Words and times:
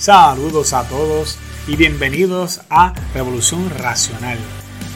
Saludos 0.00 0.72
a 0.72 0.88
todos 0.88 1.36
y 1.68 1.76
bienvenidos 1.76 2.62
a 2.70 2.94
Revolución 3.12 3.68
Racional, 3.68 4.38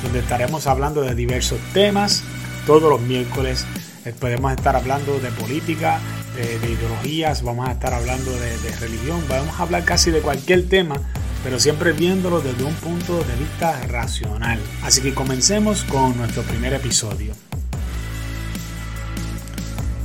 donde 0.02 0.20
estaremos 0.20 0.66
hablando 0.66 1.02
de 1.02 1.14
diversos 1.14 1.58
temas 1.74 2.22
todos 2.66 2.88
los 2.88 3.02
miércoles. 3.02 3.66
Eh, 4.06 4.14
podemos 4.18 4.50
estar 4.52 4.74
hablando 4.76 5.20
de 5.20 5.30
política, 5.30 6.00
de, 6.34 6.70
ideologías, 6.70 7.42
vamos 7.42 7.68
a 7.68 7.72
estar 7.72 7.92
hablando 7.92 8.32
de, 8.32 8.56
de 8.56 8.76
religión, 8.76 9.22
vamos 9.28 9.60
a 9.60 9.64
hablar 9.64 9.84
casi 9.84 10.10
de 10.10 10.22
cualquier 10.22 10.66
tema 10.70 10.96
pero 11.42 11.60
siempre 11.60 11.92
viéndolo 11.92 12.40
desde 12.40 12.64
un 12.64 12.72
punto 12.72 13.18
de 13.18 13.36
vista 13.36 13.78
racional. 13.86 14.58
Así 14.82 15.02
que 15.02 15.12
comencemos 15.12 15.84
con 15.84 16.16
nuestro 16.16 16.42
primer 16.44 16.72
episodio. 16.72 17.34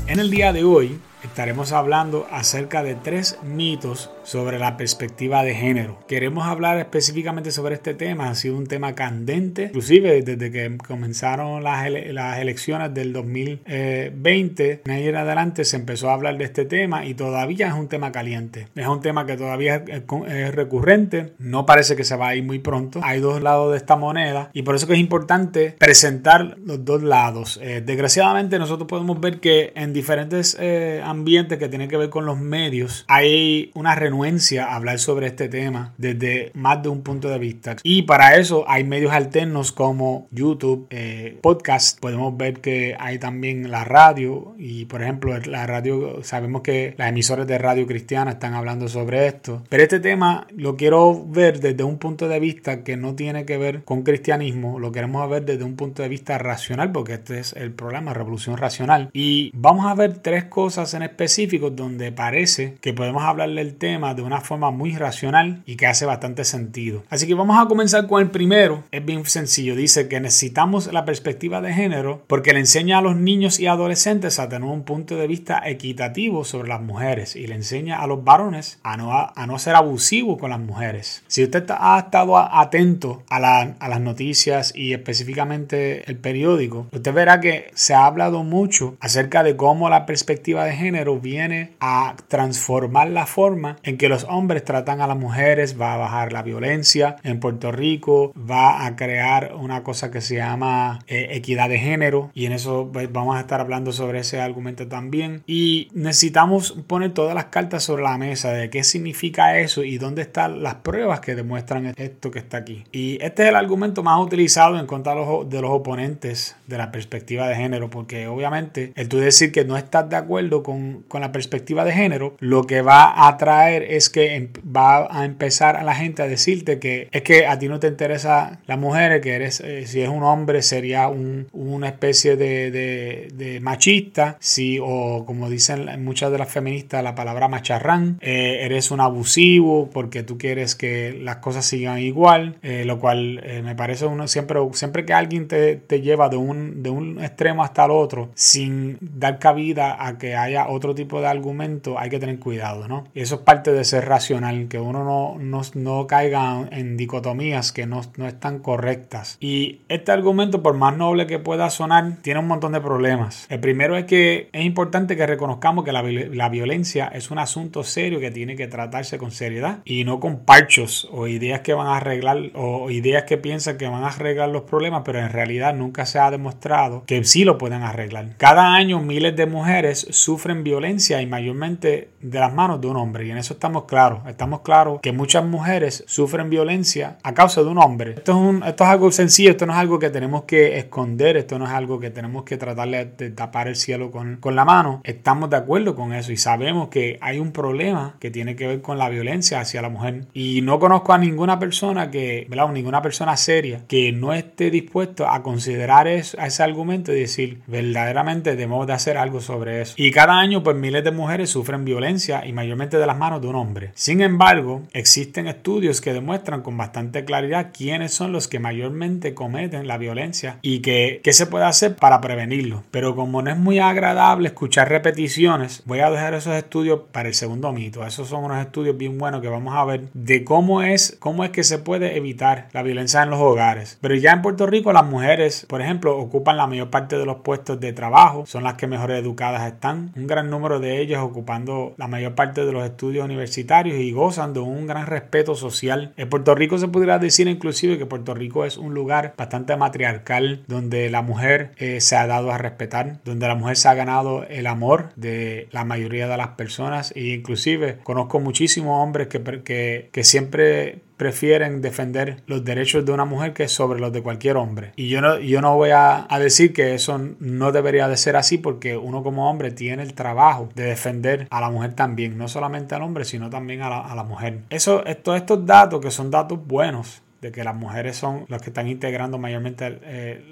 En 0.07 0.19
el 0.19 0.29
día 0.29 0.51
de 0.51 0.65
hoy 0.65 0.99
estaremos 1.23 1.71
hablando 1.71 2.27
acerca 2.29 2.83
de 2.83 2.95
tres 2.95 3.37
mitos 3.41 4.09
sobre 4.29 4.59
la 4.59 4.77
perspectiva 4.77 5.43
de 5.43 5.55
género. 5.55 5.97
Queremos 6.07 6.45
hablar 6.45 6.77
específicamente 6.77 7.49
sobre 7.49 7.73
este 7.73 7.95
tema, 7.95 8.29
ha 8.29 8.35
sido 8.35 8.57
un 8.57 8.67
tema 8.67 8.93
candente, 8.93 9.63
inclusive 9.63 10.21
desde 10.21 10.51
que 10.51 10.77
comenzaron 10.87 11.63
las, 11.63 11.87
elecciones 11.87 12.93
del 12.93 13.11
2020, 13.11 14.81
en 14.85 14.91
ahí 14.91 15.07
en 15.07 15.15
adelante 15.15 15.65
se 15.65 15.77
empezó 15.77 16.11
a 16.11 16.13
hablar 16.13 16.37
de 16.37 16.43
este 16.43 16.65
tema 16.65 17.05
y 17.05 17.15
todavía 17.15 17.69
es 17.69 17.73
un 17.73 17.87
tema 17.87 18.11
caliente. 18.11 18.67
Es 18.75 18.85
un 18.85 19.01
tema 19.01 19.25
que 19.25 19.35
todavía 19.35 19.83
es, 19.87 20.55
recurrente, 20.55 21.33
no 21.39 21.65
parece 21.65 21.95
que 21.95 22.03
se 22.03 22.15
va 22.15 22.27
a 22.27 22.35
ir 22.35 22.43
muy 22.43 22.59
pronto. 22.59 22.99
Hay 23.03 23.21
dos 23.21 23.41
lados 23.41 23.71
de 23.71 23.77
esta 23.77 23.95
moneda 23.95 24.51
y 24.53 24.61
por 24.61 24.75
eso 24.75 24.85
que 24.85 24.93
es 24.93 24.99
importante 24.99 25.75
presentar 25.79 26.55
los 26.63 26.85
dos 26.85 27.01
lados. 27.01 27.59
Eh, 27.63 27.81
desgraciadamente 27.83 28.59
nosotros 28.59 28.87
podemos 28.87 29.19
ver 29.19 29.39
que 29.39 29.73
en 29.75 29.91
diferentes 29.91 30.55
eh, 30.59 31.01
ambientes 31.03 31.57
que 31.57 31.67
tienen 31.67 31.89
que 31.89 31.97
ver 31.97 32.11
con 32.11 32.27
los 32.27 32.37
medios 32.37 33.05
hay 33.07 33.71
una 33.73 33.95
renuncia 33.95 34.18
a 34.25 34.75
hablar 34.75 34.99
sobre 34.99 35.27
este 35.27 35.47
tema 35.47 35.93
desde 35.97 36.51
más 36.53 36.83
de 36.83 36.89
un 36.89 37.03
punto 37.03 37.29
de 37.29 37.39
vista. 37.39 37.77
Y 37.83 38.03
para 38.03 38.35
eso 38.35 38.65
hay 38.67 38.83
medios 38.83 39.13
alternos 39.13 39.71
como 39.71 40.27
YouTube, 40.31 40.87
eh, 40.89 41.37
podcast. 41.41 41.99
Podemos 41.99 42.35
ver 42.35 42.59
que 42.59 42.95
hay 42.99 43.17
también 43.17 43.71
la 43.71 43.83
radio 43.85 44.55
y 44.57 44.85
por 44.85 45.01
ejemplo 45.01 45.37
la 45.45 45.65
radio, 45.65 46.23
sabemos 46.23 46.61
que 46.61 46.95
las 46.97 47.09
emisoras 47.09 47.47
de 47.47 47.57
radio 47.57 47.87
cristiana 47.87 48.31
están 48.31 48.53
hablando 48.53 48.87
sobre 48.87 49.27
esto. 49.27 49.63
Pero 49.69 49.83
este 49.83 49.99
tema 49.99 50.47
lo 50.55 50.75
quiero 50.75 51.25
ver 51.25 51.59
desde 51.59 51.83
un 51.83 51.97
punto 51.97 52.27
de 52.27 52.39
vista 52.39 52.83
que 52.83 52.97
no 52.97 53.15
tiene 53.15 53.45
que 53.45 53.57
ver 53.57 53.83
con 53.83 54.03
cristianismo, 54.03 54.79
lo 54.79 54.91
queremos 54.91 55.29
ver 55.29 55.45
desde 55.45 55.63
un 55.63 55.75
punto 55.75 56.03
de 56.03 56.09
vista 56.09 56.37
racional 56.37 56.91
porque 56.91 57.13
este 57.13 57.39
es 57.39 57.53
el 57.53 57.71
programa 57.71 58.13
Revolución 58.13 58.57
Racional. 58.57 59.09
Y 59.13 59.51
vamos 59.53 59.85
a 59.85 59.95
ver 59.95 60.17
tres 60.17 60.45
cosas 60.45 60.93
en 60.93 61.03
específico 61.03 61.69
donde 61.69 62.11
parece 62.11 62.75
que 62.81 62.93
podemos 62.93 63.23
hablar 63.23 63.49
del 63.49 63.75
tema 63.75 64.08
de 64.13 64.21
una 64.21 64.41
forma 64.41 64.71
muy 64.71 64.93
racional 64.95 65.61
y 65.65 65.75
que 65.75 65.87
hace 65.87 66.05
bastante 66.05 66.45
sentido. 66.45 67.03
Así 67.09 67.27
que 67.27 67.33
vamos 67.33 67.57
a 67.59 67.67
comenzar 67.67 68.07
con 68.07 68.21
el 68.21 68.29
primero. 68.29 68.83
Es 68.91 69.05
bien 69.05 69.25
sencillo. 69.25 69.75
Dice 69.75 70.07
que 70.07 70.19
necesitamos 70.19 70.91
la 70.91 71.05
perspectiva 71.05 71.61
de 71.61 71.73
género 71.73 72.23
porque 72.27 72.53
le 72.53 72.59
enseña 72.59 72.99
a 72.99 73.01
los 73.01 73.15
niños 73.15 73.59
y 73.59 73.67
adolescentes 73.67 74.39
a 74.39 74.49
tener 74.49 74.69
un 74.69 74.83
punto 74.83 75.15
de 75.15 75.27
vista 75.27 75.61
equitativo 75.65 76.43
sobre 76.43 76.69
las 76.69 76.81
mujeres 76.81 77.35
y 77.35 77.47
le 77.47 77.55
enseña 77.55 78.01
a 78.01 78.07
los 78.07 78.23
varones 78.23 78.79
a 78.83 78.97
no, 78.97 79.13
a, 79.13 79.33
no 79.47 79.59
ser 79.59 79.75
abusivos 79.75 80.37
con 80.37 80.49
las 80.49 80.59
mujeres. 80.59 81.23
Si 81.27 81.43
usted 81.43 81.65
ha 81.69 81.99
estado 81.99 82.37
atento 82.37 83.23
a, 83.29 83.37
a 83.37 83.89
las 83.89 84.01
noticias 84.01 84.73
y 84.75 84.93
específicamente 84.93 86.09
el 86.09 86.17
periódico, 86.17 86.87
usted 86.91 87.13
verá 87.13 87.39
que 87.39 87.71
se 87.73 87.93
ha 87.93 88.05
hablado 88.05 88.43
mucho 88.43 88.95
acerca 88.99 89.43
de 89.43 89.55
cómo 89.55 89.89
la 89.89 90.05
perspectiva 90.05 90.65
de 90.65 90.73
género 90.73 91.19
viene 91.19 91.71
a 91.79 92.15
transformar 92.27 93.09
la 93.09 93.25
forma 93.25 93.77
en 93.89 93.97
que 93.97 94.07
los 94.07 94.25
hombres 94.29 94.63
tratan 94.63 95.01
a 95.01 95.07
las 95.07 95.17
mujeres, 95.17 95.81
va 95.81 95.95
a 95.95 95.97
bajar 95.97 96.31
la 96.31 96.43
violencia 96.43 97.15
en 97.23 97.39
Puerto 97.39 97.71
Rico, 97.71 98.31
va 98.35 98.85
a 98.85 98.95
crear 98.95 99.55
una 99.55 99.81
cosa 99.81 100.11
que 100.11 100.21
se 100.21 100.35
llama 100.35 100.99
eh, 101.07 101.29
equidad 101.31 101.69
de 101.69 101.79
género 101.79 102.29
y 102.35 102.45
en 102.45 102.51
eso 102.51 102.91
pues, 102.93 103.11
vamos 103.11 103.35
a 103.35 103.39
estar 103.39 103.59
hablando 103.59 103.91
sobre 103.91 104.19
ese 104.19 104.39
argumento 104.41 104.87
también. 104.87 105.41
Y 105.47 105.89
necesitamos 105.93 106.73
poner 106.85 107.15
todas 107.15 107.33
las 107.33 107.45
cartas 107.45 107.83
sobre 107.83 108.03
la 108.03 108.15
mesa 108.19 108.51
de 108.51 108.69
qué 108.69 108.83
significa 108.83 109.57
eso 109.57 109.83
y 109.83 109.97
dónde 109.97 110.21
están 110.21 110.61
las 110.61 110.75
pruebas 110.75 111.19
que 111.21 111.33
demuestran 111.33 111.91
esto 111.97 112.29
que 112.29 112.37
está 112.37 112.57
aquí. 112.57 112.83
Y 112.91 113.17
este 113.23 113.41
es 113.41 113.49
el 113.49 113.55
argumento 113.55 114.03
más 114.03 114.21
utilizado 114.21 114.77
en 114.77 114.85
contra 114.85 115.15
de 115.15 115.61
los, 115.61 115.71
oponentes 115.71 116.55
de 116.67 116.77
la 116.77 116.91
perspectiva 116.91 117.47
de 117.47 117.55
género, 117.55 117.89
porque 117.89 118.27
obviamente 118.27 118.93
el 118.95 119.09
tú 119.09 119.17
decir 119.17 119.51
que 119.51 119.65
no 119.65 119.77
estás 119.77 120.07
de 120.09 120.15
acuerdo 120.15 120.61
con, 120.61 121.03
con 121.07 121.21
la 121.21 121.31
perspectiva 121.31 121.85
de 121.85 121.93
género, 121.93 122.35
lo 122.39 122.65
que 122.65 122.83
va 122.83 123.27
a 123.27 123.37
traer 123.37 123.78
es 123.81 124.09
que 124.09 124.35
em, 124.35 124.49
va 124.65 125.07
a 125.09 125.25
empezar 125.25 125.75
a 125.75 125.83
la 125.83 125.95
gente 125.95 126.21
a 126.21 126.27
decirte 126.27 126.79
que 126.79 127.07
es 127.11 127.21
que 127.21 127.47
a 127.47 127.57
ti 127.59 127.67
no 127.67 127.79
te 127.79 127.87
interesa 127.87 128.59
la 128.65 128.77
mujer, 128.77 129.21
que 129.21 129.33
eres, 129.33 129.61
eh, 129.61 129.85
si 129.87 130.01
es 130.01 130.09
un 130.09 130.23
hombre 130.23 130.61
sería 130.61 131.07
un, 131.07 131.47
una 131.51 131.87
especie 131.87 132.35
de, 132.35 132.71
de, 132.71 133.59
machista, 133.61 134.37
si, 134.39 134.79
o 134.81 135.25
como 135.25 135.49
dicen 135.49 136.03
muchas 136.03 136.31
de 136.31 136.37
las 136.37 136.49
feministas, 136.49 137.03
la 137.03 137.15
palabra 137.15 137.47
macharrán, 137.47 138.17
eh, 138.21 138.59
eres 138.61 138.91
un 138.91 139.01
abusivo 139.01 139.89
porque 139.89 140.23
tú 140.23 140.37
quieres 140.37 140.75
que 140.75 141.17
las 141.19 141.37
cosas 141.37 141.65
sigan 141.65 141.99
igual, 141.99 142.57
eh, 142.61 142.83
lo 142.85 142.99
cual 142.99 143.43
me 143.63 143.75
parece 143.75 144.05
uno 144.05 144.27
siempre, 144.27 144.59
siempre 144.73 145.05
que 145.05 145.13
alguien 145.13 145.47
te, 145.47 145.75
te 145.75 146.01
lleva 146.01 146.29
de 146.29 146.37
un, 146.37 146.81
de 146.83 146.89
un 146.89 147.23
extremo 147.23 147.63
hasta 147.63 147.85
el 147.85 147.91
otro 147.91 148.29
sin 148.35 148.97
dar 149.01 149.39
cabida 149.39 150.05
a 150.05 150.17
que 150.17 150.35
haya 150.35 150.67
otro 150.69 150.95
tipo 150.95 151.21
de 151.21 151.27
argumento, 151.27 151.99
hay 151.99 152.09
que 152.09 152.19
tener 152.19 152.39
cuidado, 152.39 152.87
¿no? 152.87 153.05
Y 153.13 153.21
eso 153.21 153.35
es 153.35 153.41
parte 153.41 153.68
de 153.73 153.83
ser 153.83 154.05
racional, 154.05 154.67
que 154.67 154.79
uno 154.79 155.03
no, 155.03 155.37
no, 155.39 155.61
no 155.73 156.07
caiga 156.07 156.67
en 156.71 156.97
dicotomías 156.97 157.71
que 157.71 157.85
no, 157.85 158.01
no, 158.17 158.27
están 158.27 158.59
correctas. 158.59 159.37
Y 159.39 159.81
este 159.89 160.11
argumento, 160.11 160.61
por 160.63 160.75
más 160.75 160.95
noble 160.95 161.27
que 161.27 161.39
pueda 161.39 161.69
sonar, 161.69 162.17
tiene 162.21 162.39
un 162.39 162.47
montón 162.47 162.73
de 162.73 162.81
problemas. 162.81 163.45
El 163.49 163.59
primero 163.59 163.97
es 163.97 164.05
que 164.05 164.49
es 164.51 164.65
importante 164.65 165.15
que 165.15 165.25
reconozcamos 165.25 165.85
que 165.85 165.91
la, 165.91 166.03
la 166.03 166.49
violencia 166.49 167.07
es 167.07 167.31
un 167.31 167.39
asunto 167.39 167.83
serio 167.83 168.19
que 168.19 168.31
tiene 168.31 168.55
que 168.55 168.67
tratarse 168.67 169.17
con 169.17 169.31
seriedad 169.31 169.79
y 169.85 170.03
no 170.03 170.19
con 170.19 170.39
parchos 170.39 171.07
o 171.11 171.27
ideas 171.27 171.61
que 171.61 171.73
van 171.73 171.87
a 171.87 171.97
arreglar 171.97 172.37
o 172.55 172.89
ideas 172.91 173.23
que 173.23 173.37
piensan 173.37 173.77
que 173.77 173.87
van 173.87 174.03
a 174.03 174.07
arreglar 174.07 174.49
los 174.49 174.63
problemas, 174.63 175.03
pero 175.05 175.19
en 175.19 175.29
realidad 175.29 175.73
nunca 175.73 176.05
se 176.05 176.19
ha 176.19 176.31
demostrado 176.31 177.03
que 177.05 177.23
sí 177.23 177.43
lo 177.43 177.57
pueden 177.57 177.83
arreglar. 177.83 178.35
Cada 178.37 178.73
año 178.73 178.99
miles 178.99 179.35
de 179.35 179.45
mujeres 179.45 180.07
sufren 180.11 180.63
violencia 180.63 181.21
y 181.21 181.27
mayormente 181.27 182.09
de 182.21 182.39
las 182.39 182.53
manos 182.53 182.81
de 182.81 182.87
un 182.87 182.97
hombre 182.97 183.25
y 183.25 183.31
en 183.31 183.37
eso 183.37 183.53
estamos 183.59 183.83
claros, 183.83 184.21
estamos 184.25 184.61
claros 184.61 185.01
que 185.01 185.11
muchas 185.11 185.43
mujeres 185.43 186.05
sufren 186.07 186.49
violencia 186.49 187.17
a 187.23 187.33
causa 187.33 187.61
de 187.61 187.67
un 187.67 187.77
hombre. 187.77 188.11
Esto 188.11 188.31
es, 188.31 188.37
un, 188.37 188.63
esto 188.63 188.85
es 188.85 188.89
algo 188.89 189.11
sencillo, 189.11 189.51
esto 189.51 189.65
no 189.65 189.73
es 189.73 189.79
algo 189.79 189.99
que 189.99 190.09
tenemos 190.09 190.43
que 190.43 190.77
esconder, 190.77 191.35
esto 191.35 191.59
no 191.59 191.65
es 191.65 191.71
algo 191.71 191.99
que 191.99 192.09
tenemos 192.09 192.43
que 192.43 192.55
tratarle 192.55 193.03
de 193.05 193.31
tapar 193.31 193.67
el 193.67 193.75
cielo 193.75 194.11
con, 194.11 194.37
con 194.37 194.55
la 194.55 194.63
mano. 194.63 195.01
Estamos 195.03 195.49
de 195.49 195.57
acuerdo 195.57 195.93
con 195.93 196.13
eso 196.13 196.31
y 196.31 196.37
sabemos 196.37 196.87
que 196.87 197.17
hay 197.19 197.39
un 197.39 197.51
problema 197.51 198.15
que 198.19 198.31
tiene 198.31 198.55
que 198.55 198.65
ver 198.65 198.81
con 198.81 198.97
la 198.97 199.09
violencia 199.09 199.59
hacia 199.59 199.81
la 199.81 199.89
mujer. 199.89 200.27
Y 200.33 200.61
no 200.61 200.79
conozco 200.79 201.11
a 201.11 201.17
ninguna 201.17 201.59
persona 201.59 202.09
que, 202.09 202.47
¿verdad? 202.49 202.69
ninguna 202.69 203.01
persona 203.01 203.35
seria 203.35 203.81
que 203.89 204.13
no 204.13 204.31
esté 204.31 204.71
dispuesto 204.71 205.27
a 205.27 205.43
considerar 205.43 206.07
eso, 206.07 206.39
a 206.39 206.47
ese 206.47 206.63
argumento 206.63 207.11
y 207.11 207.19
decir, 207.19 207.61
verdaderamente 207.67 208.51
debemos 208.51 208.87
de 208.87 208.93
hacer 208.93 209.17
algo 209.17 209.41
sobre 209.41 209.81
eso. 209.81 209.95
Y 209.97 210.11
cada 210.11 210.39
año, 210.39 210.63
pues 210.63 210.77
miles 210.77 211.03
de 211.03 211.11
mujeres 211.11 211.49
sufren 211.49 211.83
violencia 211.83 212.45
y 212.45 212.53
mayormente 212.53 212.97
de 212.97 213.05
las 213.05 213.17
manos 213.17 213.41
de 213.41 213.48
un. 213.55 213.69
Sin 213.93 214.21
embargo, 214.21 214.83
existen 214.93 215.47
estudios 215.47 215.99
que 215.99 216.13
demuestran 216.13 216.61
con 216.61 216.77
bastante 216.77 217.25
claridad 217.25 217.71
quiénes 217.75 218.13
son 218.13 218.31
los 218.31 218.47
que 218.47 218.59
mayormente 218.59 219.33
cometen 219.33 219.87
la 219.87 219.97
violencia 219.97 220.59
y 220.61 220.79
que, 220.79 221.19
qué 221.23 221.33
se 221.33 221.45
puede 221.45 221.65
hacer 221.65 221.95
para 221.95 222.21
prevenirlo. 222.21 222.83
Pero 222.89 223.15
como 223.15 223.41
no 223.41 223.51
es 223.51 223.57
muy 223.57 223.79
agradable 223.79 224.47
escuchar 224.47 224.87
repeticiones, 224.89 225.83
voy 225.85 225.99
a 225.99 226.09
dejar 226.09 226.33
esos 226.33 226.55
estudios 226.55 227.01
para 227.11 227.27
el 227.27 227.35
segundo 227.35 227.71
mito. 227.73 228.05
Esos 228.05 228.29
son 228.29 228.45
unos 228.45 228.61
estudios 228.61 228.97
bien 228.97 229.17
buenos 229.17 229.41
que 229.41 229.49
vamos 229.49 229.75
a 229.75 229.85
ver 229.85 230.09
de 230.13 230.43
cómo 230.43 230.81
es, 230.81 231.17
cómo 231.19 231.43
es 231.43 231.49
que 231.49 231.63
se 231.63 231.79
puede 231.79 232.15
evitar 232.15 232.69
la 232.71 232.81
violencia 232.81 233.23
en 233.23 233.29
los 233.29 233.39
hogares. 233.39 233.97
Pero 234.01 234.15
ya 234.15 234.31
en 234.31 234.41
Puerto 234.41 234.67
Rico 234.67 234.93
las 234.93 235.05
mujeres, 235.05 235.65
por 235.67 235.81
ejemplo, 235.81 236.17
ocupan 236.17 236.57
la 236.57 236.67
mayor 236.67 236.89
parte 236.89 237.17
de 237.17 237.25
los 237.25 237.37
puestos 237.37 237.79
de 237.79 237.91
trabajo, 237.93 238.45
son 238.45 238.63
las 238.63 238.75
que 238.75 238.87
mejor 238.87 239.11
educadas 239.11 239.71
están. 239.71 240.11
Un 240.15 240.27
gran 240.27 240.49
número 240.49 240.79
de 240.79 241.01
ellas 241.01 241.21
ocupando 241.21 241.93
la 241.97 242.07
mayor 242.07 242.35
parte 242.35 242.65
de 242.65 242.71
los 242.71 242.85
estudios 242.85 243.25
universitarios 243.25 243.38
y 243.87 244.11
gozan 244.11 244.53
de 244.53 244.59
un 244.59 244.87
gran 244.87 245.07
respeto 245.07 245.55
social. 245.55 246.13
En 246.17 246.29
Puerto 246.29 246.55
Rico 246.55 246.77
se 246.77 246.87
podría 246.87 247.19
decir 247.19 247.47
inclusive 247.47 247.97
que 247.97 248.05
Puerto 248.05 248.33
Rico 248.33 248.65
es 248.65 248.77
un 248.77 248.93
lugar 248.93 249.33
bastante 249.37 249.75
matriarcal 249.75 250.63
donde 250.67 251.09
la 251.09 251.21
mujer 251.21 251.71
eh, 251.77 252.01
se 252.01 252.15
ha 252.15 252.27
dado 252.27 252.51
a 252.51 252.57
respetar, 252.57 253.19
donde 253.23 253.47
la 253.47 253.55
mujer 253.55 253.77
se 253.77 253.87
ha 253.87 253.93
ganado 253.93 254.43
el 254.43 254.67
amor 254.67 255.09
de 255.15 255.67
la 255.71 255.85
mayoría 255.85 256.27
de 256.27 256.37
las 256.37 256.49
personas 256.49 257.13
e 257.15 257.33
inclusive 257.35 257.99
conozco 258.03 258.39
muchísimos 258.39 259.03
hombres 259.03 259.27
que, 259.27 260.09
que 260.11 260.23
siempre 260.23 261.01
prefieren 261.19 261.81
defender 261.81 262.41
los 262.47 262.63
derechos 262.63 263.05
de 263.05 263.11
una 263.11 263.25
mujer 263.25 263.53
que 263.53 263.67
sobre 263.67 263.99
los 263.99 264.13
de 264.13 264.23
cualquier 264.23 264.55
hombre. 264.55 264.93
Y 264.95 265.09
yo 265.09 265.19
no, 265.19 265.37
yo 265.37 265.59
no 265.59 265.75
voy 265.75 265.89
a, 265.93 266.25
decir 266.39 266.71
que 266.71 266.95
eso 266.95 267.19
no 267.39 267.73
debería 267.73 268.07
de 268.07 268.15
ser 268.15 268.37
así 268.37 268.57
porque 268.57 268.95
uno 268.95 269.21
como 269.21 269.49
hombre 269.49 269.71
tiene 269.71 270.01
el 270.01 270.13
trabajo 270.13 270.69
de 270.75 270.85
defender 270.85 271.47
a 271.49 271.59
la 271.59 271.69
mujer 271.69 271.93
también, 271.93 272.37
no 272.37 272.47
solamente 272.47 272.95
al 272.95 273.01
hombre, 273.01 273.25
sino 273.25 273.49
también 273.49 273.81
a 273.81 273.89
la, 273.89 273.99
a 273.99 274.15
la 274.15 274.23
mujer. 274.23 274.61
Eso, 274.69 275.03
todos 275.21 275.37
estos 275.37 275.65
datos 275.65 275.99
que 275.99 276.09
son 276.09 276.31
datos 276.31 276.65
buenos 276.65 277.21
de 277.41 277.51
que 277.51 277.63
las 277.63 277.75
mujeres 277.75 278.17
son 278.17 278.45
las 278.47 278.61
que 278.61 278.69
están 278.69 278.87
integrando 278.87 279.37
mayormente 279.37 279.99
eh, 280.03 280.43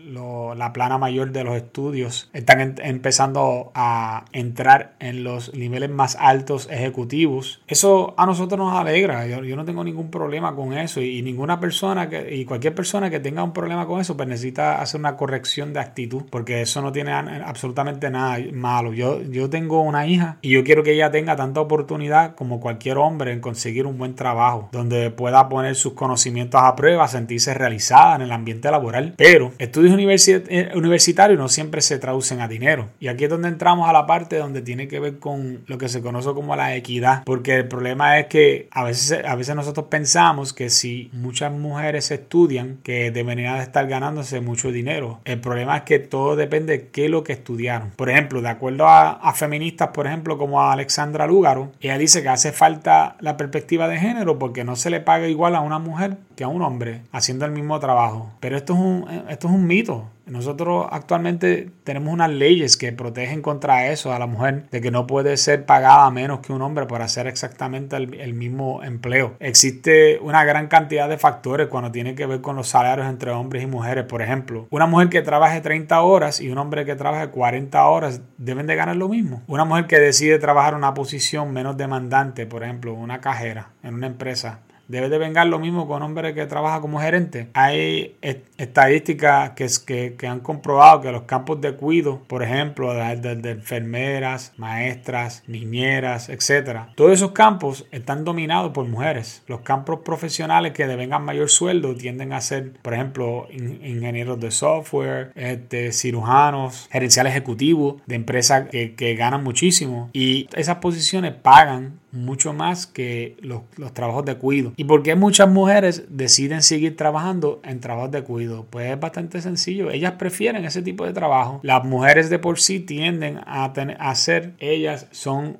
la 0.55 0.73
plana 0.73 0.97
mayor 0.97 1.31
de 1.31 1.43
los 1.43 1.55
estudios, 1.55 2.29
están 2.33 2.75
empezando 2.81 3.71
a 3.73 4.25
entrar 4.31 4.95
en 4.99 5.23
los 5.23 5.53
niveles 5.53 5.89
más 5.89 6.17
altos 6.19 6.67
ejecutivos. 6.71 7.61
Eso 7.67 8.13
a 8.17 8.25
nosotros 8.25 8.59
nos 8.59 8.73
alegra, 8.73 9.27
yo, 9.27 9.55
no 9.55 9.65
tengo 9.65 9.83
ningún 9.83 10.09
problema 10.09 10.55
con 10.55 10.73
eso 10.73 11.01
y, 11.01 11.21
ninguna 11.21 11.59
persona 11.59 12.09
que, 12.09 12.35
y 12.35 12.45
cualquier 12.45 12.73
persona 12.73 13.09
que 13.09 13.19
tenga 13.19 13.43
un 13.43 13.53
problema 13.53 13.85
con 13.85 13.99
eso, 13.99 14.15
pues 14.15 14.29
necesita 14.29 14.81
hacer 14.81 14.99
una 14.99 15.17
corrección 15.17 15.73
de 15.73 15.79
actitud, 15.79 16.23
porque 16.29 16.61
eso 16.61 16.81
no 16.81 16.91
tiene 16.91 17.11
absolutamente 17.11 18.09
nada 18.09 18.37
malo. 18.53 18.93
Yo, 18.93 19.21
yo 19.23 19.49
tengo 19.49 19.81
una 19.81 20.07
hija 20.07 20.37
y 20.41 20.51
yo 20.51 20.63
quiero 20.63 20.83
que 20.83 20.93
ella 20.93 21.11
tenga 21.11 21.35
tanta 21.35 21.59
oportunidad 21.59 22.35
como 22.35 22.59
cualquier 22.59 22.97
hombre 22.97 23.33
en 23.33 23.41
conseguir 23.41 23.85
un 23.85 23.97
buen 23.97 24.15
trabajo, 24.15 24.69
donde 24.71 25.09
pueda 25.11 25.49
poner 25.49 25.75
sus 25.75 25.93
conocimientos 25.93 26.61
a 26.61 26.75
prueba, 26.77 27.09
sentirse 27.09 27.53
realizada 27.53 28.15
en 28.15 28.21
el 28.21 28.31
ambiente 28.31 28.71
laboral. 28.71 29.15
Pero 29.17 29.51
estudios 29.57 29.97
eh, 30.29 30.71
universitarios 30.75 31.37
no 31.37 31.49
siempre 31.49 31.81
se 31.81 31.99
traducen 31.99 32.39
a 32.39 32.47
dinero. 32.47 32.87
Y 33.01 33.09
aquí 33.09 33.25
es 33.25 33.29
donde 33.29 33.49
entramos 33.49 33.89
a 33.89 33.93
la 33.93 34.05
parte 34.05 34.37
donde 34.37 34.61
tiene 34.61 34.87
que 34.87 35.01
ver 35.01 35.19
con 35.19 35.63
lo 35.67 35.77
que 35.77 35.89
se 35.89 36.01
conoce 36.01 36.33
como 36.33 36.55
la 36.55 36.75
equidad. 36.75 37.23
Porque 37.25 37.55
el 37.55 37.67
problema 37.67 38.19
es 38.19 38.27
que 38.27 38.69
a 38.71 38.85
veces, 38.85 39.25
a 39.25 39.35
veces 39.35 39.55
nosotros 39.55 39.87
pensamos 39.89 40.53
que 40.53 40.69
si 40.69 41.09
muchas 41.11 41.51
mujeres 41.51 42.11
estudian, 42.11 42.77
que 42.83 43.11
deberían 43.11 43.57
de 43.57 43.63
estar 43.63 43.87
ganándose 43.87 44.39
mucho 44.39 44.71
dinero. 44.71 45.19
El 45.25 45.41
problema 45.41 45.77
es 45.77 45.83
que 45.83 45.99
todo 45.99 46.35
depende 46.35 46.77
de 46.77 46.87
qué 46.89 47.05
es 47.05 47.11
lo 47.11 47.23
que 47.23 47.33
estudiaron. 47.33 47.91
Por 47.95 48.09
ejemplo, 48.09 48.41
de 48.41 48.49
acuerdo 48.49 48.87
a, 48.87 49.11
a 49.11 49.33
feministas, 49.33 49.89
por 49.89 50.07
ejemplo, 50.07 50.37
como 50.37 50.61
a 50.61 50.71
Alexandra 50.71 51.27
Lúgaro, 51.27 51.71
ella 51.81 51.97
dice 51.97 52.21
que 52.21 52.29
hace 52.29 52.51
falta 52.51 53.17
la 53.19 53.35
perspectiva 53.35 53.87
de 53.87 53.97
género 53.97 54.37
porque 54.39 54.63
no 54.63 54.75
se 54.75 54.89
le 54.89 55.01
paga 55.01 55.27
igual 55.27 55.55
a 55.55 55.61
una 55.61 55.79
mujer 55.79 56.17
que 56.37 56.43
a 56.43 56.47
un 56.47 56.61
hombre 56.61 57.01
haciendo 57.11 57.45
el 57.45 57.51
mismo 57.51 57.79
trabajo. 57.79 58.31
Pero 58.39 58.55
esto 58.55 58.73
es 58.73 58.79
un, 58.79 59.25
esto 59.27 59.47
es 59.47 59.53
un 59.53 59.67
mito. 59.67 60.05
Nosotros 60.27 60.87
actualmente 60.91 61.69
tenemos 61.83 62.13
unas 62.13 62.29
leyes 62.29 62.75
que 62.75 62.91
protegen 62.91 63.41
contra 63.41 63.87
eso 63.87 64.13
a 64.13 64.19
la 64.19 64.27
mujer, 64.27 64.69
de 64.69 64.81
que 64.81 64.91
no 64.91 65.07
puede 65.07 65.37
ser 65.37 65.65
pagada 65.65 66.09
menos 66.11 66.41
que 66.41 66.51
un 66.51 66.61
hombre 66.61 66.85
por 66.85 67.01
hacer 67.01 67.27
exactamente 67.27 67.95
el, 67.95 68.33
mismo 68.33 68.83
empleo. 68.83 69.35
Existe 69.39 70.19
una 70.21 70.43
gran 70.43 70.67
cantidad 70.67 71.07
de 71.07 71.17
factores 71.17 71.67
cuando 71.67 71.91
tiene 71.91 72.13
que 72.13 72.25
ver 72.25 72.41
con 72.41 72.57
los 72.57 72.67
salarios 72.67 73.07
entre 73.07 73.31
hombres 73.31 73.63
y 73.63 73.67
mujeres. 73.67 74.03
Por 74.03 74.21
ejemplo, 74.21 74.67
una 74.69 74.85
mujer 74.85 75.09
que 75.09 75.21
trabaje 75.21 75.61
30 75.61 76.01
horas 76.01 76.41
y 76.41 76.49
un 76.49 76.57
hombre 76.57 76.85
que 76.85 76.95
trabaje 76.95 77.29
40 77.29 77.87
horas 77.87 78.21
deben 78.37 78.67
de 78.67 78.75
ganar 78.75 78.97
lo 78.97 79.07
mismo. 79.07 79.41
Una 79.47 79.65
mujer 79.65 79.87
que 79.87 79.99
decide 79.99 80.39
trabajar 80.39 80.75
una 80.75 80.93
posición 80.93 81.53
menos 81.53 81.77
demandante, 81.77 82.45
por 82.45 82.63
ejemplo, 82.63 82.93
una 82.93 83.21
cajera 83.21 83.69
en 83.81 83.95
una 83.95 84.07
empresa, 84.07 84.59
debe 84.87 85.09
de 85.09 85.17
vengar 85.17 85.47
lo 85.47 85.59
mismo 85.59 85.87
con 85.87 85.97
un 85.97 86.03
hombre 86.03 86.33
que 86.33 86.45
trabaja 86.45 86.81
como 86.81 86.99
gerente. 86.99 87.49
Hay 87.53 88.15
estadísticas 88.57 89.51
que, 89.51 90.15
que, 90.17 90.27
han 90.27 90.39
comprobado 90.39 91.01
que 91.01 91.11
los 91.11 91.23
campos 91.23 91.61
de 91.61 91.75
cuido, 91.75 92.21
por 92.27 92.43
ejemplo, 92.43 92.93
de, 92.93 93.51
enfermeras, 93.51 94.53
maestras, 94.57 95.43
niñeras, 95.47 96.29
etcétera, 96.29 96.93
todos 96.95 97.11
esos 97.11 97.31
campos 97.31 97.85
están 97.91 98.23
dominados 98.23 98.71
por 98.71 98.85
mujeres. 98.87 99.43
Los 99.47 99.61
campos 99.61 99.99
profesionales 100.03 100.73
que 100.73 100.87
devengan 100.87 101.23
mayor 101.23 101.49
sueldo 101.49 101.95
tienden 101.95 102.33
a 102.33 102.41
ser, 102.41 102.73
por 102.81 102.93
ejemplo, 102.93 103.47
ingenieros 103.51 104.39
de 104.39 104.51
software, 104.51 105.31
este, 105.35 105.91
cirujanos, 105.91 106.87
gerenciales 106.91 107.31
ejecutivos 107.31 108.01
de 108.05 108.15
empresas 108.15 108.69
que, 108.69 108.95
que 108.95 109.15
ganan 109.15 109.43
muchísimo 109.43 110.09
y 110.13 110.47
esas 110.55 110.77
posiciones 110.77 111.33
pagan 111.33 111.99
mucho 112.11 112.53
más 112.53 112.87
que 112.87 113.37
los, 113.41 113.61
trabajos 113.93 114.25
de 114.25 114.35
cuido. 114.35 114.73
¿Y 114.75 114.85
por 114.85 115.03
qué 115.03 115.15
muchas 115.15 115.49
mujeres 115.49 116.05
deciden 116.09 116.61
seguir 116.61 116.95
trabajando 116.95 117.61
en 117.63 117.79
trabajos 117.79 118.11
de 118.11 118.23
cuido? 118.23 118.65
Pues 118.69 118.91
es 118.91 118.99
bastante 118.99 119.41
sencillo. 119.41 119.91
Ellas 119.91 120.13
prefieren 120.13 120.65
ese 120.65 120.81
tipo 120.81 121.05
de 121.05 121.13
trabajo. 121.13 121.59
Las 121.63 121.83
mujeres 121.83 122.29
de 122.29 122.39
por 122.39 122.59
sí 122.59 122.79
tienden 122.79 123.39
a, 123.45 123.73
tener, 123.73 123.97
a 123.99 124.13
ser, 124.15 124.53
ellas 124.59 125.07
son 125.11 125.57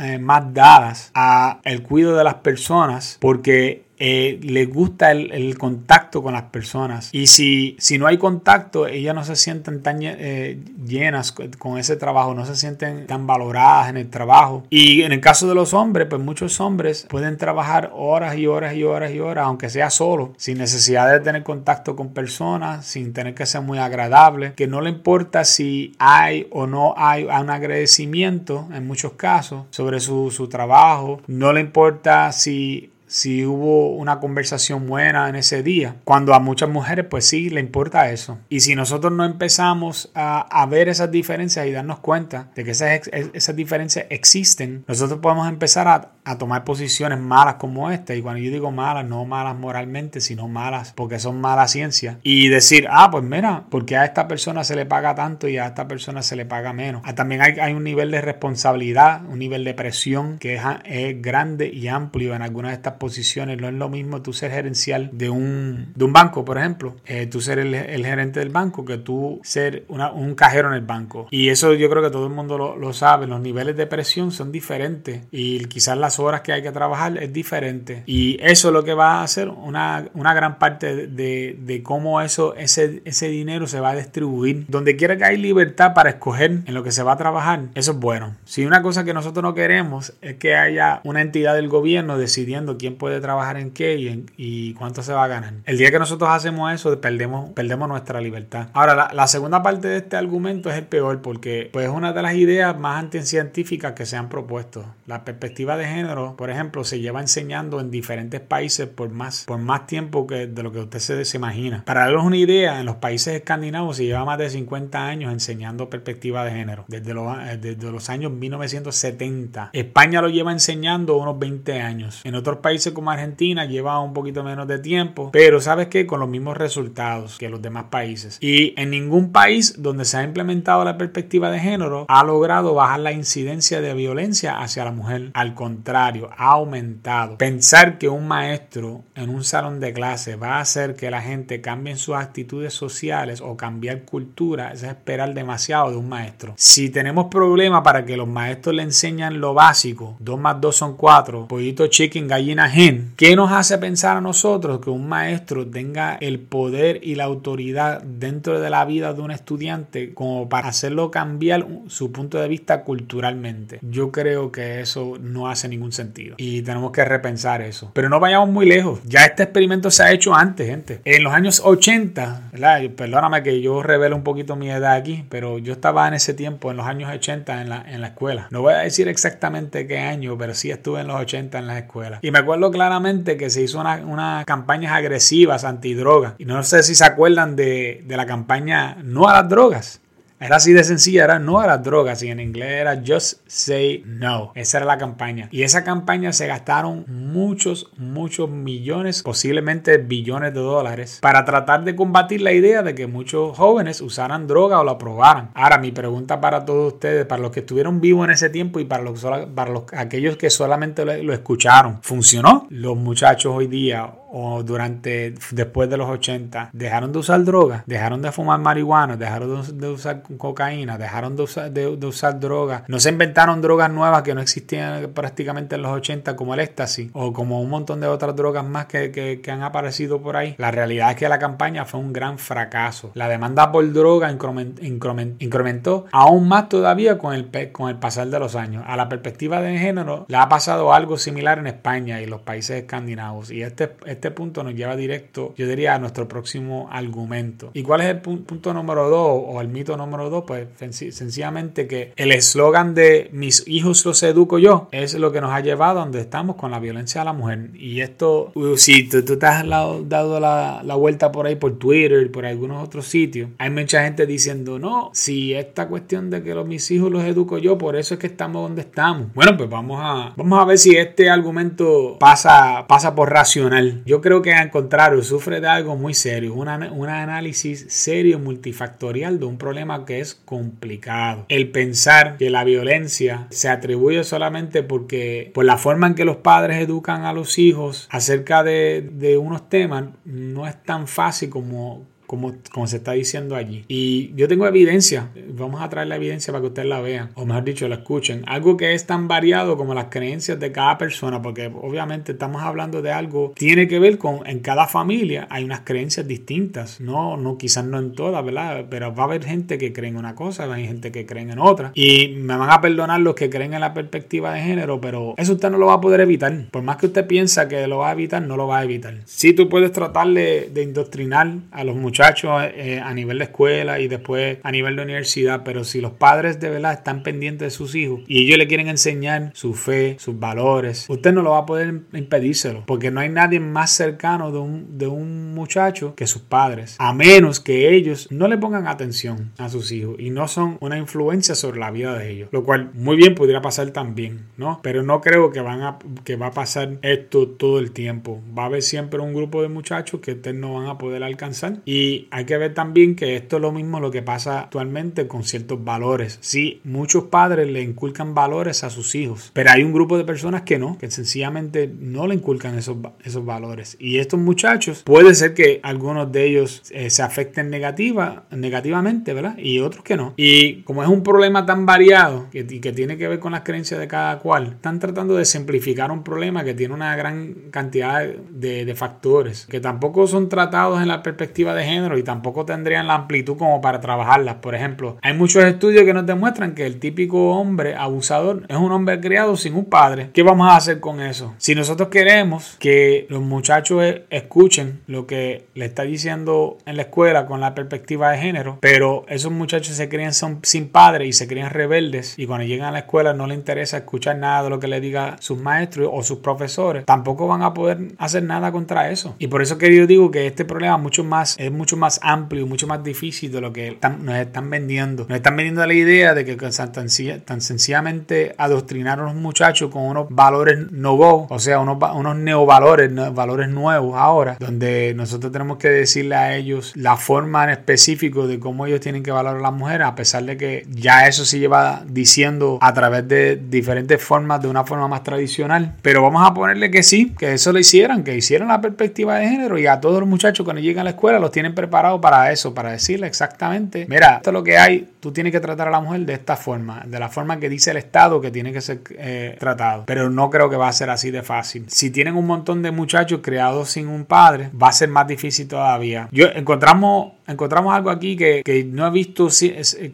eh, 0.00 0.18
más 0.18 0.52
dadas 0.54 1.10
a 1.14 1.60
el 1.64 1.82
cuidado 1.82 2.16
de 2.16 2.24
las 2.24 2.36
personas 2.36 3.18
porque 3.20 3.89
eh, 4.02 4.40
les 4.42 4.66
gusta 4.66 5.12
el, 5.12 5.58
contacto 5.58 6.22
con 6.22 6.32
las 6.32 6.44
personas. 6.44 7.10
Y 7.12 7.26
si, 7.26 7.76
si 7.78 7.98
no 7.98 8.06
hay 8.06 8.16
contacto, 8.16 8.86
ellas 8.86 9.14
no 9.14 9.24
se 9.24 9.36
sienten 9.36 9.82
tan 9.82 9.98
eh, 10.00 10.58
llenas 10.86 11.32
con 11.32 11.78
ese 11.78 11.96
trabajo, 11.96 12.34
no 12.34 12.46
se 12.46 12.56
sienten 12.56 13.06
tan 13.06 13.26
valoradas 13.26 13.90
en 13.90 13.98
el 13.98 14.08
trabajo. 14.08 14.64
Y 14.70 15.02
en 15.02 15.12
el 15.12 15.20
caso 15.20 15.46
de 15.48 15.54
los 15.54 15.74
hombres, 15.74 16.06
pues 16.08 16.22
muchos 16.22 16.60
hombres 16.60 17.06
pueden 17.10 17.36
trabajar 17.36 17.90
horas 17.94 18.38
y 18.38 18.46
horas 18.46 18.74
y 18.74 18.84
horas 18.84 19.12
y 19.12 19.20
horas, 19.20 19.44
aunque 19.44 19.68
sea 19.68 19.90
solo, 19.90 20.32
sin 20.38 20.56
necesidad 20.56 21.12
de 21.12 21.20
tener 21.20 21.42
contacto 21.42 21.94
con 21.94 22.14
personas, 22.14 22.86
sin 22.86 23.12
tener 23.12 23.34
que 23.34 23.44
ser 23.44 23.60
muy 23.60 23.78
agradable, 23.78 24.54
que 24.54 24.66
no 24.66 24.80
le 24.80 24.88
importa 24.88 25.44
si 25.44 25.92
hay 25.98 26.46
o 26.50 26.66
no 26.66 26.94
hay 26.96 27.24
un 27.24 27.50
agradecimiento 27.50 28.66
en 28.72 28.86
muchos 28.86 29.12
casos 29.12 29.66
sobre 29.68 30.00
su, 30.00 30.30
su 30.30 30.48
trabajo, 30.48 31.20
no 31.26 31.52
le 31.52 31.60
importa 31.60 32.32
si 32.32 32.90
si 33.10 33.44
hubo 33.44 33.90
una 33.96 34.20
conversación 34.20 34.86
buena 34.86 35.28
en 35.28 35.34
ese 35.34 35.64
día. 35.64 35.96
Cuando 36.04 36.32
a 36.32 36.38
muchas 36.38 36.68
mujeres 36.68 37.06
pues 37.10 37.26
sí 37.26 37.50
le 37.50 37.58
importa 37.58 38.10
eso. 38.12 38.38
Y 38.48 38.60
si 38.60 38.76
nosotros 38.76 39.12
no 39.12 39.24
empezamos 39.24 40.12
a, 40.14 40.66
ver 40.70 40.88
esas 40.88 41.10
diferencias 41.10 41.66
y 41.66 41.72
darnos 41.72 41.98
cuenta 41.98 42.50
de 42.54 42.62
que 42.62 42.70
esas, 42.70 43.08
esas 43.10 43.56
diferencias 43.56 44.06
existen, 44.10 44.84
nosotros 44.86 45.18
podemos 45.18 45.48
empezar 45.48 45.88
a, 45.88 46.12
a, 46.24 46.38
tomar 46.38 46.62
posiciones 46.62 47.18
malas 47.18 47.54
como 47.54 47.90
esta. 47.90 48.14
Y 48.14 48.22
cuando 48.22 48.40
yo 48.40 48.52
digo 48.52 48.70
malas, 48.70 49.04
no 49.04 49.24
malas 49.24 49.56
moralmente, 49.56 50.20
sino 50.20 50.46
malas 50.46 50.92
porque 50.94 51.18
son 51.18 51.40
mala 51.40 51.66
ciencia. 51.66 52.20
Y 52.22 52.48
decir, 52.48 52.86
ah, 52.88 53.10
pues 53.10 53.24
mira, 53.24 53.64
porque 53.70 53.96
a 53.96 54.04
esta 54.04 54.28
persona 54.28 54.62
se 54.62 54.76
le 54.76 54.86
paga 54.86 55.16
tanto 55.16 55.48
y 55.48 55.58
a 55.58 55.66
esta 55.66 55.88
persona 55.88 56.22
se 56.22 56.36
le 56.36 56.46
paga 56.46 56.72
menos. 56.72 57.02
Ah, 57.04 57.16
también 57.16 57.42
hay, 57.42 57.58
hay 57.58 57.72
un 57.72 57.82
nivel 57.82 58.12
de 58.12 58.20
responsabilidad, 58.20 59.24
un 59.26 59.40
nivel 59.40 59.64
de 59.64 59.74
presión 59.74 60.38
que 60.38 60.54
es, 60.54 60.62
es 60.84 61.20
grande 61.20 61.68
y 61.72 61.88
amplio 61.88 62.36
en 62.36 62.42
algunas 62.42 62.70
de 62.70 62.76
estas 62.76 62.99
posiciones. 63.00 63.58
No 63.58 63.66
es 63.66 63.74
lo 63.74 63.88
mismo 63.88 64.22
tú 64.22 64.32
ser 64.32 64.52
gerencial 64.52 65.10
de 65.12 65.28
un, 65.30 65.92
de 65.96 66.04
un 66.04 66.12
banco, 66.12 66.44
por 66.44 66.58
ejemplo, 66.58 66.94
eh, 67.06 67.26
tú 67.26 67.40
ser 67.40 67.58
el, 67.58 67.74
gerente 68.04 68.38
del 68.38 68.50
banco 68.50 68.84
que 68.84 68.98
tú 68.98 69.40
ser 69.42 69.84
un 69.88 70.34
cajero 70.36 70.68
en 70.68 70.74
el 70.74 70.82
banco. 70.82 71.26
Y 71.30 71.48
eso 71.48 71.74
yo 71.74 71.90
creo 71.90 72.02
que 72.02 72.10
todo 72.10 72.26
el 72.26 72.32
mundo 72.32 72.76
lo, 72.76 72.92
sabe. 72.92 73.26
Los 73.26 73.40
niveles 73.40 73.76
de 73.76 73.86
presión 73.86 74.30
son 74.30 74.52
diferentes 74.52 75.22
y 75.30 75.64
quizás 75.64 75.96
las 75.96 76.18
horas 76.18 76.42
que 76.42 76.52
hay 76.52 76.62
que 76.62 76.70
trabajar 76.70 77.16
es 77.18 77.32
diferente. 77.32 78.02
Y 78.06 78.38
eso 78.42 78.68
es 78.68 78.74
lo 78.74 78.84
que 78.84 78.94
va 78.94 79.20
a 79.20 79.22
hacer 79.22 79.48
una, 79.48 80.08
una 80.14 80.34
gran 80.34 80.58
parte 80.58 81.06
de, 81.06 81.56
de 81.58 81.82
cómo 81.82 82.20
eso, 82.20 82.54
ese, 82.56 83.00
ese 83.04 83.28
dinero 83.28 83.66
se 83.66 83.80
va 83.80 83.90
a 83.90 83.96
distribuir. 83.96 84.66
Donde 84.68 84.96
quiera 84.96 85.16
que 85.16 85.24
hay 85.24 85.38
libertad 85.38 85.94
para 85.94 86.10
escoger 86.10 86.60
en 86.66 86.74
lo 86.74 86.82
que 86.82 86.92
se 86.92 87.02
va 87.02 87.12
a 87.12 87.16
trabajar, 87.16 87.62
eso 87.74 87.92
es 87.92 87.98
bueno. 87.98 88.36
Si 88.44 88.66
una 88.66 88.82
cosa 88.82 89.04
que 89.04 89.14
nosotros 89.14 89.42
no 89.42 89.54
queremos 89.54 90.12
es 90.20 90.34
que 90.34 90.54
haya 90.54 91.00
una 91.04 91.22
entidad 91.22 91.54
del 91.54 91.68
gobierno 91.68 92.18
decidiendo 92.18 92.76
quién 92.76 92.89
puede 92.90 93.20
trabajar 93.20 93.56
en 93.56 93.70
qué 93.70 94.24
y, 94.36 94.74
cuánto 94.74 95.02
se 95.02 95.12
va 95.12 95.24
a 95.24 95.28
ganar. 95.28 95.54
El 95.64 95.78
día 95.78 95.90
que 95.90 95.98
nosotros 95.98 96.30
hacemos 96.30 96.72
eso, 96.72 97.00
perdemos, 97.00 97.50
perdemos 97.50 97.88
nuestra 97.88 98.20
libertad. 98.20 98.68
Ahora, 98.72 99.10
la, 99.12 99.26
segunda 99.26 99.62
parte 99.62 99.88
de 99.88 99.98
este 99.98 100.16
argumento 100.16 100.70
es 100.70 100.76
el 100.76 100.84
peor 100.84 101.22
porque 101.22 101.70
pues, 101.72 101.86
es 101.86 101.92
una 101.92 102.12
de 102.12 102.22
las 102.22 102.34
ideas 102.34 102.78
más 102.78 102.98
anticientíficas 102.98 103.92
que 103.92 104.06
se 104.06 104.16
han 104.16 104.28
propuesto. 104.28 104.84
La 105.06 105.24
perspectiva 105.24 105.76
de 105.76 105.86
género, 105.86 106.36
por 106.36 106.50
ejemplo, 106.50 106.84
se 106.84 107.00
lleva 107.00 107.20
enseñando 107.20 107.80
en 107.80 107.90
diferentes 107.90 108.40
países 108.40 108.88
por 108.88 109.10
más, 109.10 109.44
por 109.44 109.58
más 109.58 109.86
tiempo 109.86 110.26
que 110.26 110.46
de 110.46 110.62
lo 110.62 110.72
que 110.72 110.80
usted 110.80 110.98
se, 110.98 111.24
se 111.24 111.36
imagina. 111.36 111.84
Para 111.84 112.02
darles 112.02 112.24
una 112.24 112.36
idea, 112.36 112.80
en 112.80 112.86
los 112.86 112.96
países 112.96 113.34
escandinavos 113.34 113.96
se 113.96 114.04
lleva 114.04 114.24
más 114.24 114.38
de 114.38 114.50
50 114.50 115.06
años 115.06 115.32
enseñando 115.32 115.90
perspectiva 115.90 116.44
de 116.44 116.52
género, 116.52 116.84
desde 116.88 117.14
los, 117.14 117.36
eh, 117.38 117.58
desde 117.60 117.90
los 117.90 118.10
años 118.10 118.32
1970. 118.32 119.70
España 119.72 120.20
lo 120.22 120.28
lleva 120.28 120.52
enseñando 120.52 121.16
unos 121.16 121.38
20 121.38 121.80
años. 121.80 122.20
En 122.24 122.34
otros 122.34 122.58
países 122.58 122.79
como 122.94 123.10
Argentina 123.10 123.66
lleva 123.66 124.00
un 124.00 124.14
poquito 124.14 124.42
menos 124.42 124.66
de 124.66 124.78
tiempo, 124.78 125.30
pero 125.32 125.60
sabes 125.60 125.88
que 125.88 126.06
con 126.06 126.20
los 126.20 126.28
mismos 126.28 126.56
resultados 126.56 127.36
que 127.38 127.48
los 127.48 127.60
demás 127.60 127.84
países. 127.90 128.38
Y 128.40 128.74
en 128.80 128.90
ningún 128.90 129.32
país 129.32 129.74
donde 129.78 130.04
se 130.04 130.16
ha 130.16 130.22
implementado 130.22 130.84
la 130.84 130.96
perspectiva 130.96 131.50
de 131.50 131.58
género 131.58 132.06
ha 132.08 132.24
logrado 132.24 132.74
bajar 132.74 133.00
la 133.00 133.12
incidencia 133.12 133.80
de 133.80 133.94
violencia 133.94 134.60
hacia 134.60 134.84
la 134.84 134.92
mujer. 134.92 135.30
Al 135.34 135.54
contrario, 135.54 136.30
ha 136.36 136.52
aumentado. 136.52 137.36
Pensar 137.36 137.98
que 137.98 138.08
un 138.08 138.26
maestro 138.26 139.04
en 139.14 139.28
un 139.28 139.44
salón 139.44 139.80
de 139.80 139.92
clase 139.92 140.36
va 140.36 140.56
a 140.56 140.60
hacer 140.60 140.96
que 140.96 141.10
la 141.10 141.20
gente 141.20 141.60
cambie 141.60 141.96
sus 141.96 142.14
actitudes 142.14 142.72
sociales 142.72 143.40
o 143.40 143.56
cambiar 143.56 144.04
cultura 144.04 144.72
es 144.72 144.82
esperar 144.82 145.34
demasiado 145.34 145.90
de 145.90 145.96
un 145.96 146.08
maestro. 146.08 146.54
Si 146.56 146.90
tenemos 146.90 147.26
problemas 147.26 147.82
para 147.82 148.04
que 148.04 148.16
los 148.16 148.28
maestros 148.28 148.74
le 148.74 148.82
enseñan 148.82 149.40
lo 149.40 149.54
básico, 149.54 150.16
2 150.20 150.40
más 150.40 150.60
2 150.60 150.76
son 150.76 150.96
4, 150.96 151.48
pollito 151.48 151.86
chicken, 151.86 152.28
gallina 152.28 152.69
¿Qué 153.16 153.36
nos 153.36 153.52
hace 153.52 153.78
pensar 153.78 154.16
a 154.16 154.20
nosotros 154.20 154.80
que 154.80 154.90
un 154.90 155.08
maestro 155.08 155.66
tenga 155.66 156.14
el 156.20 156.38
poder 156.38 157.00
y 157.02 157.16
la 157.16 157.24
autoridad 157.24 158.02
dentro 158.02 158.60
de 158.60 158.70
la 158.70 158.84
vida 158.84 159.12
de 159.12 159.20
un 159.22 159.30
estudiante 159.30 160.14
como 160.14 160.48
para 160.48 160.68
hacerlo 160.68 161.10
cambiar 161.10 161.66
su 161.88 162.12
punto 162.12 162.38
de 162.38 162.48
vista 162.48 162.82
culturalmente? 162.84 163.78
Yo 163.82 164.12
creo 164.12 164.52
que 164.52 164.80
eso 164.80 165.16
no 165.20 165.48
hace 165.48 165.68
ningún 165.68 165.92
sentido 165.92 166.36
y 166.38 166.62
tenemos 166.62 166.92
que 166.92 167.04
repensar 167.04 167.60
eso. 167.62 167.90
Pero 167.94 168.08
no 168.08 168.20
vayamos 168.20 168.50
muy 168.50 168.66
lejos. 168.66 169.00
Ya 169.04 169.24
este 169.24 169.42
experimento 169.42 169.90
se 169.90 170.02
ha 170.02 170.12
hecho 170.12 170.34
antes, 170.34 170.68
gente. 170.68 171.00
En 171.04 171.24
los 171.24 171.32
años 171.32 171.60
80, 171.64 172.50
¿verdad? 172.52 172.82
perdóname 172.96 173.42
que 173.42 173.60
yo 173.60 173.82
revelo 173.82 174.16
un 174.16 174.22
poquito 174.22 174.56
mi 174.56 174.70
edad 174.70 174.94
aquí, 174.94 175.24
pero 175.28 175.58
yo 175.58 175.72
estaba 175.72 176.06
en 176.06 176.14
ese 176.14 176.34
tiempo, 176.34 176.70
en 176.70 176.76
los 176.76 176.86
años 176.86 177.10
80, 177.12 177.62
en 177.62 177.68
la, 177.68 177.84
en 177.88 178.00
la 178.00 178.08
escuela. 178.08 178.48
No 178.50 178.62
voy 178.62 178.74
a 178.74 178.78
decir 178.78 179.08
exactamente 179.08 179.86
qué 179.86 179.98
año, 179.98 180.36
pero 180.38 180.54
sí 180.54 180.70
estuve 180.70 181.00
en 181.00 181.08
los 181.08 181.20
80 181.20 181.58
en 181.58 181.66
la 181.66 181.78
escuela. 181.78 182.18
Y 182.22 182.30
me 182.30 182.38
acuerdo 182.38 182.59
claramente 182.70 183.36
que 183.36 183.48
se 183.48 183.62
hizo 183.62 183.80
unas 183.80 184.02
una 184.04 184.44
campañas 184.44 184.92
agresivas 184.92 185.64
antidrogas. 185.64 186.34
Y 186.38 186.44
no 186.44 186.62
sé 186.62 186.82
si 186.82 186.94
se 186.94 187.04
acuerdan 187.04 187.56
de, 187.56 188.02
de 188.06 188.16
la 188.16 188.26
campaña 188.26 188.98
No 189.02 189.28
a 189.28 189.34
las 189.34 189.48
drogas. 189.48 189.99
Era 190.40 190.56
así 190.56 190.72
de 190.72 190.84
sencilla, 190.84 191.24
era 191.24 191.38
no 191.38 191.60
a 191.60 191.66
las 191.66 191.82
drogas 191.82 192.22
y 192.22 192.28
en 192.28 192.40
inglés 192.40 192.80
era 192.80 193.02
just 193.06 193.40
say 193.46 194.02
no. 194.06 194.52
Esa 194.54 194.78
era 194.78 194.86
la 194.86 194.96
campaña. 194.96 195.48
Y 195.50 195.64
esa 195.64 195.84
campaña 195.84 196.32
se 196.32 196.46
gastaron 196.46 197.04
muchos, 197.08 197.90
muchos 197.98 198.48
millones, 198.48 199.22
posiblemente 199.22 199.98
billones 199.98 200.54
de 200.54 200.60
dólares 200.60 201.18
para 201.20 201.44
tratar 201.44 201.84
de 201.84 201.94
combatir 201.94 202.40
la 202.40 202.52
idea 202.52 202.82
de 202.82 202.94
que 202.94 203.06
muchos 203.06 203.54
jóvenes 203.54 204.00
usaran 204.00 204.46
droga 204.46 204.80
o 204.80 204.84
la 204.84 204.96
probaran. 204.96 205.50
Ahora, 205.52 205.76
mi 205.76 205.92
pregunta 205.92 206.40
para 206.40 206.64
todos 206.64 206.94
ustedes, 206.94 207.26
para 207.26 207.42
los 207.42 207.50
que 207.50 207.60
estuvieron 207.60 208.00
vivos 208.00 208.24
en 208.24 208.30
ese 208.30 208.48
tiempo 208.48 208.80
y 208.80 208.86
para, 208.86 209.02
los, 209.02 209.22
para 209.54 209.70
los, 209.70 209.84
aquellos 209.92 210.38
que 210.38 210.48
solamente 210.48 211.04
lo, 211.04 211.22
lo 211.22 211.34
escucharon, 211.34 211.98
¿funcionó? 212.02 212.66
Los 212.70 212.96
muchachos 212.96 213.52
hoy 213.54 213.66
día 213.66 214.10
o 214.32 214.62
durante 214.62 215.34
después 215.50 215.90
de 215.90 215.96
los 215.96 216.08
80 216.08 216.70
dejaron 216.72 217.12
de 217.12 217.18
usar 217.18 217.44
drogas, 217.44 217.82
dejaron 217.86 218.22
de 218.22 218.32
fumar 218.32 218.60
marihuana, 218.60 219.16
dejaron 219.16 219.78
de, 219.78 219.88
usar 219.88 220.22
cocaína, 220.38 220.98
dejaron 220.98 221.36
de 221.36 221.42
usar, 221.42 221.70
de, 221.70 222.06
usar 222.06 222.38
drogas, 222.38 222.82
no 222.88 223.00
se 223.00 223.10
inventaron 223.10 223.60
drogas 223.60 223.90
nuevas 223.90 224.22
que 224.22 224.34
no 224.34 224.40
existían 224.40 225.10
prácticamente 225.12 225.76
en 225.76 225.82
los 225.82 225.92
80 225.92 226.36
como 226.36 226.54
el 226.54 226.60
éxtasis 226.60 227.10
o 227.12 227.32
como 227.32 227.60
un 227.60 227.70
montón 227.70 228.00
de 228.00 228.06
otras 228.06 228.36
drogas 228.36 228.64
más 228.64 228.86
que, 228.86 229.10
que, 229.10 229.50
han 229.50 229.62
aparecido 229.62 230.22
por 230.22 230.36
ahí. 230.36 230.54
La 230.58 230.70
realidad 230.70 231.10
es 231.10 231.16
que 231.16 231.28
la 231.28 231.40
campaña 231.40 231.84
fue 231.84 231.98
un 231.98 232.12
gran 232.12 232.38
fracaso. 232.38 233.10
La 233.14 233.28
demanda 233.28 233.72
por 233.72 233.92
droga 233.92 234.30
incrementó 234.30 236.06
aún 236.12 236.48
más 236.48 236.68
todavía 236.68 237.18
con 237.18 237.34
el, 237.34 237.50
con 237.72 237.88
el 237.88 237.96
pasar 237.96 238.28
de 238.28 238.38
los 238.38 238.54
años. 238.54 238.84
A 238.86 238.96
la 238.96 239.08
perspectiva 239.08 239.60
de 239.60 239.76
género 239.78 240.26
le 240.28 240.36
ha 240.36 240.48
pasado 240.48 240.92
algo 240.92 241.18
similar 241.18 241.58
en 241.58 241.66
España 241.66 242.20
y 242.20 242.26
los 242.26 242.42
países 242.42 242.76
escandinavos 242.82 243.50
y 243.50 243.62
este, 243.62 243.96
este 244.06 244.19
este 244.20 244.30
punto 244.30 244.62
nos 244.62 244.74
lleva 244.74 244.96
directo, 244.96 245.54
yo 245.56 245.66
diría, 245.66 245.94
a 245.94 245.98
nuestro 245.98 246.28
próximo 246.28 246.88
argumento. 246.92 247.70
¿Y 247.72 247.82
cuál 247.82 248.02
es 248.02 248.08
el 248.08 248.20
punto 248.20 248.74
número 248.74 249.08
dos 249.08 249.42
o 249.46 249.60
el 249.62 249.68
mito 249.68 249.96
número 249.96 250.28
dos? 250.28 250.44
Pues 250.46 250.68
sencillamente 250.76 251.86
que 251.86 252.12
el 252.16 252.32
eslogan 252.32 252.94
de 252.94 253.30
mis 253.32 253.66
hijos 253.66 254.04
los 254.04 254.22
educo 254.22 254.58
yo 254.58 254.88
es 254.92 255.14
lo 255.14 255.32
que 255.32 255.40
nos 255.40 255.52
ha 255.52 255.60
llevado 255.60 256.00
a 256.00 256.02
donde 256.02 256.20
estamos 256.20 256.56
con 256.56 256.70
la 256.70 256.78
violencia 256.78 257.22
a 257.22 257.24
la 257.24 257.32
mujer. 257.32 257.70
Y 257.74 258.02
esto, 258.02 258.52
uh, 258.54 258.76
si 258.76 259.08
tú, 259.08 259.22
te 259.22 259.46
has 259.46 259.66
dado 259.66 260.38
la, 260.38 260.82
la 260.84 260.94
vuelta 260.96 261.32
por 261.32 261.46
ahí 261.46 261.56
por 261.56 261.78
Twitter, 261.78 262.30
por 262.30 262.44
algunos 262.44 262.84
otros 262.84 263.06
sitios, 263.06 263.48
hay 263.56 263.70
mucha 263.70 264.02
gente 264.04 264.26
diciendo, 264.26 264.78
no, 264.78 265.10
si 265.14 265.54
esta 265.54 265.88
cuestión 265.88 266.28
de 266.28 266.42
que 266.42 266.54
los, 266.54 266.66
mis 266.66 266.90
hijos 266.90 267.10
los 267.10 267.24
educo 267.24 267.56
yo, 267.56 267.78
por 267.78 267.96
eso 267.96 268.14
es 268.14 268.20
que 268.20 268.26
estamos 268.26 268.62
donde 268.62 268.82
estamos. 268.82 269.32
Bueno, 269.32 269.56
pues 269.56 269.70
vamos 269.70 269.98
a, 270.02 270.34
vamos 270.36 270.60
a 270.60 270.64
ver 270.66 270.76
si 270.76 270.96
este 270.96 271.30
argumento 271.30 272.18
pasa, 272.18 272.84
pasa 272.86 273.14
por 273.14 273.30
racional. 273.30 274.02
Yo 274.10 274.20
creo 274.20 274.42
que 274.42 274.52
al 274.52 274.72
contrario, 274.72 275.22
sufre 275.22 275.60
de 275.60 275.68
algo 275.68 275.94
muy 275.94 276.14
serio, 276.14 276.54
un 276.54 276.68
análisis 276.68 277.86
serio 277.90 278.40
multifactorial 278.40 279.38
de 279.38 279.44
un 279.44 279.56
problema 279.56 280.04
que 280.04 280.18
es 280.18 280.34
complicado. 280.34 281.46
El 281.48 281.70
pensar 281.70 282.36
que 282.36 282.50
la 282.50 282.64
violencia 282.64 283.46
se 283.50 283.68
atribuye 283.68 284.24
solamente 284.24 284.82
porque 284.82 285.52
por 285.54 285.64
la 285.64 285.78
forma 285.78 286.08
en 286.08 286.16
que 286.16 286.24
los 286.24 286.38
padres 286.38 286.82
educan 286.82 287.24
a 287.24 287.32
los 287.32 287.56
hijos 287.56 288.08
acerca 288.10 288.64
de, 288.64 289.08
de 289.12 289.38
unos 289.38 289.68
temas 289.68 290.06
no 290.24 290.66
es 290.66 290.82
tan 290.82 291.06
fácil 291.06 291.48
como, 291.48 292.04
como, 292.30 292.54
como 292.70 292.86
se 292.86 292.98
está 292.98 293.10
diciendo 293.10 293.56
allí. 293.56 293.84
Y 293.88 294.32
yo 294.36 294.46
tengo 294.46 294.64
evidencia, 294.64 295.30
vamos 295.48 295.82
a 295.82 295.88
traer 295.88 296.06
la 296.06 296.14
evidencia 296.14 296.52
para 296.52 296.60
que 296.60 296.68
ustedes 296.68 296.88
la 296.88 297.00
vean, 297.00 297.30
o 297.34 297.44
mejor 297.44 297.64
dicho, 297.64 297.88
la 297.88 297.96
escuchen. 297.96 298.44
Algo 298.46 298.76
que 298.76 298.94
es 298.94 299.04
tan 299.04 299.26
variado 299.26 299.76
como 299.76 299.94
las 299.94 300.04
creencias 300.10 300.60
de 300.60 300.70
cada 300.70 300.96
persona, 300.96 301.42
porque 301.42 301.66
obviamente 301.66 302.30
estamos 302.30 302.62
hablando 302.62 303.02
de 303.02 303.10
algo, 303.10 303.52
tiene 303.56 303.88
que 303.88 303.98
ver 303.98 304.16
con, 304.16 304.46
en 304.46 304.60
cada 304.60 304.86
familia 304.86 305.48
hay 305.50 305.64
unas 305.64 305.80
creencias 305.80 306.24
distintas, 306.28 307.00
no, 307.00 307.36
no 307.36 307.58
quizás 307.58 307.84
no 307.84 307.98
en 307.98 308.12
todas, 308.12 308.44
¿verdad? 308.44 308.86
Pero 308.88 309.12
va 309.12 309.24
a 309.24 309.26
haber 309.26 309.44
gente 309.44 309.76
que 309.76 309.92
cree 309.92 310.10
en 310.10 310.16
una 310.16 310.36
cosa, 310.36 310.72
hay 310.72 310.86
gente 310.86 311.10
que 311.10 311.26
cree 311.26 311.42
en 311.42 311.58
otra. 311.58 311.90
Y 311.96 312.28
me 312.36 312.56
van 312.56 312.70
a 312.70 312.80
perdonar 312.80 313.20
los 313.22 313.34
que 313.34 313.50
creen 313.50 313.74
en 313.74 313.80
la 313.80 313.92
perspectiva 313.92 314.54
de 314.54 314.60
género, 314.60 315.00
pero 315.00 315.34
eso 315.36 315.54
usted 315.54 315.68
no 315.68 315.78
lo 315.78 315.86
va 315.86 315.94
a 315.94 316.00
poder 316.00 316.20
evitar. 316.20 316.66
Por 316.70 316.84
más 316.84 316.96
que 316.96 317.06
usted 317.06 317.26
piensa 317.26 317.66
que 317.66 317.88
lo 317.88 317.98
va 317.98 318.10
a 318.10 318.12
evitar, 318.12 318.40
no 318.40 318.56
lo 318.56 318.68
va 318.68 318.78
a 318.78 318.84
evitar. 318.84 319.16
Si 319.24 319.52
tú 319.52 319.68
puedes 319.68 319.90
tratar 319.90 320.28
de, 320.28 320.70
de 320.72 320.82
indoctrinar 320.84 321.54
a 321.72 321.82
los 321.82 321.96
muchachos, 321.96 322.19
eh, 322.20 323.00
a 323.02 323.14
nivel 323.14 323.38
de 323.38 323.44
escuela 323.44 324.00
y 324.00 324.08
después 324.08 324.58
a 324.62 324.70
nivel 324.70 324.96
de 324.96 325.02
universidad, 325.02 325.62
pero 325.64 325.84
si 325.84 326.00
los 326.00 326.12
padres 326.12 326.60
de 326.60 326.70
verdad 326.70 326.92
están 326.92 327.22
pendientes 327.22 327.66
de 327.66 327.70
sus 327.70 327.94
hijos 327.94 328.20
y 328.26 328.44
ellos 328.44 328.58
le 328.58 328.66
quieren 328.66 328.88
enseñar 328.88 329.50
su 329.54 329.74
fe, 329.74 330.16
sus 330.18 330.38
valores, 330.38 331.06
usted 331.08 331.32
no 331.32 331.42
lo 331.42 331.50
va 331.52 331.58
a 331.58 331.66
poder 331.66 332.02
impedírselo, 332.12 332.84
porque 332.86 333.10
no 333.10 333.20
hay 333.20 333.28
nadie 333.28 333.60
más 333.60 333.90
cercano 333.90 334.52
de 334.52 334.58
un, 334.58 334.98
de 334.98 335.06
un 335.06 335.54
muchacho 335.54 336.14
que 336.14 336.26
sus 336.26 336.42
padres, 336.42 336.96
a 336.98 337.12
menos 337.12 337.60
que 337.60 337.94
ellos 337.94 338.28
no 338.30 338.48
le 338.48 338.58
pongan 338.58 338.86
atención 338.86 339.52
a 339.58 339.68
sus 339.68 339.92
hijos 339.92 340.16
y 340.18 340.30
no 340.30 340.48
son 340.48 340.78
una 340.80 340.98
influencia 340.98 341.54
sobre 341.54 341.80
la 341.80 341.90
vida 341.90 342.18
de 342.18 342.30
ellos, 342.30 342.48
lo 342.52 342.64
cual 342.64 342.90
muy 342.94 343.16
bien 343.16 343.34
podría 343.34 343.60
pasar 343.60 343.90
también, 343.90 344.46
¿no? 344.56 344.80
Pero 344.82 345.02
no 345.02 345.20
creo 345.20 345.50
que 345.50 345.60
van 345.60 345.82
a 345.82 345.98
que 346.24 346.36
va 346.36 346.48
a 346.48 346.52
pasar 346.52 346.98
esto 347.02 347.48
todo 347.48 347.78
el 347.78 347.92
tiempo. 347.92 348.40
Va 348.56 348.64
a 348.64 348.66
haber 348.66 348.82
siempre 348.82 349.20
un 349.20 349.34
grupo 349.34 349.62
de 349.62 349.68
muchachos 349.68 350.20
que 350.20 350.32
ustedes 350.32 350.56
no 350.56 350.74
van 350.74 350.86
a 350.86 350.98
poder 350.98 351.22
alcanzar 351.22 351.78
y 351.84 352.09
hay 352.30 352.44
que 352.44 352.56
ver 352.56 352.74
también 352.74 353.16
que 353.16 353.36
esto 353.36 353.56
es 353.56 353.62
lo 353.62 353.72
mismo 353.72 354.00
lo 354.00 354.10
que 354.10 354.22
pasa 354.22 354.60
actualmente 354.60 355.26
con 355.26 355.44
ciertos 355.44 355.82
valores. 355.84 356.38
Sí, 356.40 356.80
muchos 356.84 357.24
padres 357.24 357.68
le 357.70 357.82
inculcan 357.82 358.34
valores 358.34 358.84
a 358.84 358.90
sus 358.90 359.14
hijos, 359.14 359.50
pero 359.52 359.70
hay 359.70 359.82
un 359.82 359.92
grupo 359.92 360.18
de 360.18 360.24
personas 360.24 360.62
que 360.62 360.78
no, 360.78 360.98
que 360.98 361.10
sencillamente 361.10 361.92
no 361.98 362.26
le 362.26 362.34
inculcan 362.34 362.78
esos, 362.78 362.96
esos 363.24 363.44
valores. 363.44 363.96
Y 363.98 364.18
estos 364.18 364.40
muchachos, 364.40 365.02
puede 365.04 365.34
ser 365.34 365.54
que 365.54 365.80
algunos 365.82 366.30
de 366.32 366.46
ellos 366.46 366.82
eh, 366.90 367.10
se 367.10 367.22
afecten 367.22 367.70
negativa, 367.70 368.44
negativamente, 368.50 369.34
¿verdad? 369.34 369.56
Y 369.58 369.80
otros 369.80 370.04
que 370.04 370.16
no. 370.16 370.34
Y 370.36 370.82
como 370.82 371.02
es 371.02 371.08
un 371.08 371.22
problema 371.22 371.66
tan 371.66 371.86
variado 371.86 372.48
que, 372.50 372.66
y 372.68 372.80
que 372.80 372.92
tiene 372.92 373.16
que 373.16 373.28
ver 373.28 373.38
con 373.38 373.52
las 373.52 373.62
creencias 373.62 374.00
de 374.00 374.08
cada 374.08 374.38
cual, 374.38 374.74
están 374.76 374.98
tratando 374.98 375.34
de 375.34 375.44
simplificar 375.44 376.10
un 376.10 376.22
problema 376.22 376.64
que 376.64 376.74
tiene 376.74 376.94
una 376.94 377.14
gran 377.16 377.54
cantidad 377.70 378.26
de, 378.26 378.84
de 378.84 378.94
factores 378.94 379.66
que 379.68 379.80
tampoco 379.80 380.26
son 380.26 380.48
tratados 380.48 381.00
en 381.00 381.08
la 381.08 381.22
perspectiva 381.22 381.74
de 381.74 381.84
género 381.84 381.99
y 382.18 382.22
tampoco 382.22 382.64
tendrían 382.64 383.06
la 383.06 383.14
amplitud 383.14 383.56
como 383.56 383.80
para 383.80 384.00
trabajarlas. 384.00 384.56
Por 384.56 384.74
ejemplo, 384.74 385.18
hay 385.22 385.34
muchos 385.34 385.64
estudios 385.64 386.04
que 386.04 386.14
nos 386.14 386.26
demuestran 386.26 386.74
que 386.74 386.86
el 386.86 386.98
típico 386.98 387.50
hombre 387.52 387.94
abusador 387.94 388.64
es 388.68 388.76
un 388.76 388.92
hombre 388.92 389.20
criado 389.20 389.56
sin 389.56 389.74
un 389.74 389.84
padre. 389.84 390.30
¿Qué 390.32 390.42
vamos 390.42 390.70
a 390.70 390.76
hacer 390.76 391.00
con 391.00 391.20
eso? 391.20 391.54
Si 391.58 391.74
nosotros 391.74 392.08
queremos 392.08 392.76
que 392.78 393.26
los 393.28 393.42
muchachos 393.42 394.02
e, 394.02 394.24
escuchen 394.30 395.00
lo 395.06 395.26
que 395.26 395.66
le 395.74 395.84
está 395.84 396.02
diciendo 396.02 396.78
en 396.86 396.96
la 396.96 397.02
escuela 397.02 397.46
con 397.46 397.60
la 397.60 397.74
perspectiva 397.74 398.30
de 398.30 398.38
género, 398.38 398.78
pero 398.80 399.24
esos 399.28 399.52
muchachos 399.52 399.96
se 399.96 400.08
crían 400.08 400.32
sin 400.32 400.88
padre 400.88 401.26
y 401.26 401.32
se 401.32 401.46
crían 401.46 401.70
rebeldes 401.70 402.34
y 402.38 402.46
cuando 402.46 402.66
llegan 402.66 402.88
a 402.88 402.92
la 402.92 403.00
escuela 403.00 403.34
no 403.34 403.46
les 403.46 403.58
interesa 403.58 403.98
escuchar 403.98 404.36
nada 404.36 404.64
de 404.64 404.70
lo 404.70 404.80
que 404.80 404.88
le 404.88 405.00
diga 405.00 405.36
sus 405.40 405.58
maestros 405.58 406.08
o 406.12 406.22
sus 406.22 406.38
profesores, 406.38 407.04
tampoco 407.04 407.46
van 407.46 407.62
a 407.62 407.74
poder 407.74 407.98
hacer 408.18 408.42
nada 408.42 408.72
contra 408.72 409.10
eso. 409.10 409.34
Y 409.38 409.48
por 409.48 409.62
eso 409.62 409.78
que 409.78 409.94
yo 409.94 410.06
digo 410.06 410.30
que 410.30 410.46
este 410.46 410.64
problema 410.64 410.96
mucho 410.96 411.24
más 411.24 411.56
es 411.58 411.70
mucho 411.70 411.89
más 411.96 412.20
amplio, 412.22 412.66
mucho 412.66 412.86
más 412.86 413.02
difícil 413.02 413.52
de 413.52 413.60
lo 413.60 413.72
que 413.72 413.98
nos 414.20 414.36
están 414.36 414.70
vendiendo. 414.70 415.26
Nos 415.28 415.36
están 415.36 415.56
vendiendo 415.56 415.86
la 415.86 415.94
idea 415.94 416.34
de 416.34 416.44
que 416.44 416.56
tan, 416.56 417.60
sencillamente 417.60 418.54
adoctrinar 418.58 419.20
a 419.20 419.24
los 419.24 419.34
muchachos 419.34 419.90
con 419.90 420.02
unos 420.02 420.26
valores 420.30 420.90
nuevos, 420.90 421.46
o 421.48 421.58
sea, 421.58 421.80
unos, 421.80 421.98
unos 422.14 422.36
neovalores, 422.36 423.10
valores 423.34 423.68
nuevos 423.68 424.16
ahora, 424.16 424.56
donde 424.58 425.14
nosotros 425.14 425.52
tenemos 425.52 425.78
que 425.78 425.88
decirle 425.88 426.34
a 426.34 426.56
ellos 426.56 426.92
la 426.96 427.16
forma 427.16 427.64
en 427.64 427.70
específico 427.70 428.46
de 428.46 428.58
cómo 428.58 428.86
ellos 428.86 429.00
tienen 429.00 429.22
que 429.22 429.30
valorar 429.30 429.58
a 429.58 429.62
las 429.62 429.72
mujeres, 429.72 430.06
a 430.06 430.14
pesar 430.14 430.44
de 430.44 430.56
que 430.56 430.86
ya 430.90 431.26
eso 431.26 431.44
se 431.44 431.58
lleva 431.58 432.02
diciendo 432.06 432.78
a 432.80 432.92
través 432.92 433.26
de 433.28 433.56
diferentes 433.56 434.22
formas, 434.22 434.62
de 434.62 434.68
una 434.68 434.84
forma 434.84 435.08
más 435.08 435.22
tradicional. 435.22 435.96
Pero 436.02 436.22
vamos 436.22 436.46
a 436.46 436.54
ponerle 436.54 436.90
que 436.90 437.02
sí, 437.02 437.32
que 437.38 437.54
eso 437.54 437.72
lo 437.72 437.78
hicieran, 437.78 438.24
que 438.24 438.36
hicieran 438.36 438.68
la 438.68 438.80
perspectiva 438.80 439.38
de 439.38 439.48
género 439.48 439.78
y 439.78 439.86
a 439.86 440.00
todos 440.00 440.20
los 440.20 440.28
muchachos 440.28 440.64
cuando 440.64 440.80
llegan 440.80 441.02
a 441.02 441.04
la 441.04 441.10
escuela 441.10 441.38
los 441.38 441.50
tienen 441.50 441.69
vienen 441.70 441.74
preparados 441.74 442.20
para 442.20 442.50
eso, 442.52 442.74
para 442.74 442.90
decirle 442.90 443.26
exactamente, 443.26 444.06
mira, 444.08 444.36
esto 444.36 444.50
es 444.50 444.54
lo 444.54 444.64
que 444.64 444.78
hay, 444.78 445.08
tú 445.20 445.32
tienes 445.32 445.52
que 445.52 445.60
tratar 445.60 445.88
a 445.88 445.90
la 445.90 446.00
mujer 446.00 446.20
de 446.20 446.34
esta 446.34 446.56
forma, 446.56 447.02
de 447.06 447.18
la 447.18 447.28
forma 447.28 447.58
que 447.58 447.68
dice 447.68 447.90
el 447.90 447.98
Estado 447.98 448.40
que 448.40 448.50
tiene 448.50 448.72
que 448.72 448.80
ser 448.80 449.00
eh, 449.10 449.56
tratado. 449.58 450.04
Pero 450.06 450.30
no 450.30 450.50
creo 450.50 450.68
que 450.68 450.76
va 450.76 450.88
a 450.88 450.92
ser 450.92 451.10
así 451.10 451.30
de 451.30 451.42
fácil. 451.42 451.86
Si 451.88 452.10
tienen 452.10 452.36
un 452.36 452.46
montón 452.46 452.82
de 452.82 452.90
muchachos 452.90 453.40
criados 453.42 453.90
sin 453.90 454.08
un 454.08 454.24
padre, 454.24 454.70
va 454.80 454.88
a 454.88 454.92
ser 454.92 455.08
más 455.08 455.26
difícil 455.26 455.68
todavía. 455.68 456.28
Yo 456.32 456.46
encontramos 456.54 457.32
encontramos 457.50 457.94
algo 457.94 458.10
aquí 458.10 458.36
que, 458.36 458.62
que, 458.64 458.84
no 458.84 459.06
he 459.06 459.10
visto 459.10 459.48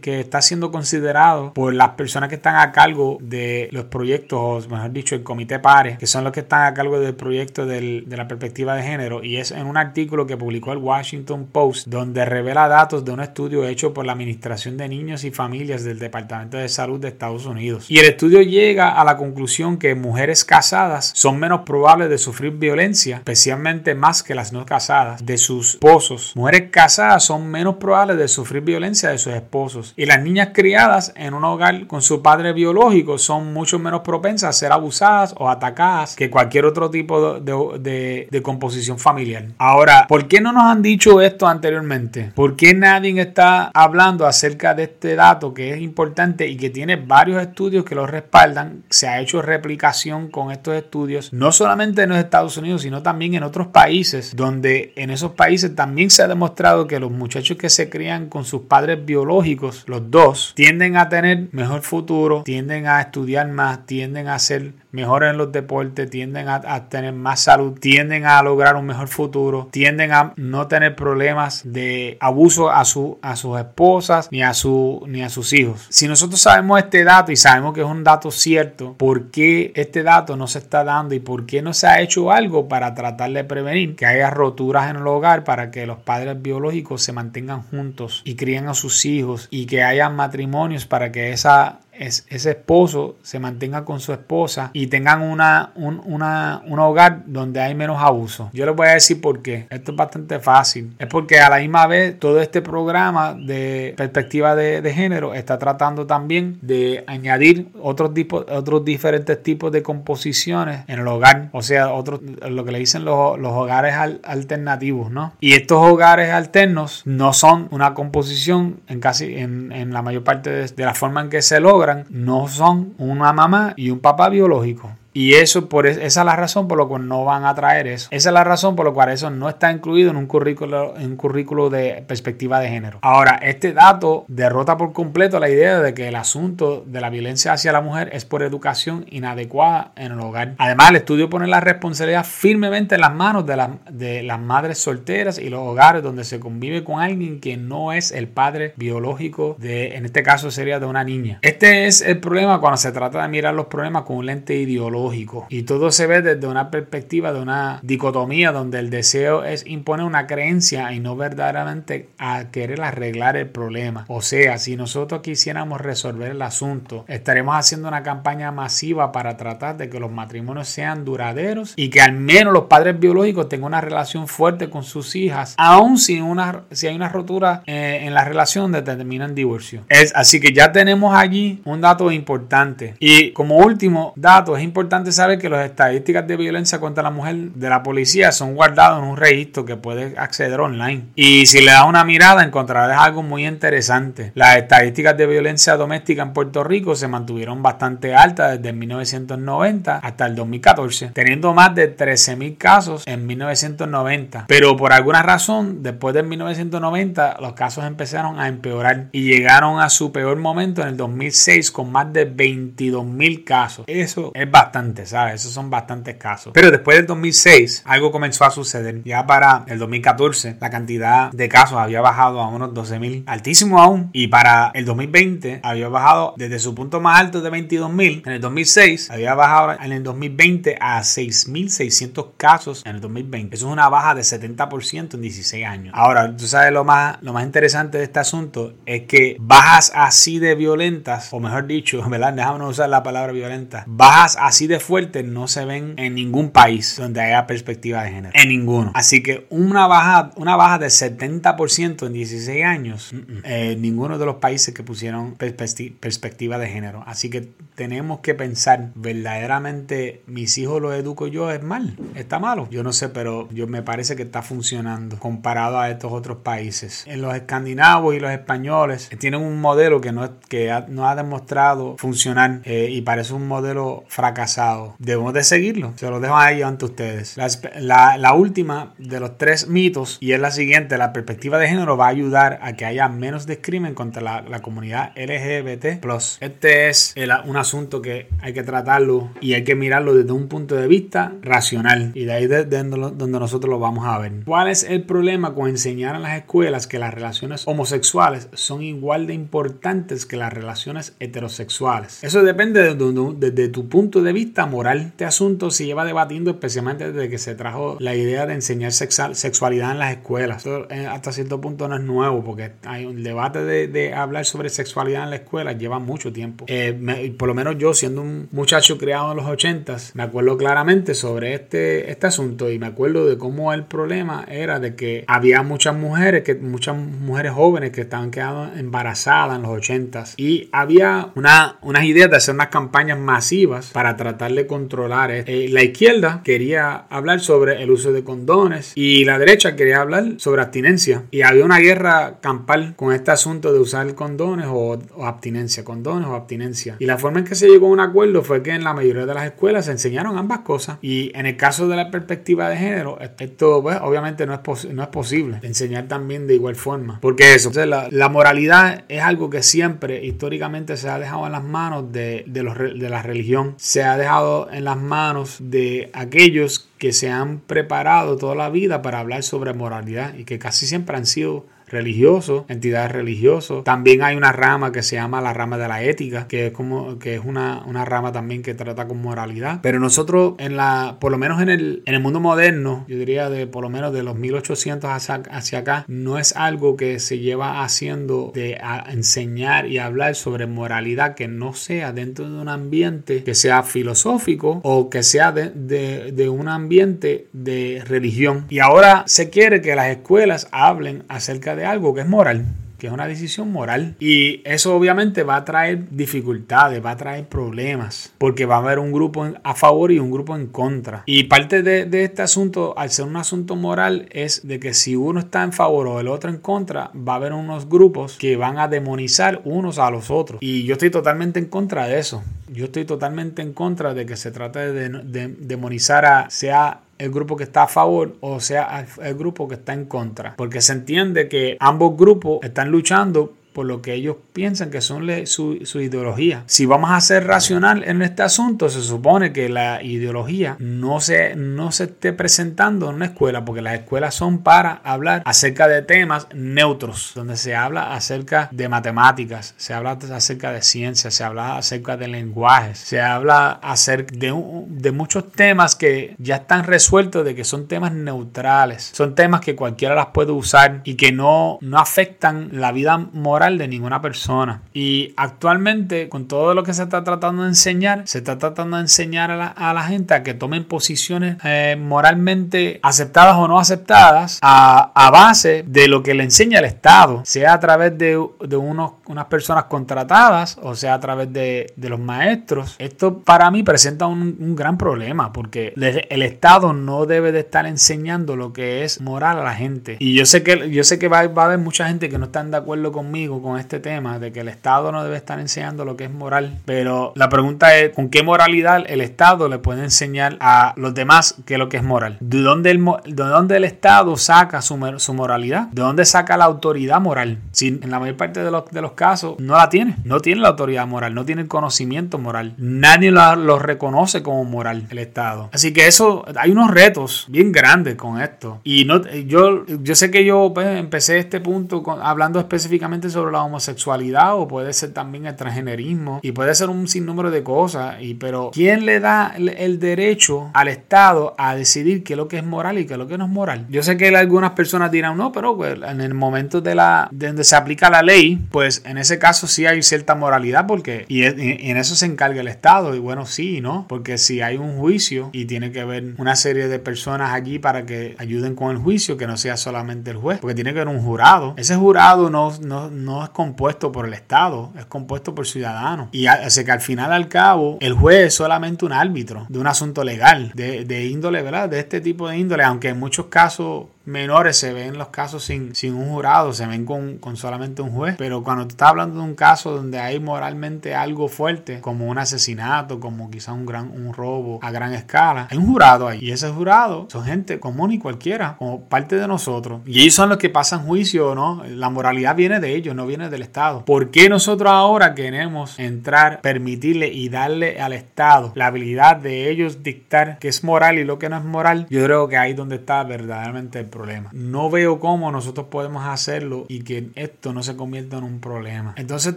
que 0.00 0.20
está 0.20 0.42
siendo 0.42 0.70
considerado 0.70 1.52
por 1.52 1.74
las 1.74 1.90
personas 1.90 2.28
que 2.28 2.36
están 2.36 2.56
a 2.56 2.72
cargo 2.72 3.18
de 3.20 3.68
los 3.72 3.84
proyectos, 3.84 4.66
o 4.66 4.68
mejor 4.68 4.92
dicho, 4.92 5.14
el 5.14 5.22
comité 5.22 5.58
PARE, 5.58 5.98
que 5.98 6.06
son 6.06 6.24
los 6.24 6.32
que 6.32 6.40
están 6.40 6.64
a 6.64 6.74
cargo 6.74 6.98
del 6.98 7.14
proyecto 7.14 7.66
del, 7.66 8.04
de 8.06 8.16
la 8.16 8.28
perspectiva 8.28 8.74
de 8.74 8.82
género. 8.82 9.22
Y 9.22 9.36
es 9.36 9.50
en 9.50 9.66
un 9.66 9.76
artículo 9.76 10.26
que 10.26 10.36
publicó 10.36 10.72
el 10.72 10.78
Washington 10.78 11.46
Post, 11.46 11.88
donde 11.88 12.24
revela 12.24 12.68
datos 12.68 13.04
de 13.04 13.12
un 13.12 13.20
estudio 13.20 13.66
hecho 13.66 13.92
por 13.92 14.06
la 14.06 14.12
Administración 14.12 14.76
de 14.76 14.88
Niños 14.88 15.24
y 15.24 15.30
Familias 15.30 15.84
del 15.84 15.98
Departamento 15.98 16.56
de 16.56 16.68
Salud 16.68 17.00
de 17.00 17.08
Estados 17.08 17.46
Unidos. 17.46 17.90
Y 17.90 17.98
el 17.98 18.06
estudio 18.06 18.42
llega 18.42 19.00
a 19.00 19.04
la 19.04 19.16
conclusión 19.16 19.78
que 19.78 19.94
mujeres 19.94 20.44
casadas 20.44 21.12
son 21.14 21.38
menos 21.38 21.60
probables 21.62 22.08
de 22.08 22.18
sufrir 22.18 22.52
violencia, 22.52 23.16
especialmente 23.16 23.94
más 23.94 24.22
que 24.22 24.34
las 24.34 24.52
no 24.52 24.64
casadas, 24.64 25.24
de 25.24 25.38
sus 25.38 25.74
esposos. 25.74 26.32
Mujeres 26.34 26.70
casadas 26.70 27.24
son 27.26 27.48
menos 27.48 27.76
probables 27.76 28.16
de 28.16 28.28
sufrir 28.28 28.62
violencia 28.62 29.10
de 29.10 29.18
sus 29.18 29.32
esposos. 29.32 29.92
Y 29.96 30.06
las 30.06 30.22
niñas 30.22 30.50
criadas 30.54 31.12
en 31.16 31.34
un 31.34 31.44
hogar 31.44 31.86
con 31.86 32.02
su 32.02 32.22
padre 32.22 32.52
biológico 32.52 33.18
son 33.18 33.52
mucho 33.52 33.78
menos 33.78 34.02
propensas 34.02 34.50
a 34.50 34.52
ser 34.52 34.72
abusadas 34.72 35.34
o 35.36 35.50
atacadas 35.50 36.16
que 36.16 36.30
cualquier 36.30 36.64
otro 36.64 36.90
tipo 36.90 37.40
de, 37.40 38.28
de, 38.30 38.42
composición 38.42 38.98
familiar. 38.98 39.46
Ahora, 39.58 40.06
¿por 40.08 40.28
qué 40.28 40.40
no 40.40 40.52
nos 40.52 40.64
han 40.64 40.82
dicho 40.82 41.20
esto 41.20 41.48
anteriormente? 41.48 42.30
¿Por 42.34 42.54
qué 42.54 42.74
nadie 42.74 43.20
está 43.20 43.70
hablando 43.74 44.26
acerca 44.26 44.74
de 44.74 44.84
este 44.84 45.16
dato 45.16 45.52
que 45.52 45.72
es 45.72 45.80
importante 45.80 46.46
y 46.46 46.56
que 46.56 46.70
tiene 46.70 46.96
varios 46.96 47.42
estudios 47.42 47.84
que 47.84 47.94
lo 47.94 48.06
respaldan? 48.06 48.84
Se 48.90 49.08
ha 49.08 49.20
hecho 49.20 49.42
replicación 49.42 50.30
con 50.30 50.52
estos 50.52 50.74
estudios, 50.74 51.32
no 51.32 51.50
solamente 51.50 52.02
en 52.02 52.10
los 52.10 52.18
Estados 52.18 52.56
Unidos, 52.56 52.82
sino 52.82 53.02
también 53.02 53.34
en 53.34 53.42
otros 53.42 53.68
países, 53.68 54.36
donde 54.36 54.92
en 54.96 55.10
esos 55.10 55.32
países 55.32 55.74
también 55.74 56.10
se 56.10 56.22
ha 56.22 56.28
demostrado 56.28 56.86
que 56.86 57.00
los 57.00 57.10
muchachos 57.16 57.56
que 57.56 57.68
se 57.68 57.88
crían 57.90 58.28
con 58.28 58.44
sus 58.44 58.62
padres 58.62 59.04
biológicos, 59.04 59.84
los 59.86 60.10
dos, 60.10 60.52
tienden 60.54 60.96
a 60.96 61.08
tener 61.08 61.48
mejor 61.52 61.82
futuro, 61.82 62.42
tienden 62.44 62.86
a 62.86 63.00
estudiar 63.00 63.48
más, 63.48 63.86
tienden 63.86 64.28
a 64.28 64.38
ser 64.38 64.72
mejores 64.96 65.30
en 65.30 65.38
los 65.38 65.52
deportes, 65.52 66.08
tienden 66.08 66.48
a, 66.48 66.88
tener 66.88 67.12
más 67.12 67.40
salud, 67.40 67.78
tienden 67.78 68.24
a 68.24 68.42
lograr 68.42 68.76
un 68.76 68.86
mejor 68.86 69.08
futuro, 69.08 69.68
tienden 69.70 70.10
a 70.12 70.32
no 70.36 70.66
tener 70.68 70.96
problemas 70.96 71.62
de 71.64 72.16
abuso 72.18 72.70
a, 72.70 72.84
su, 72.84 73.18
a 73.20 73.36
sus 73.36 73.58
esposas 73.58 74.28
ni 74.32 74.42
a, 74.42 74.54
su, 74.54 75.04
ni 75.06 75.22
a 75.22 75.28
sus 75.28 75.52
hijos. 75.52 75.86
Si 75.90 76.08
nosotros 76.08 76.40
sabemos 76.40 76.78
este 76.78 77.04
dato 77.04 77.30
y 77.30 77.36
sabemos 77.36 77.74
que 77.74 77.82
es 77.82 77.86
un 77.86 78.04
dato 78.04 78.30
cierto, 78.30 78.94
¿por 78.94 79.30
qué 79.30 79.72
este 79.74 80.02
dato 80.02 80.36
no 80.36 80.46
se 80.46 80.58
está 80.58 80.82
dando 80.82 81.14
y 81.14 81.20
por 81.20 81.44
qué 81.44 81.60
no 81.60 81.74
se 81.74 81.86
ha 81.86 82.00
hecho 82.00 82.32
algo 82.32 82.66
para 82.66 82.94
tratar 82.94 83.30
de 83.32 83.44
prevenir 83.44 83.96
que 83.96 84.06
haya 84.06 84.30
roturas 84.30 84.90
en 84.90 84.96
el 84.96 85.06
hogar 85.06 85.44
para 85.44 85.70
que 85.70 85.86
los 85.86 85.98
padres 85.98 86.40
biológicos 86.40 86.95
se 86.98 87.12
mantengan 87.12 87.62
juntos 87.62 88.22
y 88.24 88.34
críen 88.34 88.68
a 88.68 88.74
sus 88.74 89.04
hijos 89.04 89.48
y 89.50 89.66
que 89.66 89.82
haya 89.82 90.08
matrimonios 90.08 90.86
para 90.86 91.12
que 91.12 91.32
esa 91.32 91.80
ese 91.98 92.50
esposo 92.50 93.16
se 93.22 93.38
mantenga 93.38 93.84
con 93.84 94.00
su 94.00 94.12
esposa 94.12 94.70
y 94.72 94.86
tengan 94.88 95.22
una, 95.22 95.72
un, 95.74 96.00
una, 96.04 96.62
un 96.66 96.78
hogar 96.78 97.22
donde 97.26 97.60
hay 97.60 97.74
menos 97.74 98.02
abuso. 98.02 98.50
Yo 98.52 98.66
les 98.66 98.74
voy 98.74 98.88
a 98.88 98.92
decir 98.92 99.20
por 99.20 99.42
qué. 99.42 99.66
Esto 99.70 99.92
es 99.92 99.96
bastante 99.96 100.38
fácil. 100.38 100.94
Es 100.98 101.06
porque 101.06 101.40
a 101.40 101.50
la 101.50 101.58
misma 101.58 101.86
vez 101.86 102.18
todo 102.18 102.40
este 102.40 102.62
programa 102.62 103.34
de 103.34 103.94
perspectiva 103.96 104.54
de, 104.54 104.86
género 104.96 105.34
está 105.34 105.58
tratando 105.58 106.06
también 106.06 106.58
de 106.62 107.04
añadir 107.06 107.68
otros, 107.82 108.12
otros 108.50 108.84
diferentes 108.84 109.42
tipos 109.42 109.72
de 109.72 109.82
composiciones 109.82 110.84
en 110.86 111.00
el 111.00 111.08
hogar. 111.08 111.50
O 111.52 111.62
sea, 111.62 111.92
otros, 111.92 112.20
lo 112.22 112.64
que 112.64 112.72
le 112.72 112.78
dicen 112.78 113.04
los, 113.04 113.38
los 113.38 113.52
hogares 113.52 113.94
alternativos, 114.22 115.10
¿no? 115.10 115.34
Y 115.40 115.54
estos 115.54 115.78
hogares 115.78 116.30
alternos 116.30 117.02
no 117.04 117.32
son 117.32 117.68
una 117.70 117.94
composición 117.94 118.80
en 118.86 119.00
casi 119.00 119.36
en, 119.36 119.72
en 119.72 119.92
la 119.92 120.02
mayor 120.02 120.24
parte 120.24 120.50
de, 120.50 120.66
de 120.66 120.84
la 120.84 120.94
forma 120.94 121.20
en 121.20 121.30
que 121.30 121.42
se 121.42 121.60
logra 121.60 121.85
no 122.10 122.48
son 122.48 122.94
una 122.98 123.32
mamá 123.32 123.74
y 123.76 123.90
un 123.90 124.00
papá 124.00 124.28
biológico. 124.28 124.90
Y 125.16 125.32
eso, 125.32 125.70
por 125.70 125.86
esa 125.86 126.04
es 126.04 126.16
la 126.16 126.36
razón 126.36 126.68
por 126.68 126.76
la 126.76 126.84
cual 126.84 127.08
no 127.08 127.24
van 127.24 127.46
a 127.46 127.54
traer 127.54 127.86
eso. 127.86 128.08
Esa 128.10 128.28
es 128.28 128.34
la 128.34 128.44
razón 128.44 128.76
por 128.76 128.84
la 128.84 128.92
cual 128.92 129.08
eso 129.08 129.30
no 129.30 129.48
está 129.48 129.72
incluido 129.72 130.10
en 130.10 130.18
un 130.18 130.26
currículo, 130.26 130.94
en 130.94 131.12
un 131.12 131.16
currículo 131.16 131.70
de 131.70 132.04
perspectiva 132.06 132.60
de 132.60 132.68
género. 132.68 132.98
Ahora, 133.00 133.40
este 133.40 133.72
dato 133.72 134.26
derrota 134.28 134.76
por 134.76 134.92
completo 134.92 135.40
la 135.40 135.48
idea 135.48 135.80
de 135.80 135.94
que 135.94 136.08
el 136.08 136.16
asunto 136.16 136.84
de 136.86 137.00
la 137.00 137.08
violencia 137.08 137.54
hacia 137.54 137.72
la 137.72 137.80
mujer 137.80 138.10
es 138.12 138.26
por 138.26 138.42
educación 138.42 139.06
inadecuada 139.08 139.92
en 139.96 140.12
el 140.12 140.20
hogar. 140.20 140.52
Además, 140.58 140.90
el 140.90 140.96
estudio 140.96 141.30
pone 141.30 141.46
la 141.46 141.60
responsabilidad 141.60 142.26
firmemente 142.26 142.96
en 142.96 143.00
las 143.00 143.14
manos 143.14 143.46
de, 143.46 143.56
de 143.90 144.22
las 144.22 144.38
madres 144.38 144.76
solteras 144.76 145.38
y 145.38 145.48
los 145.48 145.60
hogares 145.60 146.02
donde 146.02 146.24
se 146.24 146.40
convive 146.40 146.84
con 146.84 147.00
alguien 147.00 147.40
que 147.40 147.56
no 147.56 147.94
es 147.94 148.12
el 148.12 148.28
padre 148.28 148.74
biológico 148.76 149.56
de, 149.58 149.96
en 149.96 150.04
este 150.04 150.22
caso 150.22 150.50
sería 150.50 150.78
de 150.78 150.84
una 150.84 151.04
niña. 151.04 151.38
Este 151.40 151.86
es 151.86 152.02
el 152.02 152.20
problema 152.20 152.60
cuando 152.60 152.76
se 152.76 152.92
trata 152.92 153.22
de 153.22 153.28
mirar 153.28 153.54
los 153.54 153.68
problemas 153.68 154.02
con 154.02 154.18
un 154.18 154.26
lente 154.26 154.54
ideológico 154.56 155.05
y 155.14 155.62
todo 155.62 155.90
se 155.90 156.06
ve 156.06 156.22
desde 156.22 156.46
una 156.46 156.70
perspectiva 156.70 157.32
de 157.32 157.40
una 157.40 157.80
dicotomía 157.82 158.52
donde 158.52 158.78
el 158.78 158.90
deseo 158.90 159.44
es 159.44 159.66
imponer 159.66 160.06
una 160.06 160.26
creencia 160.26 160.92
y 160.92 161.00
no 161.00 161.16
verdaderamente 161.16 162.08
a 162.18 162.50
querer 162.50 162.82
arreglar 162.82 163.36
el 163.36 163.48
problema. 163.48 164.04
O 164.08 164.22
sea, 164.22 164.58
si 164.58 164.76
nosotros 164.76 165.22
quisiéramos 165.22 165.80
resolver 165.80 166.30
el 166.30 166.42
asunto, 166.42 167.04
estaremos 167.08 167.56
haciendo 167.56 167.88
una 167.88 168.02
campaña 168.02 168.50
masiva 168.52 169.12
para 169.12 169.36
tratar 169.36 169.76
de 169.76 169.88
que 169.88 170.00
los 170.00 170.10
matrimonios 170.10 170.68
sean 170.68 171.04
duraderos 171.04 171.74
y 171.76 171.90
que 171.90 172.00
al 172.00 172.12
menos 172.12 172.52
los 172.52 172.64
padres 172.64 172.98
biológicos 172.98 173.48
tengan 173.48 173.66
una 173.66 173.80
relación 173.80 174.28
fuerte 174.28 174.70
con 174.70 174.82
sus 174.82 175.14
hijas, 175.16 175.54
aun 175.58 175.98
si, 175.98 176.20
una, 176.20 176.64
si 176.70 176.86
hay 176.86 176.94
una 176.94 177.08
rotura 177.08 177.62
eh, 177.66 178.00
en 178.02 178.14
la 178.14 178.24
relación 178.24 178.72
determinan 178.72 179.34
divorcio. 179.34 179.84
Es, 179.88 180.12
así 180.14 180.40
que 180.40 180.52
ya 180.52 180.72
tenemos 180.72 181.14
allí 181.14 181.60
un 181.64 181.80
dato 181.80 182.10
importante. 182.10 182.94
Y 182.98 183.32
como 183.32 183.58
último 183.58 184.12
dato, 184.16 184.56
es 184.56 184.62
importante 184.62 184.95
saber 185.12 185.38
que 185.38 185.48
las 185.48 185.66
estadísticas 185.66 186.26
de 186.26 186.36
violencia 186.36 186.80
contra 186.80 187.02
la 187.02 187.10
mujer 187.10 187.36
de 187.36 187.68
la 187.68 187.82
policía 187.82 188.32
son 188.32 188.54
guardadas 188.54 188.98
en 188.98 189.08
un 189.08 189.16
registro 189.16 189.64
que 189.64 189.76
puedes 189.76 190.16
acceder 190.18 190.60
online. 190.60 191.06
Y 191.14 191.46
si 191.46 191.60
le 191.60 191.72
das 191.72 191.84
una 191.86 192.04
mirada 192.04 192.42
encontrarás 192.42 193.00
algo 193.00 193.22
muy 193.22 193.46
interesante. 193.46 194.32
Las 194.34 194.56
estadísticas 194.56 195.16
de 195.16 195.26
violencia 195.26 195.76
doméstica 195.76 196.22
en 196.22 196.32
Puerto 196.32 196.64
Rico 196.64 196.94
se 196.94 197.08
mantuvieron 197.08 197.62
bastante 197.62 198.14
altas 198.14 198.56
desde 198.58 198.72
1990 198.72 199.98
hasta 199.98 200.26
el 200.26 200.34
2014, 200.34 201.10
teniendo 201.12 201.52
más 201.54 201.74
de 201.74 201.96
13.000 201.96 202.56
casos 202.56 203.02
en 203.06 203.26
1990. 203.26 204.46
Pero 204.48 204.76
por 204.76 204.92
alguna 204.92 205.22
razón, 205.22 205.82
después 205.82 206.14
de 206.14 206.22
1990, 206.22 207.36
los 207.40 207.52
casos 207.54 207.84
empezaron 207.84 208.38
a 208.40 208.48
empeorar 208.48 209.08
y 209.12 209.24
llegaron 209.24 209.80
a 209.80 209.90
su 209.90 210.12
peor 210.12 210.36
momento 210.36 210.82
en 210.82 210.88
el 210.88 210.96
2006 210.96 211.70
con 211.70 211.92
más 211.92 212.12
de 212.12 212.34
22.000 212.34 213.44
casos. 213.44 213.84
Eso 213.88 214.30
es 214.34 214.50
bastante 214.50 214.85
¿sabes? 215.06 215.40
Esos 215.40 215.52
son 215.52 215.70
bastantes 215.70 216.16
casos. 216.16 216.52
Pero 216.54 216.70
después 216.70 216.96
del 216.96 217.06
2006, 217.06 217.82
algo 217.84 218.12
comenzó 218.12 218.44
a 218.44 218.50
suceder. 218.50 219.02
Ya 219.04 219.26
para 219.26 219.64
el 219.66 219.78
2014, 219.78 220.56
la 220.60 220.70
cantidad 220.70 221.32
de 221.32 221.48
casos 221.48 221.78
había 221.78 222.00
bajado 222.00 222.40
a 222.40 222.48
unos 222.48 222.70
12.000, 222.70 223.24
altísimo 223.26 223.80
aún. 223.80 224.10
Y 224.12 224.28
para 224.28 224.70
el 224.74 224.84
2020, 224.84 225.60
había 225.62 225.88
bajado 225.88 226.34
desde 226.36 226.58
su 226.58 226.74
punto 226.74 227.00
más 227.00 227.20
alto 227.20 227.40
de 227.40 227.50
22.000 227.50 228.22
en 228.24 228.32
el 228.32 228.40
2006, 228.40 229.10
había 229.10 229.34
bajado 229.34 229.76
en 229.82 229.92
el 229.92 230.02
2020 230.02 230.76
a 230.80 231.00
6.600 231.00 232.32
casos 232.36 232.82
en 232.84 232.96
el 232.96 233.00
2020. 233.00 233.54
Eso 233.54 233.66
es 233.66 233.72
una 233.72 233.88
baja 233.88 234.14
de 234.14 234.22
70% 234.22 235.14
en 235.14 235.22
16 235.22 235.66
años. 235.66 235.94
Ahora, 235.96 236.36
tú 236.36 236.46
sabes 236.46 236.72
lo 236.72 236.84
más, 236.84 237.18
lo 237.22 237.32
más 237.32 237.44
interesante 237.44 237.98
de 237.98 238.04
este 238.04 238.18
asunto 238.18 238.74
es 238.84 239.02
que 239.02 239.36
bajas 239.38 239.92
así 239.94 240.38
de 240.38 240.54
violentas, 240.54 241.32
o 241.32 241.40
mejor 241.40 241.66
dicho, 241.66 242.02
¿verdad? 242.08 242.32
Déjame 242.32 242.64
usar 242.66 242.88
la 242.88 243.02
palabra 243.02 243.32
violenta. 243.32 243.84
Bajas 243.86 244.36
así 244.40 244.65
de 244.66 244.80
fuerte 244.80 245.22
no 245.22 245.48
se 245.48 245.64
ven 245.64 245.94
en 245.96 246.14
ningún 246.14 246.50
país 246.50 246.96
donde 246.98 247.20
haya 247.20 247.46
perspectiva 247.46 248.02
de 248.02 248.10
género. 248.10 248.32
En 248.34 248.48
ninguno. 248.48 248.92
Así 248.94 249.22
que 249.22 249.46
una 249.50 249.86
baja, 249.86 250.30
una 250.36 250.56
baja 250.56 250.78
de 250.78 250.86
70% 250.86 252.06
en 252.06 252.12
16 252.12 252.64
años, 252.64 253.14
eh, 253.44 253.76
ninguno 253.78 254.18
de 254.18 254.26
los 254.26 254.36
países 254.36 254.74
que 254.74 254.82
pusieron 254.82 255.34
perspectiva 255.34 256.58
de 256.58 256.68
género. 256.68 257.02
Así 257.06 257.30
que 257.30 257.48
tenemos 257.74 258.20
que 258.20 258.34
pensar, 258.34 258.90
verdaderamente 258.94 260.22
mis 260.26 260.56
hijos 260.58 260.80
los 260.80 260.94
educo 260.94 261.26
yo, 261.26 261.50
es 261.50 261.62
mal, 261.62 261.96
está 262.14 262.38
malo. 262.38 262.68
Yo 262.70 262.82
no 262.82 262.92
sé, 262.92 263.08
pero 263.08 263.48
yo 263.52 263.66
me 263.66 263.82
parece 263.82 264.16
que 264.16 264.22
está 264.22 264.42
funcionando 264.42 265.18
comparado 265.18 265.78
a 265.78 265.90
estos 265.90 266.12
otros 266.12 266.38
países. 266.38 267.04
En 267.06 267.22
los 267.22 267.34
escandinavos 267.34 268.14
y 268.14 268.20
los 268.20 268.30
españoles 268.30 269.10
tienen 269.18 269.40
un 269.40 269.60
modelo 269.60 270.00
que 270.00 270.12
no, 270.12 270.40
que 270.48 270.72
no 270.88 271.08
ha 271.08 271.14
demostrado 271.14 271.96
funcionar 271.98 272.60
eh, 272.64 272.88
y 272.90 273.02
parece 273.02 273.34
un 273.34 273.46
modelo 273.46 274.04
fracasado 274.08 274.55
Debemos 274.98 275.34
de 275.34 275.44
seguirlo. 275.44 275.92
Se 275.96 276.08
lo 276.08 276.20
dejo 276.20 276.36
ahí 276.36 276.62
ante 276.62 276.84
ustedes. 276.84 277.36
La, 277.36 278.16
la, 278.16 278.32
última 278.34 278.94
de 278.98 279.20
los 279.20 279.38
tres 279.38 279.68
mitos, 279.68 280.18
y 280.20 280.32
es 280.32 280.40
la 280.40 280.50
siguiente, 280.50 280.98
la 280.98 281.12
perspectiva 281.12 281.58
de 281.58 281.68
género 281.68 281.96
va 281.96 282.06
a 282.06 282.10
ayudar 282.10 282.58
a 282.62 282.74
que 282.74 282.84
haya 282.84 283.08
menos 283.08 283.46
discrimen 283.46 283.94
contra 283.94 284.22
la, 284.22 284.42
la 284.42 284.60
comunidad 284.60 285.12
LGBT+. 285.16 286.00
Este 286.40 286.88
es 286.88 287.14
un 287.44 287.56
asunto 287.56 288.02
que 288.02 288.28
hay 288.40 288.52
que 288.52 288.62
tratarlo 288.62 289.30
y 289.40 289.54
hay 289.54 289.64
que 289.64 289.74
mirarlo 289.74 290.14
desde 290.14 290.32
un 290.32 290.48
punto 290.48 290.74
de 290.74 290.86
vista 290.86 291.32
racional. 291.42 292.12
Y 292.14 292.24
de 292.24 292.32
ahí 292.32 292.46
de, 292.46 292.64
donde 292.64 293.38
nosotros 293.38 293.70
lo 293.70 293.78
vamos 293.78 294.06
a 294.06 294.18
ver. 294.18 294.32
¿Cuál 294.44 294.68
es 294.68 294.84
el 294.84 295.04
problema 295.04 295.54
con 295.54 295.68
enseñar 295.68 296.16
en 296.16 296.22
las 296.22 296.36
escuelas 296.36 296.86
que 296.86 296.98
las 296.98 297.12
relaciones 297.12 297.66
homosexuales 297.66 298.48
son 298.54 298.82
igual 298.82 299.26
de 299.26 299.34
importantes 299.34 300.26
que 300.26 300.36
las 300.36 300.52
relaciones 300.52 301.14
heterosexuales? 301.20 302.22
Eso 302.22 302.42
depende 302.42 302.82
desde 302.82 303.50
de, 303.50 303.68
tu 303.68 303.88
punto 303.88 304.22
de 304.22 304.32
vista 304.32 304.45
moral. 304.66 305.00
Este 305.08 305.24
asunto 305.24 305.70
se 305.70 305.84
lleva 305.84 306.04
debatiendo 306.04 306.50
especialmente 306.50 307.12
desde 307.12 307.28
que 307.28 307.38
se 307.38 307.54
trajo 307.54 307.96
la 308.00 308.14
idea 308.14 308.46
de 308.46 308.54
enseñar 308.54 308.92
sexualidad 308.92 309.92
en 309.92 309.98
las 309.98 310.12
escuelas. 310.12 310.64
Eh, 310.66 311.06
hasta 311.06 311.32
cierto 311.32 311.60
punto 311.60 311.88
no 311.88 311.96
es 311.96 312.02
nuevo 312.02 312.42
porque 312.42 312.72
hay 312.84 313.04
un 313.04 313.22
debate 313.22 313.64
de, 313.64 314.14
hablar 314.14 314.46
sobre 314.46 314.70
sexualidad 314.70 315.24
en 315.24 315.30
la 315.30 315.36
escuela 315.36 315.72
lleva 315.72 315.98
mucho 315.98 316.32
tiempo. 316.32 316.64
Eh, 316.68 317.34
por 317.36 317.48
lo 317.48 317.54
menos 317.54 317.76
yo 317.76 317.92
siendo 317.92 318.22
un 318.22 318.48
muchacho 318.52 318.96
criado 318.98 319.32
en 319.32 319.36
los 319.36 319.46
80s, 319.46 320.12
me 320.14 320.22
acuerdo 320.22 320.56
claramente 320.56 321.14
sobre 321.14 321.54
este, 321.54 322.10
este 322.10 322.26
asunto 322.28 322.70
y 322.70 322.78
me 322.78 322.86
acuerdo 322.86 323.26
de 323.26 323.36
cómo 323.36 323.72
el 323.72 323.84
problema 323.84 324.44
era 324.48 324.78
de 324.78 324.94
que 324.94 325.24
había 325.26 325.62
muchas 325.62 325.96
mujeres, 325.96 326.44
que, 326.44 326.54
muchas 326.54 326.96
mujeres 326.96 327.52
jóvenes 327.52 327.90
que 327.90 328.02
estaban 328.02 328.30
quedando 328.30 328.72
embarazadas 328.76 329.56
en 329.56 329.62
los 329.62 329.70
80s 329.72 330.34
y 330.36 330.68
había 330.72 331.32
una, 331.34 331.78
unas 331.82 332.04
ideas 332.04 332.30
de 332.30 332.36
hacer 332.36 332.54
unas 332.54 332.68
campañas 332.68 333.18
masivas 333.18 333.90
para 333.92 334.16
tratar 334.16 334.35
de 334.36 334.66
controlar. 334.66 335.30
Eh, 335.30 335.68
la 335.70 335.82
izquierda 335.82 336.42
quería 336.44 337.06
hablar 337.10 337.40
sobre 337.40 337.82
el 337.82 337.90
uso 337.90 338.12
de 338.12 338.22
condones 338.22 338.92
y 338.94 339.24
la 339.24 339.38
derecha 339.38 339.76
quería 339.76 340.00
hablar 340.00 340.34
sobre 340.36 340.62
abstinencia 340.62 341.24
y 341.30 341.42
había 341.42 341.64
una 341.64 341.78
guerra 341.78 342.38
campal 342.40 342.94
con 342.96 343.12
este 343.12 343.30
asunto 343.30 343.72
de 343.72 343.80
usar 343.80 344.14
condones 344.14 344.66
o, 344.68 344.98
abstinencia, 345.22 345.84
condones 345.84 346.28
o 346.28 346.34
abstinencia. 346.34 346.96
Y 346.98 347.06
la 347.06 347.18
forma 347.18 347.40
en 347.40 347.44
que 347.44 347.54
se 347.54 347.68
llegó 347.68 347.86
a 347.86 347.90
un 347.90 348.00
acuerdo 348.00 348.42
fue 348.42 348.62
que 348.62 348.70
en 348.70 348.84
la 348.84 348.92
mayoría 348.92 349.26
de 349.26 349.34
las 349.34 349.46
escuelas 349.46 349.86
se 349.86 349.92
enseñaron 349.92 350.38
ambas 350.38 350.60
cosas 350.60 350.98
y 351.00 351.32
en 351.34 351.46
el 351.46 351.56
caso 351.56 351.88
de 351.88 351.96
la 351.96 352.10
perspectiva 352.10 352.68
de 352.68 352.76
género, 352.76 353.18
esto 353.20 353.82
pues, 353.82 353.98
obviamente 354.02 354.46
no 354.46 354.54
es, 354.54 354.84
no 354.86 355.02
es 355.02 355.08
posible 355.08 355.58
enseñar 355.62 356.08
también 356.08 356.46
de 356.46 356.54
igual 356.54 356.76
forma. 356.76 357.18
Porque 357.20 357.54
eso, 357.54 357.70
la, 357.86 358.08
la, 358.10 358.28
moralidad 358.28 359.04
es 359.08 359.22
algo 359.22 359.50
que 359.50 359.62
siempre 359.62 360.24
históricamente 360.24 360.96
se 360.96 361.08
ha 361.08 361.18
dejado 361.18 361.46
en 361.46 361.52
las 361.52 361.64
manos 361.64 362.12
de, 362.12 362.44
de, 362.46 362.62
los, 362.62 362.76
de 362.76 363.08
la 363.08 363.22
religión, 363.22 363.74
se 363.78 364.02
ha 364.02 364.16
dejado 364.16 364.25
en 364.70 364.84
las 364.84 364.96
manos 364.96 365.56
de 365.60 366.10
aquellos 366.12 366.88
que 366.98 367.12
se 367.12 367.30
han 367.30 367.60
preparado 367.60 368.36
toda 368.36 368.54
la 368.54 368.70
vida 368.70 369.02
para 369.02 369.20
hablar 369.20 369.42
sobre 369.42 369.72
moralidad 369.72 370.34
y 370.34 370.44
que 370.44 370.58
casi 370.58 370.86
siempre 370.86 371.16
han 371.16 371.26
sido 371.26 371.66
religiosos, 371.88 372.64
entidades 372.68 373.12
religiosas. 373.12 373.84
También 373.84 374.22
hay 374.22 374.36
una 374.36 374.52
rama 374.52 374.92
que 374.92 375.02
se 375.02 375.16
llama 375.16 375.40
la 375.40 375.52
rama 375.52 375.78
de 375.78 375.88
la 375.88 376.02
ética, 376.02 376.48
que 376.48 376.66
es 376.66 376.72
como 376.72 377.18
que 377.18 377.34
es 377.34 377.42
una, 377.44 377.82
una 377.86 378.04
rama 378.04 378.32
también 378.32 378.62
que 378.62 378.74
trata 378.74 379.06
con 379.06 379.20
moralidad. 379.20 379.80
Pero 379.82 380.00
nosotros 380.00 380.54
en 380.58 380.76
la, 380.76 381.16
por 381.20 381.32
lo 381.32 381.38
menos 381.38 381.60
en 381.62 381.68
el, 381.68 382.02
en 382.06 382.14
el 382.14 382.20
mundo 382.20 382.40
moderno, 382.40 383.04
yo 383.08 383.16
diría 383.16 383.48
de 383.50 383.66
por 383.66 383.82
lo 383.82 383.90
menos 383.90 384.12
de 384.12 384.22
los 384.22 384.36
1800 384.36 385.10
hacia, 385.10 385.42
hacia 385.50 385.78
acá, 385.80 386.04
no 386.08 386.38
es 386.38 386.56
algo 386.56 386.96
que 386.96 387.18
se 387.20 387.38
lleva 387.38 387.82
haciendo 387.84 388.52
de 388.54 388.78
enseñar 389.08 389.86
y 389.86 389.98
hablar 389.98 390.34
sobre 390.34 390.66
moralidad 390.66 391.34
que 391.34 391.48
no 391.48 391.72
sea 391.72 392.12
dentro 392.12 392.48
de 392.50 392.60
un 392.60 392.68
ambiente 392.68 393.44
que 393.44 393.54
sea 393.54 393.82
filosófico 393.82 394.80
o 394.82 395.10
que 395.10 395.22
sea 395.22 395.52
de, 395.52 395.70
de, 395.70 396.32
de 396.32 396.48
un 396.48 396.68
ambiente 396.68 397.48
de 397.52 398.02
religión. 398.06 398.66
Y 398.68 398.80
ahora 398.80 399.24
se 399.26 399.50
quiere 399.50 399.80
que 399.80 399.94
las 399.94 400.08
escuelas 400.08 400.68
hablen 400.72 401.24
acerca 401.28 401.75
de 401.76 401.86
de 401.86 401.86
algo 401.86 402.14
que 402.14 402.22
es 402.22 402.28
moral, 402.28 402.64
que 402.98 403.06
es 403.06 403.12
una 403.12 403.26
decisión 403.26 403.70
moral. 403.70 404.16
Y 404.18 404.62
eso 404.64 404.96
obviamente 404.96 405.42
va 405.42 405.56
a 405.56 405.64
traer 405.64 406.08
dificultades, 406.10 407.04
va 407.04 407.12
a 407.12 407.16
traer 407.16 407.46
problemas, 407.48 408.32
porque 408.38 408.66
va 408.66 408.76
a 408.76 408.78
haber 408.78 408.98
un 408.98 409.12
grupo 409.12 409.46
a 409.62 409.74
favor 409.74 410.10
y 410.10 410.18
un 410.18 410.30
grupo 410.30 410.56
en 410.56 410.66
contra. 410.66 411.22
Y 411.26 411.44
parte 411.44 411.82
de, 411.82 412.06
de, 412.06 412.24
este 412.24 412.42
asunto, 412.42 412.94
al 412.98 413.10
ser 413.10 413.26
un 413.26 413.36
asunto 413.36 413.76
moral, 413.76 414.28
es 414.32 414.66
de 414.66 414.80
que 414.80 414.94
si 414.94 415.14
uno 415.14 415.40
está 415.40 415.62
en 415.62 415.72
favor 415.72 416.08
o 416.08 416.20
el 416.20 416.28
otro 416.28 416.50
en 416.50 416.58
contra, 416.58 417.10
va 417.14 417.34
a 417.34 417.36
haber 417.36 417.52
unos 417.52 417.88
grupos 417.88 418.36
que 418.38 418.56
van 418.56 418.78
a 418.78 418.88
demonizar 418.88 419.60
unos 419.64 419.98
a 419.98 420.10
los 420.10 420.30
otros. 420.30 420.58
Y 420.62 420.84
yo 420.84 420.94
estoy 420.94 421.10
totalmente 421.10 421.58
en 421.58 421.66
contra 421.66 422.06
de 422.06 422.18
eso. 422.18 422.42
Yo 422.72 422.86
estoy 422.86 423.04
totalmente 423.04 423.62
en 423.62 423.72
contra 423.72 424.14
de 424.14 424.26
que 424.26 424.36
se 424.36 424.50
trate 424.50 424.92
de, 424.92 425.08
de 425.08 425.48
demonizar 425.48 426.24
a 426.24 426.50
sea 426.50 427.02
el 427.18 427.30
grupo 427.30 427.56
que 427.56 427.64
está 427.64 427.84
a 427.84 427.88
favor 427.88 428.36
o 428.40 428.60
sea 428.60 429.06
el 429.22 429.34
grupo 429.34 429.68
que 429.68 429.76
está 429.76 429.92
en 429.92 430.06
contra. 430.06 430.54
Porque 430.56 430.80
se 430.80 430.92
entiende 430.92 431.48
que 431.48 431.76
ambos 431.80 432.16
grupos 432.16 432.60
están 432.62 432.90
luchando 432.90 433.54
por 433.76 433.84
lo 433.84 434.00
que 434.00 434.14
ellos 434.14 434.36
piensan 434.54 434.88
que 434.88 435.02
son 435.02 435.26
su, 435.44 435.80
su, 435.84 436.00
ideología. 436.00 436.64
Si 436.64 436.86
vamos 436.86 437.10
a 437.10 437.20
ser 437.20 437.46
racional 437.46 438.04
en 438.04 438.22
este 438.22 438.42
asunto, 438.42 438.88
se 438.88 439.02
supone 439.02 439.52
que 439.52 439.68
la 439.68 440.02
ideología 440.02 440.76
no 440.78 441.20
se, 441.20 441.54
no 441.56 441.92
se 441.92 442.04
esté 442.04 442.32
presentando 442.32 443.10
en 443.10 443.16
una 443.16 443.26
escuela, 443.26 443.66
porque 443.66 443.82
las 443.82 443.92
escuelas 443.92 444.34
son 444.34 444.60
para 444.60 445.02
hablar 445.04 445.42
acerca 445.44 445.88
de 445.88 446.00
temas 446.00 446.46
neutros, 446.54 447.32
donde 447.34 447.58
se 447.58 447.76
habla 447.76 448.14
acerca 448.14 448.70
de 448.72 448.88
matemáticas, 448.88 449.74
se 449.76 449.92
habla 449.92 450.12
acerca 450.12 450.72
de 450.72 450.80
ciencia, 450.80 451.30
se 451.30 451.44
habla 451.44 451.76
acerca 451.76 452.16
de 452.16 452.28
lenguajes, 452.28 452.96
se 452.96 453.20
habla 453.20 453.72
acerca 453.82 454.34
de, 454.34 454.54
de 454.88 455.12
muchos 455.12 455.52
temas 455.52 455.96
que 455.96 456.34
ya 456.38 456.56
están 456.56 456.84
resueltos, 456.84 457.44
de 457.44 457.54
que 457.54 457.64
son 457.64 457.88
temas 457.88 458.12
neutrales, 458.12 459.10
son 459.12 459.34
temas 459.34 459.60
que 459.60 459.76
cualquiera 459.76 460.14
las 460.14 460.28
puede 460.28 460.52
usar 460.52 461.02
y 461.04 461.16
que 461.16 461.30
no, 461.30 461.76
no 461.82 461.98
afectan 461.98 462.70
la 462.72 462.90
vida 462.90 463.18
moral 463.18 463.65
de 463.74 463.88
ninguna 463.88 464.22
persona. 464.22 464.82
Y 464.94 465.34
actualmente, 465.36 466.28
con 466.28 466.46
todo 466.46 466.74
lo 466.74 466.82
que 466.82 466.94
se 466.94 467.02
está 467.02 467.24
tratando 467.24 467.62
de 467.62 467.68
enseñar, 467.68 468.22
se 468.26 468.38
está 468.38 468.58
tratando 468.58 468.96
de 468.96 469.02
enseñar 469.02 469.50
a 469.50 469.92
la, 469.92 470.02
gente 470.04 470.34
a 470.34 470.42
que 470.42 470.54
tomen 470.54 470.84
posiciones 470.84 471.56
eh, 471.64 471.96
moralmente 471.98 473.00
aceptadas 473.02 473.56
o 473.56 473.66
no 473.66 473.78
aceptadas 473.78 474.58
a, 474.62 475.30
base 475.32 475.84
de 475.86 476.06
lo 476.06 476.22
que 476.22 476.34
le 476.34 476.44
enseña 476.44 476.78
el 476.78 476.84
Estado, 476.84 477.42
sea 477.44 477.74
a 477.74 477.80
través 477.80 478.16
de, 478.16 478.36
unos, 478.38 479.12
unas 479.26 479.46
personas 479.46 479.84
contratadas 479.84 480.78
o 480.82 480.94
sea 480.94 481.14
a 481.14 481.20
través 481.20 481.52
de, 481.52 481.92
los 481.96 482.20
maestros. 482.20 482.94
Esto 483.00 483.40
para 483.40 483.70
mí 483.70 483.82
presenta 483.82 484.26
un, 484.26 484.76
gran 484.76 484.96
problema 484.96 485.52
porque 485.52 485.92
el 485.96 486.42
Estado 486.42 486.92
no 486.92 487.26
debe 487.26 487.50
de 487.50 487.60
estar 487.60 487.86
enseñando 487.86 488.54
lo 488.54 488.72
que 488.72 489.02
es 489.02 489.20
moral 489.20 489.58
a 489.58 489.64
la 489.64 489.74
gente. 489.74 490.16
Y 490.20 490.34
yo 490.34 490.46
sé 490.46 490.62
que, 490.62 490.90
yo 490.90 491.02
sé 491.02 491.18
que 491.18 491.28
va, 491.28 491.46
va 491.48 491.62
a 491.62 491.66
haber 491.66 491.78
mucha 491.78 492.06
gente 492.06 492.28
que 492.28 492.38
no 492.38 492.46
están 492.46 492.70
de 492.70 492.76
acuerdo 492.76 493.10
conmigo 493.10 493.55
con 493.62 493.78
este 493.78 494.00
tema 494.00 494.38
de 494.38 494.52
que 494.52 494.60
el 494.60 494.68
Estado 494.68 495.12
no 495.12 495.24
debe 495.24 495.36
estar 495.36 495.60
enseñando 495.60 496.04
lo 496.04 496.16
que 496.16 496.24
es 496.24 496.30
moral, 496.30 496.78
pero 496.84 497.32
la 497.34 497.48
pregunta 497.48 497.96
es, 497.96 498.12
¿con 498.12 498.28
qué 498.28 498.42
moralidad 498.42 499.04
el 499.06 499.20
Estado 499.20 499.68
le 499.68 499.78
puede 499.78 500.02
enseñar 500.04 500.56
a 500.60 500.94
los 500.96 501.14
demás 501.14 501.56
qué 501.64 501.74
es 501.74 501.78
lo 501.78 501.88
que 501.88 501.98
es 501.98 502.02
moral? 502.02 502.36
¿De 502.40 502.58
dónde 502.58 502.90
el, 502.90 503.04
de 503.24 503.44
dónde 503.44 503.76
el 503.76 503.84
Estado 503.84 504.36
saca 504.36 504.82
su, 504.82 504.98
su 505.18 505.34
moralidad? 505.34 505.88
¿De 505.88 506.02
dónde 506.02 506.24
saca 506.24 506.56
la 506.56 506.64
autoridad 506.64 507.20
moral? 507.20 507.58
Si 507.72 507.88
en 507.88 508.10
la 508.10 508.18
mayor 508.18 508.36
parte 508.36 508.62
de 508.62 508.70
los, 508.70 508.86
de 508.90 509.02
los 509.02 509.12
casos 509.12 509.58
no 509.58 509.76
la 509.76 509.88
tiene, 509.88 510.16
no 510.24 510.40
tiene 510.40 510.60
la 510.60 510.68
autoridad 510.68 511.06
moral, 511.06 511.34
no 511.34 511.44
tiene 511.44 511.62
el 511.62 511.68
conocimiento 511.68 512.38
moral. 512.38 512.74
Nadie 512.76 513.30
lo, 513.30 513.78
reconoce 513.78 514.42
como 514.42 514.64
moral 514.64 515.06
el 515.10 515.18
Estado. 515.18 515.68
Así 515.72 515.92
que 515.92 516.06
eso, 516.06 516.44
hay 516.56 516.70
unos 516.70 516.90
retos 516.90 517.46
bien 517.48 517.72
grandes 517.72 518.16
con 518.16 518.40
esto. 518.40 518.80
Y 518.84 519.04
no, 519.04 519.22
yo, 519.26 519.84
yo 519.86 520.14
sé 520.14 520.30
que 520.30 520.44
yo 520.44 520.72
pues, 520.74 520.86
empecé 520.98 521.38
este 521.38 521.60
punto 521.60 522.02
hablando 522.22 522.58
específicamente 522.58 523.30
sobre 523.30 523.45
la 523.50 523.62
homosexualidad 523.62 524.56
o 524.56 524.68
puede 524.68 524.92
ser 524.92 525.12
también 525.12 525.46
el 525.46 525.56
transgenerismo 525.56 526.40
y 526.42 526.52
puede 526.52 526.74
ser 526.74 526.88
un 526.88 527.08
sinnúmero 527.08 527.50
de 527.50 527.62
cosas. 527.62 528.16
Y, 528.20 528.34
pero 528.34 528.70
¿quién 528.72 529.06
le 529.06 529.20
da 529.20 529.54
el, 529.56 529.98
derecho 529.98 530.70
al 530.74 530.88
Estado 530.88 531.54
a 531.58 531.74
decidir 531.74 532.22
qué 532.22 532.34
es 532.34 532.36
lo 532.36 532.48
que 532.48 532.58
es 532.58 532.64
moral 532.64 532.98
y 532.98 533.06
qué 533.06 533.14
es 533.14 533.18
lo 533.18 533.26
que 533.26 533.38
no 533.38 533.44
es 533.44 533.50
moral? 533.50 533.86
Yo 533.88 534.02
sé 534.02 534.16
que 534.16 534.34
algunas 534.36 534.72
personas 534.72 535.10
dirán, 535.10 535.36
no, 535.36 535.52
pero 535.52 535.76
pues, 535.76 535.98
en 536.06 536.20
el 536.20 536.34
momento 536.34 536.80
de 536.80 536.94
la 536.94 537.28
de 537.30 537.46
donde 537.48 537.64
se 537.64 537.76
aplica 537.76 538.10
la 538.10 538.22
ley, 538.22 538.56
pues 538.70 539.02
en 539.04 539.18
ese 539.18 539.38
caso 539.38 539.66
sí 539.66 539.86
hay 539.86 540.02
cierta 540.02 540.34
moralidad 540.34 540.86
porque 540.86 541.24
y, 541.28 541.44
en 541.44 541.96
eso 541.96 542.14
se 542.14 542.26
encarga 542.26 542.60
el 542.60 542.68
Estado. 542.68 543.14
Y 543.14 543.18
bueno, 543.18 543.46
sí, 543.46 543.80
¿no? 543.80 544.06
Porque 544.08 544.38
si 544.38 544.60
hay 544.60 544.76
un 544.76 544.98
juicio 544.98 545.50
y 545.52 545.66
tiene 545.66 545.92
que 545.92 546.00
haber 546.00 546.34
una 546.38 546.56
serie 546.56 546.88
de 546.88 546.98
personas 546.98 547.52
allí 547.52 547.78
para 547.78 548.06
que 548.06 548.34
ayuden 548.38 548.74
con 548.74 548.90
el 548.90 548.98
juicio, 548.98 549.36
que 549.36 549.46
no 549.46 549.56
sea 549.56 549.76
solamente 549.76 550.30
el 550.30 550.36
juez, 550.36 550.58
porque 550.58 550.74
tiene 550.74 550.92
que 550.92 551.00
haber 551.00 551.14
un 551.14 551.22
jurado. 551.22 551.74
Ese 551.76 551.96
jurado 551.96 552.50
no, 552.50 552.72
no, 552.80 553.10
no 553.10 553.35
es 553.42 553.50
compuesto 553.50 554.12
por 554.12 554.26
el 554.26 554.34
Estado, 554.34 554.92
es 554.98 555.06
compuesto 555.06 555.54
por 555.54 555.66
ciudadanos. 555.66 556.28
Y 556.32 556.46
hace 556.46 556.84
que 556.84 556.92
al 556.92 557.00
final, 557.00 557.32
al 557.32 557.48
cabo, 557.48 557.98
el 558.00 558.14
juez 558.14 558.46
es 558.46 558.54
solamente 558.54 559.04
un 559.04 559.12
árbitro 559.12 559.66
de 559.68 559.78
un 559.78 559.86
asunto 559.86 560.24
legal, 560.24 560.72
de, 560.74 561.26
índole, 561.26 561.62
¿verdad? 561.62 561.88
De 561.88 562.00
este 562.00 562.20
tipo 562.20 562.48
de 562.48 562.58
índole, 562.58 562.82
aunque 562.84 563.08
en 563.08 563.18
muchos 563.18 563.46
casos 563.46 564.06
menores 564.26 564.76
se 564.76 564.92
ven 564.92 565.18
los 565.18 565.28
casos 565.28 565.64
sin, 565.64 565.94
sin 565.94 566.14
un 566.14 566.28
jurado, 566.28 566.72
se 566.72 566.86
ven 566.86 567.04
con, 567.04 567.38
con 567.38 567.56
solamente 567.56 568.02
un 568.02 568.10
juez. 568.10 568.34
Pero 568.36 568.62
cuando 568.62 568.84
tú 568.84 568.90
estás 568.90 569.10
hablando 569.10 569.38
de 569.38 569.44
un 569.44 569.54
caso 569.54 569.92
donde 569.92 570.18
hay 570.18 570.38
moralmente 570.40 571.14
algo 571.14 571.48
fuerte, 571.48 572.00
como 572.00 572.26
un 572.26 572.38
asesinato, 572.38 573.20
como 573.20 573.50
quizá 573.50 573.72
un 573.72 573.86
gran 573.86 574.10
un 574.10 574.32
robo 574.32 574.78
a 574.82 574.90
gran 574.90 575.12
escala, 575.12 575.68
hay 575.70 575.78
un 575.78 575.86
jurado 575.86 576.28
ahí. 576.28 576.38
Y 576.42 576.52
ese 576.52 576.68
jurado 576.70 577.26
son 577.30 577.44
gente 577.44 577.78
común 577.80 578.12
y 578.12 578.18
cualquiera, 578.18 578.76
como 578.78 579.02
parte 579.08 579.36
de 579.36 579.48
nosotros. 579.48 580.00
Y 580.06 580.20
ellos 580.20 580.34
son 580.34 580.48
los 580.48 580.58
que 580.58 580.68
pasan 580.68 581.04
juicio, 581.04 581.54
¿no? 581.54 581.82
La 581.88 582.10
moralidad 582.10 582.56
viene 582.56 582.80
de 582.80 582.94
ellos, 582.94 583.14
no 583.14 583.26
viene 583.26 583.48
del 583.48 583.62
Estado. 583.62 584.04
¿Por 584.04 584.30
qué 584.30 584.48
nosotros 584.48 584.90
ahora 584.90 585.34
queremos 585.34 585.98
entrar, 585.98 586.60
permitirle 586.60 587.28
y 587.28 587.48
darle 587.48 588.00
al 588.00 588.12
Estado 588.12 588.72
la 588.74 588.86
habilidad 588.86 589.36
de 589.36 589.70
ellos 589.70 590.02
dictar 590.02 590.58
qué 590.58 590.68
es 590.68 590.84
moral 590.84 591.18
y 591.18 591.24
lo 591.24 591.38
que 591.38 591.48
no 591.48 591.56
es 591.56 591.64
moral? 591.64 592.06
Yo 592.10 592.24
creo 592.24 592.48
que 592.48 592.56
ahí 592.56 592.72
es 592.72 592.76
donde 592.76 592.96
está 592.96 593.22
verdaderamente 593.24 593.98
el 593.98 594.06
No 594.52 594.90
veo 594.90 595.20
cómo 595.20 595.50
nosotros 595.52 595.86
podemos 595.90 596.26
hacerlo 596.26 596.86
y 596.88 597.02
que 597.02 597.30
esto 597.34 597.72
no 597.72 597.82
se 597.82 597.96
convierta 597.96 598.38
en 598.38 598.44
un 598.44 598.60
problema. 598.60 599.14
Entonces 599.16 599.56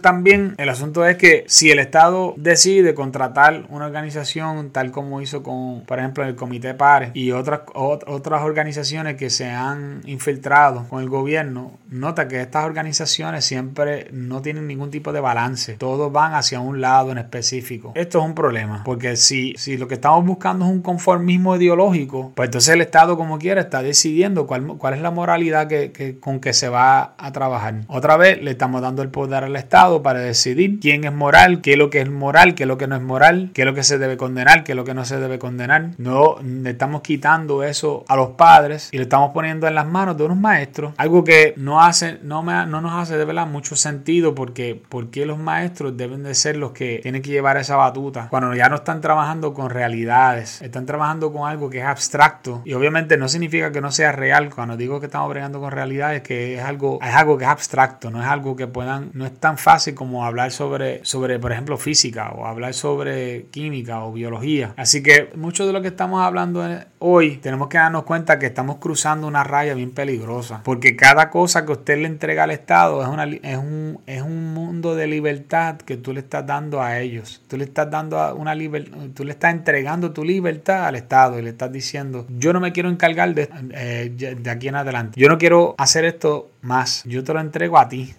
también 0.00 0.54
el 0.58 0.68
asunto 0.68 1.04
es 1.06 1.16
que 1.16 1.44
si 1.46 1.70
el 1.70 1.78
Estado 1.78 2.34
decide 2.36 2.94
contratar 2.94 3.66
una 3.68 3.86
organización 3.86 4.70
tal 4.70 4.90
como 4.90 5.20
hizo 5.20 5.42
con, 5.42 5.84
por 5.86 5.98
ejemplo, 5.98 6.24
el 6.24 6.36
Comité 6.36 6.74
Pares 6.74 7.10
y 7.14 7.32
otras, 7.32 7.60
otras 7.74 8.42
organizaciones 8.42 9.16
que 9.16 9.30
se 9.30 9.48
han 9.50 10.02
infiltrado 10.04 10.86
con 10.88 11.02
el 11.02 11.08
gobierno, 11.08 11.72
nota 11.88 12.28
que 12.28 12.40
estas 12.40 12.64
organizaciones 12.64 13.44
siempre 13.44 14.08
no 14.12 14.42
tienen 14.42 14.66
ningún 14.66 14.90
tipo 14.90 15.12
de 15.12 15.20
balance. 15.20 15.74
Todos 15.74 16.12
van 16.12 16.34
hacia 16.34 16.60
un 16.60 16.80
lado 16.80 17.12
en 17.12 17.18
específico. 17.18 17.92
Esto 17.94 18.18
es 18.18 18.24
un 18.24 18.34
problema, 18.34 18.82
porque 18.84 19.16
si, 19.16 19.54
si 19.56 19.76
lo 19.76 19.88
que 19.88 19.94
estamos 19.94 20.24
buscando 20.24 20.64
es 20.64 20.70
un 20.70 20.82
conformismo 20.82 21.56
ideológico, 21.56 22.32
pues 22.34 22.48
entonces 22.48 22.74
el 22.74 22.80
Estado 22.80 23.16
como 23.16 23.38
quiera 23.38 23.60
está 23.60 23.82
decidiendo 23.82 24.46
cuál, 24.78 24.94
es 24.94 25.00
la 25.00 25.10
moralidad 25.10 25.68
que, 25.68 26.18
con 26.18 26.40
que 26.40 26.52
se 26.52 26.68
va 26.68 27.14
a 27.16 27.32
trabajar. 27.32 27.74
Otra 27.86 28.16
vez 28.16 28.42
le 28.42 28.52
estamos 28.52 28.82
dando 28.82 29.02
el 29.02 29.08
poder 29.08 29.44
al 29.44 29.54
Estado 29.54 30.02
para 30.02 30.20
decidir 30.20 30.80
quién 30.80 31.04
es 31.04 31.12
moral, 31.12 31.60
qué 31.60 31.72
es 31.72 31.78
lo 31.78 31.90
que 31.90 32.00
es 32.00 32.10
moral, 32.10 32.54
qué 32.54 32.64
es 32.64 32.68
lo 32.68 32.76
que 32.76 32.88
no 32.88 32.96
es 32.96 33.02
moral, 33.02 33.50
qué 33.54 33.62
es 33.62 33.66
lo 33.66 33.74
que 33.74 33.82
se 33.82 33.98
debe 33.98 34.16
condenar, 34.16 34.64
qué 34.64 34.72
es 34.72 34.76
lo 34.76 34.84
que 34.84 34.94
no 34.94 35.04
se 35.04 35.18
debe 35.18 35.38
condenar. 35.38 35.90
No 35.98 36.36
le 36.42 36.70
estamos 36.70 37.02
quitando 37.02 37.62
eso 37.62 38.04
a 38.08 38.16
los 38.16 38.30
padres 38.30 38.88
y 38.92 38.96
le 38.96 39.04
estamos 39.04 39.32
poniendo 39.32 39.68
en 39.68 39.74
las 39.74 39.86
manos 39.86 40.16
de 40.16 40.24
unos 40.24 40.38
maestros, 40.38 40.94
algo 40.96 41.22
que 41.22 41.54
no 41.56 41.82
hace, 41.82 42.18
no, 42.22 42.42
me, 42.42 42.66
no 42.66 42.80
nos 42.80 42.92
hace 42.94 43.16
de 43.16 43.24
verdad 43.24 43.46
mucho 43.46 43.76
sentido 43.76 44.34
porque, 44.34 44.80
porque 44.88 45.26
los 45.26 45.38
maestros 45.38 45.96
deben 45.96 46.24
de 46.24 46.34
ser 46.34 46.56
los 46.56 46.72
que 46.72 47.00
tienen 47.02 47.22
que 47.22 47.30
llevar 47.30 47.56
esa 47.56 47.76
batuta 47.76 48.28
cuando 48.30 48.54
ya 48.54 48.68
no 48.68 48.76
están 48.76 49.00
trabajando 49.00 49.54
con 49.54 49.70
realidades, 49.70 50.60
están 50.62 50.86
trabajando 50.86 51.32
con 51.32 51.48
algo 51.48 51.70
que 51.70 51.78
es 51.78 51.84
abstracto 51.84 52.62
y 52.64 52.74
obviamente 52.74 53.16
no 53.16 53.28
significa 53.28 53.70
que 53.70 53.80
no 53.80 53.92
sea 53.92 54.12
real. 54.12 54.39
Cuando 54.48 54.76
digo 54.76 55.00
que 55.00 55.06
estamos 55.06 55.28
bregando 55.28 55.60
con 55.60 55.70
realidades, 55.70 56.22
que 56.22 56.56
es 56.56 56.62
algo, 56.62 56.98
es 57.02 57.14
algo 57.14 57.36
que 57.36 57.44
es 57.44 57.50
abstracto, 57.50 58.10
no 58.10 58.22
es 58.22 58.28
algo 58.28 58.56
que 58.56 58.66
puedan, 58.66 59.10
no 59.12 59.26
es 59.26 59.34
tan 59.38 59.58
fácil 59.58 59.94
como 59.94 60.24
hablar 60.24 60.50
sobre, 60.50 61.04
sobre, 61.04 61.38
por 61.38 61.52
ejemplo, 61.52 61.76
física 61.76 62.30
o 62.30 62.46
hablar 62.46 62.74
sobre 62.74 63.46
química 63.50 64.04
o 64.04 64.12
biología. 64.12 64.72
Así 64.76 65.02
que 65.02 65.30
mucho 65.34 65.66
de 65.66 65.72
lo 65.72 65.82
que 65.82 65.88
estamos 65.88 66.22
hablando 66.22 66.66
hoy 66.98 67.36
tenemos 67.36 67.68
que 67.68 67.78
darnos 67.78 68.04
cuenta 68.04 68.38
que 68.38 68.46
estamos 68.46 68.76
cruzando 68.76 69.26
una 69.26 69.44
raya 69.44 69.74
bien 69.74 69.90
peligrosa, 69.90 70.62
porque 70.64 70.96
cada 70.96 71.30
cosa 71.30 71.66
que 71.66 71.72
usted 71.72 71.98
le 71.98 72.06
entrega 72.06 72.44
al 72.44 72.50
Estado 72.50 73.02
es, 73.02 73.08
una, 73.08 73.24
es, 73.24 73.58
un, 73.58 74.00
es 74.06 74.22
un 74.22 74.54
mundo 74.54 74.94
de 74.94 75.06
libertad 75.06 75.76
que 75.76 75.96
tú 75.96 76.12
le 76.12 76.20
estás 76.20 76.46
dando 76.46 76.82
a 76.82 76.98
ellos. 76.98 77.42
Tú 77.48 77.56
le 77.56 77.64
estás 77.64 77.90
dando 77.90 78.34
una 78.36 78.54
libertad, 78.54 78.98
tú 79.14 79.24
le 79.24 79.32
estás 79.32 79.52
entregando 79.52 80.12
tu 80.12 80.24
libertad 80.24 80.86
al 80.86 80.96
Estado 80.96 81.38
y 81.38 81.42
le 81.42 81.50
estás 81.50 81.72
diciendo, 81.72 82.26
yo 82.28 82.52
no 82.52 82.60
me 82.60 82.72
quiero 82.72 82.88
encargar 82.88 83.34
de, 83.34 83.48
eh, 83.72 84.12
de 84.20 84.50
aquí 84.50 84.68
en 84.68 84.76
adelante. 84.76 85.20
Yo 85.20 85.28
no 85.28 85.38
quiero 85.38 85.74
hacer 85.78 86.04
esto 86.04 86.50
más. 86.62 87.02
Yo 87.04 87.24
te 87.24 87.32
lo 87.32 87.40
entrego 87.40 87.78
a 87.78 87.88
ti. 87.88 88.14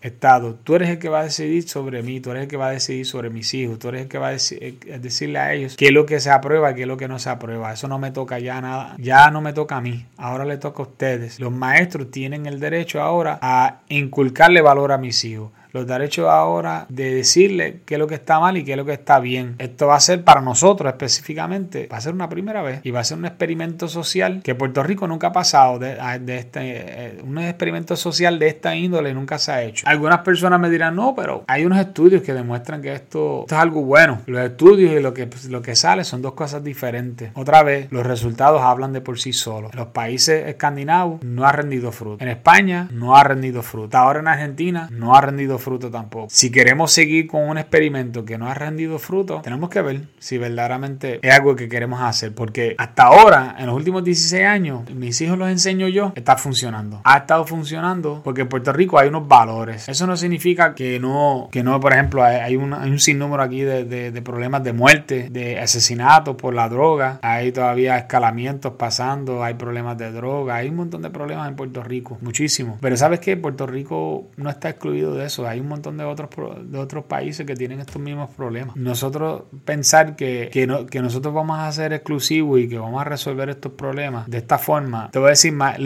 Estado, 0.00 0.54
tú 0.54 0.74
eres 0.74 0.90
el 0.90 0.98
que 0.98 1.08
va 1.08 1.20
a 1.20 1.22
decidir 1.24 1.66
sobre 1.66 2.02
mí, 2.02 2.20
tú 2.20 2.30
eres 2.30 2.42
el 2.42 2.48
que 2.50 2.58
va 2.58 2.66
a 2.66 2.72
decidir 2.72 3.06
sobre 3.06 3.30
mis 3.30 3.54
hijos, 3.54 3.78
tú 3.78 3.88
eres 3.88 4.02
el 4.02 4.08
que 4.08 4.18
va 4.18 4.28
a 4.28 4.34
eh, 4.34 4.98
decirle 5.00 5.38
a 5.38 5.54
ellos 5.54 5.76
qué 5.78 5.86
es 5.86 5.92
lo 5.92 6.04
que 6.04 6.20
se 6.20 6.30
aprueba 6.30 6.70
y 6.70 6.74
qué 6.74 6.82
es 6.82 6.86
lo 6.86 6.98
que 6.98 7.08
no 7.08 7.18
se 7.18 7.30
aprueba. 7.30 7.72
Eso 7.72 7.88
no 7.88 7.98
me 7.98 8.10
toca 8.10 8.38
ya 8.38 8.60
nada, 8.60 8.96
ya 8.98 9.30
no 9.30 9.40
me 9.40 9.54
toca 9.54 9.78
a 9.78 9.80
mí, 9.80 10.04
ahora 10.18 10.44
le 10.44 10.58
toca 10.58 10.82
a 10.82 10.86
ustedes. 10.86 11.40
Los 11.40 11.52
maestros 11.52 12.10
tienen 12.10 12.44
el 12.44 12.60
derecho 12.60 13.00
ahora 13.00 13.38
a 13.40 13.80
inculcarle 13.88 14.60
valor 14.60 14.92
a 14.92 14.98
mis 14.98 15.24
hijos 15.24 15.52
los 15.74 15.88
derechos 15.88 16.28
ahora 16.28 16.86
de 16.88 17.12
decirle 17.12 17.80
qué 17.84 17.96
es 17.96 17.98
lo 17.98 18.06
que 18.06 18.14
está 18.14 18.38
mal 18.38 18.56
y 18.56 18.64
qué 18.64 18.70
es 18.72 18.76
lo 18.76 18.84
que 18.84 18.92
está 18.92 19.18
bien. 19.18 19.56
Esto 19.58 19.88
va 19.88 19.96
a 19.96 20.00
ser 20.00 20.22
para 20.22 20.40
nosotros 20.40 20.88
específicamente, 20.88 21.88
va 21.92 21.96
a 21.96 22.00
ser 22.00 22.14
una 22.14 22.28
primera 22.28 22.62
vez 22.62 22.80
y 22.84 22.92
va 22.92 23.00
a 23.00 23.04
ser 23.04 23.18
un 23.18 23.26
experimento 23.26 23.88
social 23.88 24.40
que 24.44 24.54
Puerto 24.54 24.84
Rico 24.84 25.08
nunca 25.08 25.28
ha 25.28 25.32
pasado 25.32 25.80
de, 25.80 25.96
este, 26.28 26.60
eh, 26.62 27.22
un 27.24 27.38
experimento 27.38 27.96
social 27.96 28.38
de 28.38 28.48
esta 28.48 28.76
índole 28.76 29.12
nunca 29.12 29.36
se 29.38 29.50
ha 29.50 29.62
hecho. 29.64 29.84
Algunas 29.88 30.20
personas 30.20 30.60
me 30.60 30.70
dirán, 30.70 30.94
no, 30.94 31.14
pero 31.16 31.42
hay 31.48 31.64
unos 31.64 31.78
estudios 31.78 32.22
que 32.22 32.32
demuestran 32.32 32.80
que 32.80 32.92
esto, 32.92 33.44
es 33.44 33.52
algo 33.52 33.82
bueno. 33.82 34.20
Los 34.26 34.44
estudios 34.44 34.92
y 34.92 35.00
lo 35.00 35.12
que, 35.12 35.26
pues, 35.26 35.46
lo 35.46 35.60
que 35.60 35.74
sale 35.74 36.04
son 36.04 36.22
dos 36.22 36.34
cosas 36.34 36.62
diferentes. 36.62 37.32
Otra 37.34 37.64
vez, 37.64 37.90
los 37.90 38.06
resultados 38.06 38.62
hablan 38.62 38.92
de 38.92 39.00
por 39.00 39.18
sí 39.18 39.32
solos. 39.32 39.72
En 39.72 39.80
los 39.80 39.88
países 39.88 40.46
escandinavos 40.46 41.20
no 41.24 41.44
ha 41.44 41.50
rendido 41.50 41.90
fruto. 41.90 42.22
En 42.22 42.30
España 42.30 42.88
no 42.92 43.16
ha 43.16 43.24
rendido 43.24 43.62
fruto. 43.64 43.98
Ahora 43.98 44.20
en 44.20 44.28
Argentina 44.28 44.88
no 44.92 45.16
ha 45.16 45.20
rendido 45.20 45.58
fruto 45.58 45.63
fruto 45.64 45.90
tampoco. 45.90 46.28
Si 46.30 46.52
queremos 46.52 46.92
seguir 46.92 47.26
con 47.26 47.48
un 47.48 47.58
experimento 47.58 48.24
que 48.24 48.36
no 48.36 48.48
ha 48.48 48.54
rendido 48.54 48.98
fruto, 48.98 49.40
tenemos 49.42 49.70
que 49.70 49.80
ver 49.80 50.02
si 50.18 50.36
verdaderamente 50.38 51.18
es 51.26 51.34
algo 51.34 51.56
que 51.56 51.68
queremos 51.68 52.02
hacer. 52.02 52.34
Porque 52.34 52.74
hasta 52.78 53.04
ahora, 53.04 53.56
en 53.58 53.66
los 53.66 53.74
últimos 53.74 54.04
16 54.04 54.44
años, 54.44 54.90
mis 54.90 55.20
hijos 55.22 55.38
los 55.38 55.48
enseño 55.48 55.88
yo, 55.88 56.12
está 56.14 56.36
funcionando. 56.36 57.00
Ha 57.04 57.18
estado 57.18 57.46
funcionando 57.46 58.20
porque 58.22 58.42
en 58.42 58.48
Puerto 58.48 58.72
Rico 58.72 58.98
hay 58.98 59.08
unos 59.08 59.26
valores. 59.26 59.88
Eso 59.88 60.06
no 60.06 60.16
significa 60.16 60.74
que 60.74 61.00
no, 61.00 61.48
que 61.50 61.62
no, 61.62 61.80
por 61.80 61.92
ejemplo, 61.94 62.22
hay, 62.22 62.56
un, 62.56 62.74
hay 62.74 62.90
un 62.90 63.00
sinnúmero 63.00 63.42
aquí 63.42 63.62
de, 63.62 63.84
de, 63.84 64.22
problemas 64.22 64.62
de 64.62 64.72
muerte, 64.72 65.28
de 65.30 65.58
asesinatos 65.58 66.36
por 66.36 66.54
la 66.54 66.68
droga. 66.68 67.18
Hay 67.22 67.52
todavía 67.52 67.96
escalamientos 67.96 68.74
pasando, 68.74 69.42
hay 69.42 69.54
problemas 69.54 69.96
de 69.96 70.12
droga, 70.12 70.56
hay 70.56 70.68
un 70.68 70.76
montón 70.76 71.02
de 71.02 71.10
problemas 71.10 71.48
en 71.48 71.56
Puerto 71.56 71.82
Rico, 71.82 72.18
muchísimo. 72.20 72.78
Pero 72.80 72.96
sabes 72.96 73.20
que 73.20 73.36
Puerto 73.36 73.66
Rico 73.66 74.28
no 74.36 74.50
está 74.50 74.68
excluido 74.68 75.14
de 75.14 75.26
eso 75.26 75.46
hay 75.46 75.53
un 75.60 75.68
montón 75.68 75.96
de 75.96 76.04
otros, 76.04 76.30
de 76.64 76.78
otros 76.78 77.04
países 77.04 77.46
que 77.46 77.54
tienen 77.54 77.80
estos 77.80 78.00
mismos 78.00 78.30
problemas. 78.30 78.76
Nosotros 78.76 79.42
pensar 79.64 80.16
que, 80.16 80.50
que, 80.52 80.66
no, 80.66 80.86
que 80.86 81.00
nosotros 81.00 81.34
vamos 81.34 81.58
a 81.58 81.70
ser 81.72 81.92
exclusivos 81.92 82.60
y 82.60 82.68
que 82.68 82.78
vamos 82.78 83.00
a 83.00 83.04
resolver 83.04 83.48
estos 83.48 83.72
problemas 83.72 84.28
de 84.28 84.38
esta 84.38 84.58
forma, 84.58 85.10
te 85.10 85.18
voy 85.18 85.28
a 85.28 85.30
decir 85.30 85.52
más, 85.52 85.78